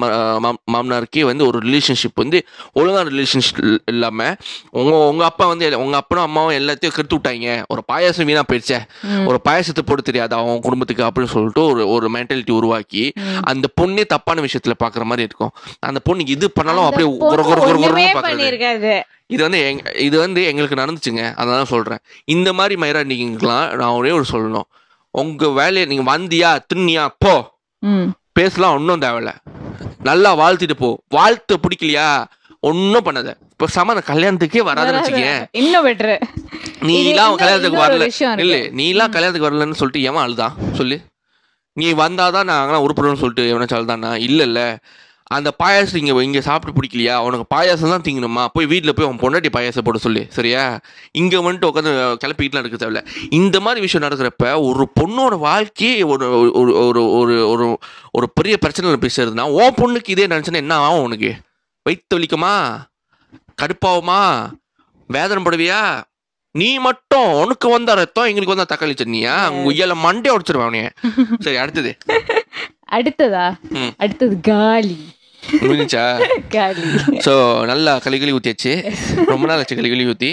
மாமனாருக்கே 0.71 1.23
வந்து 1.23 1.47
ஒரு 1.47 1.59
ரிலேஷன்ஷிப் 1.59 2.15
வந்து 2.15 2.39
ஒழுங்கான 2.73 3.09
ரிலேஷன்ஷிப் 3.09 3.61
இல்லாம 3.85 4.35
உங்க 4.71 4.95
உங்க 5.07 5.25
அப்பா 5.25 5.45
வந்து 5.45 5.69
எல்லா- 5.69 5.77
உங்க 5.77 5.97
அப்பனும் 5.97 6.23
அம்மாவும் 6.23 6.55
எல்லாத்தையும் 6.55 6.95
கெடுத்து 6.95 7.17
விட்டாங்க. 7.17 7.63
ஒரு 7.67 7.83
பாயாசம் 7.87 8.25
வீணா 8.25 8.43
போயிடுச்சே. 8.47 8.78
ஒரு 9.25 9.39
பாயாசத்தை 9.49 9.83
போட 9.85 10.01
தெரியாது 10.01 10.35
அவன் 10.35 10.59
குடும்பத்துக்கு 10.59 11.03
அப்படின்னு 11.03 11.33
சொல்லிட்டு 11.35 11.63
ஒரு 11.65 11.83
ஒரு 11.89 12.07
மென்டாலிட்டி 12.11 12.51
உருவாக்கி 12.51 13.03
அந்த 13.41 13.67
பொண்ணே 13.81 14.05
தப்பான 14.05 14.41
விஷயத்துல 14.41 14.75
பாக்குற 14.83 15.03
மாதிரி 15.03 15.21
இருக்கும். 15.21 15.53
அந்த 15.79 15.99
பொண்ணு 15.99 16.25
இது 16.25 16.51
பண்ணாலும் 16.51 16.83
அப்படியே 16.83 17.17
குற 17.17 17.43
குற 17.43 17.59
குற 17.59 17.77
ஒண்ணுமே 17.77 18.11
குறன்னு 18.11 18.15
பாக்குறது. 18.15 19.01
இது 19.27 19.41
வந்து 19.43 19.59
எங்க 19.65 19.91
இது 19.91 20.19
வந்து 20.19 20.43
எங்களுக்கு 20.43 20.79
நடந்துச்சுங்க. 20.81 21.23
அதனால 21.35 21.65
சொல்றேன். 21.65 22.03
இந்த 22.25 22.53
மாதிரி 22.53 22.75
மயிராண்டிங்கெல்லாம் 22.81 23.75
நான் 23.81 23.97
ஒரே 24.01 24.11
ஒரு 24.11 24.25
சொல்லணும். 24.31 24.67
உங்க 25.11 25.49
வேலையை 25.49 25.85
நீங்க 25.85 26.05
வந்தியா 26.17 26.51
தின்னியா 26.73 27.07
போ. 27.17 27.35
பேசலாம் 28.31 28.75
ஒன்றும் 28.75 29.01
தேவையில்ல. 29.01 29.31
நல்லா 30.03 30.31
வாழ்த்திட்டு 30.39 30.75
போ. 30.77 30.89
வாழ்த்து 31.09 31.57
பிடிக்கலையா? 31.57 32.09
ஒன்றும் 32.63 33.05
பண்ணாத. 33.07 33.29
இப்போ 33.53 33.67
சம 33.75 33.93
கல்யாணத்துக்கே 34.11 34.63
வராதுன்னு 34.69 34.99
வச்சுக்கேன். 34.99 35.43
இன்னும் 35.59 35.85
பெட்ரு 35.87 36.15
நீலாம் 36.89 37.37
கல்யாணத்துக்கு 37.41 37.83
வரல. 37.83 38.07
இல்ல 38.45 38.55
நீலாம் 38.79 39.13
கல்யாணத்துக்கு 39.15 39.49
வரலன்னு 39.49 39.79
சொல்லிட்டு 39.81 40.07
எவன் 40.09 40.23
அழுதான் 40.25 40.55
சொல்லு. 40.79 40.97
நீ 41.77 41.87
வந்தாதான் 42.05 42.49
நாங்களாம் 42.51 42.85
உருப்படுறோம்னு 42.85 43.21
சொல்லிட்டு 43.21 43.51
எவனாச்சும் 43.51 43.79
அழுதானா 43.79 44.11
இல்ல 44.27 44.41
இல்ல 44.49 44.61
அந்த 45.35 45.49
பாயாசம் 45.61 45.99
இங்க 45.99 46.13
இங்க 46.27 46.41
சாப்பிட்டு 46.41 46.75
பிடிக்கலையா? 46.77 47.15
உனக்கு 47.25 47.45
பாயாசம் 47.55 47.91
தான் 47.93 48.05
திங்கணுமா? 48.05 48.43
போய் 48.53 48.69
வீட்ல 48.71 48.91
போய் 48.97 49.07
உன் 49.09 49.19
பொண்டாட்டி 49.23 49.49
பாயாசம் 49.55 49.85
போட 49.87 49.97
சொல்லு. 50.05 50.21
சரியா? 50.37 50.63
இங்க 51.21 51.41
வந்துட்டு 51.45 51.69
உட்காந்து 51.69 51.91
கிளப்பிக்கிட்டுலாம் 52.23 52.63
இருக்க 52.63 52.77
தேவையில்ல. 52.77 53.03
இந்த 53.39 53.59
மாதிரி 53.65 53.83
விஷயம் 53.85 54.05
நடக்கிறப்ப 54.05 54.47
ஒரு 54.69 54.85
பொண்ணோட 54.99 55.37
வாழ்க்கையே 55.47 55.99
ஒரு 56.13 56.27
ஒரு 56.61 56.73
ஒரு 56.83 57.03
ஒரு 57.53 57.67
ஒரு 58.11 58.29
பெரிய 58.39 58.57
பிரச்சனை 58.57 58.95
பேசுறதுன்னா 59.05 59.45
உன் 59.59 59.77
பொண்ணுக்கு 59.81 60.15
இதே 60.15 60.27
நினைச்சுன்னா 60.33 60.63
என்ன 60.65 60.79
ஆகும் 60.87 61.05
உனக்கு? 61.09 61.31
வயிற்று 61.85 62.17
வலிக்குமா 62.17 62.53
கடுப்பாகுமா? 63.61 64.21
வேதனை 65.09 65.43
படுவியா? 65.43 65.81
நீ 66.55 66.69
மட்டும் 66.79 67.29
உனக்கு 67.33 67.67
வந்த 67.69 67.93
ரத்தம் 67.93 68.25
எங்களுக்கு 68.25 68.55
வந்த 68.55 68.67
தக்காளி 68.71 68.93
சட்னியா? 68.93 69.35
உங்க 69.49 69.69
உய்யால 69.71 69.95
மண்டே 70.05 70.31
உடைச்சிருவேன் 70.35 70.67
அவனைய. 70.67 70.87
சரி 71.45 71.57
அடுத்தது. 71.57 71.91
அடுத்ததா. 72.91 73.45
அடுத்தது 73.97 74.35
காலி. 74.49 74.97
முடிஞ்சா 75.63 76.03
காலி. 76.55 76.81
ஸோ 77.25 77.33
நல்லா 77.65 77.91
கலிகளி 78.05 78.31
ஊற்றியாச்சு 78.37 78.71
ரொம்ப 79.25 79.43
நாள் 79.45 79.61
ஆச்சு 79.61 79.79
கலிகளி 79.79 80.05
ஊற்றி 80.07 80.31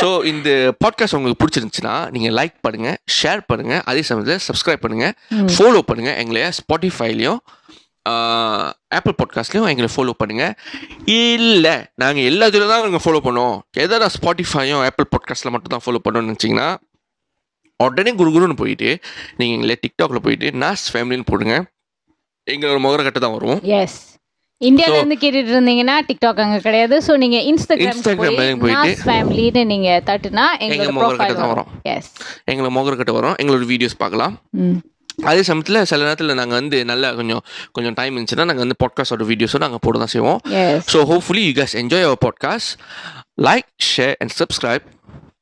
ஸோ 0.00 0.08
இந்த 0.24 0.48
பாட்காஸ்ட் 0.84 1.16
உங்களுக்கு 1.18 1.40
பிடிச்சிருந்துச்சுன்னா 1.42 1.94
நீங்கள் 2.14 2.34
லைக் 2.38 2.56
பண்ணுங்க 2.60 2.90
ஷேர் 3.18 3.40
பண்ணுங்க. 3.46 3.74
அதே 3.84 4.02
சமயத்தில் 4.02 4.44
சப்ஸ்கிரைப் 4.48 4.84
பண்ணுங்க. 4.84 5.06
ஃபாலோ 5.54 5.80
பண்ணுங்க. 5.88 6.12
எங்களை 6.22 6.44
ஸ்பாட்டிஃபைலையும் 6.60 7.40
ஆப்பிள் 8.96 9.16
பாட்காஸ்ட்லையும் 9.20 9.70
எங்களை 9.72 9.88
ஃபாலோ 9.94 10.14
பண்ணுங்க. 10.20 10.44
இல்லை 11.14 11.74
நாங்கள் 12.02 12.26
எல்லாத்துலையும் 12.30 12.72
தான் 12.72 12.84
நாங்கள் 12.86 13.04
ஃபாலோ 13.06 13.22
பண்ணுவோம். 13.28 13.56
எதாவது 13.84 14.14
ஸ்பாட்டிஃபையும் 14.18 14.82
ஆப்பிள் 14.88 15.10
பாட்காஸ்ட்டில் 15.14 15.54
மட்டும் 15.54 15.74
தான் 15.76 15.84
ஃபாலோ 15.86 16.02
பண்ணணும்னு 16.04 16.32
நினச்சிங்கன்னா 16.32 16.68
உடனே 17.80 18.12
குருகுருன்னு 18.20 18.60
போயிட்டு 18.60 18.90
நீங்கள் 19.38 19.56
எங்களை 19.56 19.76
டிக்டாக்ல 19.84 20.20
போயிட்டு 20.26 20.50
நாஸ் 20.64 20.86
ஃபேமிலின்னு 20.92 21.30
போடுங்க. 21.32 21.56
எங்களோட 22.46 22.78
முகர 22.84 23.02
கட்டு 23.06 23.20
தான் 23.24 23.36
வரும் 23.38 23.60
எஸ் 23.80 23.98
இந்தியால 24.60 24.94
இருந்து 24.98 25.16
கேட்டுட்டு 25.22 25.52
இருந்தீங்கன்னா 25.54 25.96
டிக்டாக் 26.06 26.40
அங்க 26.44 26.56
கிடையாது. 26.64 26.94
சோ 27.06 27.12
நீங்க 27.22 27.38
இன்ஸ்டாகிராம் 27.50 28.62
போயிட்டு 28.62 28.92
ஃபேமிலின்னு 29.08 29.62
நீங்க 29.72 29.88
தட்டுனா 30.08 30.46
எங்க 30.66 30.88
முகர 30.96 31.16
கட்டு 31.20 31.36
தான் 31.40 31.52
வரும். 31.52 31.68
எஸ் 31.94 32.08
எங்களை 32.52 32.70
முகர 32.78 32.94
கட்டு 33.00 33.14
வரும். 33.18 33.36
எங்களோட 33.42 33.66
வீடியோஸ் 33.72 34.00
பார்க்கலாம். 34.02 34.34
ம். 34.64 34.78
அதே 35.30 35.42
சமயத்தில் 35.42 35.84
சில 35.84 36.00
நேரத்தில் 36.02 36.34
நாங்கள் 36.40 36.58
வந்து 36.60 36.84
நல்லா 36.84 37.08
கொஞ்சம் 37.20 37.42
கொஞ்சம் 37.72 37.96
டைம் 38.00 38.16
இருந்துச்சுன்னா 38.16 38.48
நாங்கள் 38.50 38.64
வந்து 38.66 38.78
பாட்காஸ்டோட 38.84 39.24
வீடியோஸும் 39.30 39.64
நாங்கள் 39.64 39.82
போட 39.86 39.98
தான் 39.98 40.12
செய்வோம். 40.14 40.38
So 40.92 41.00
hopefully 41.12 41.44
you 41.48 41.54
guys 41.62 41.74
enjoy 41.82 42.06
our 42.10 42.20
podcast 42.26 42.70
like 43.48 43.68
share 43.94 44.16
and 44.24 44.34
subscribe 44.42 44.86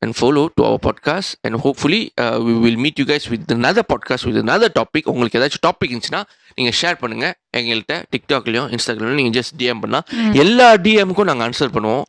and 0.04 0.14
follow 0.14 0.42
to 0.56 0.62
our 0.68 0.78
podcast. 0.86 1.36
And 1.42 1.54
hopefully 1.56 2.00
uh, 2.22 2.38
we 2.46 2.54
will 2.64 2.76
meet 2.84 2.98
you 3.00 3.06
guys 3.10 3.24
with 3.32 3.52
another 3.54 3.82
podcast 3.92 4.22
with 4.28 4.38
another 4.42 4.68
topic. 4.78 5.04
உங்களுக்கு 5.12 5.38
ஏதாச்சும் 5.40 5.64
டாபிக் 5.66 5.92
இருந்துச்சுன்னா 5.92 6.20
நீங்கள் 6.56 6.76
share 6.80 6.98
பண்ணுங்க. 7.02 7.26
எங்கள்கிட்ட 7.58 7.94
டிக்டாக்லையும் 8.14 8.68
இன்ஸ்டாகிராம்லையும் 8.74 9.20
நீங்கள் 9.20 9.36
just 9.38 9.54
DM 9.60 9.80
பண்ணால் 9.84 10.34
எல்லா 10.44 10.74
டிஎம்க்கும் 10.86 11.28
நாங்கள் 11.30 11.46
ஆன்சர் 11.48 11.72
பண்ணுவோம். 11.76 12.04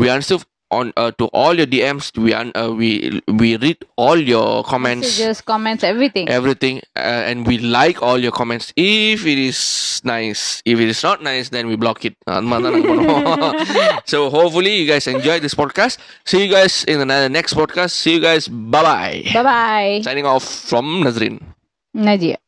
We 0.00 0.08
answer 0.16 0.38
on 0.70 0.92
uh, 0.96 1.10
to 1.18 1.26
all 1.26 1.54
your 1.54 1.66
DMs. 1.66 2.16
We 2.16 2.32
un- 2.34 2.52
uh, 2.54 2.72
we 2.72 3.20
we 3.28 3.56
read 3.56 3.78
all 3.96 4.18
your 4.18 4.64
comments, 4.64 5.18
Just 5.18 5.44
comments, 5.44 5.84
everything, 5.84 6.28
everything, 6.28 6.80
uh, 6.96 7.28
and 7.30 7.46
we 7.46 7.58
like 7.58 8.02
all 8.02 8.18
your 8.18 8.32
comments. 8.32 8.72
If 8.76 9.26
it 9.26 9.38
is 9.38 10.00
nice, 10.04 10.62
if 10.64 10.78
it 10.80 10.88
is 10.88 11.02
not 11.02 11.22
nice, 11.22 11.48
then 11.50 11.66
we 11.66 11.76
block 11.76 12.04
it. 12.04 12.16
so 14.06 14.30
hopefully 14.30 14.76
you 14.76 14.86
guys 14.86 15.06
enjoy 15.06 15.40
this 15.40 15.54
podcast. 15.54 15.98
See 16.24 16.44
you 16.44 16.50
guys 16.50 16.84
in 16.84 17.06
the 17.06 17.28
next 17.28 17.54
podcast. 17.54 17.90
See 17.92 18.14
you 18.14 18.20
guys. 18.20 18.48
Bye 18.48 18.82
bye. 18.82 19.22
Bye 19.34 19.42
bye. 19.42 20.00
Signing 20.02 20.26
off 20.26 20.44
from 20.44 21.02
Nazrin. 21.04 21.40
Nadia. 21.94 22.38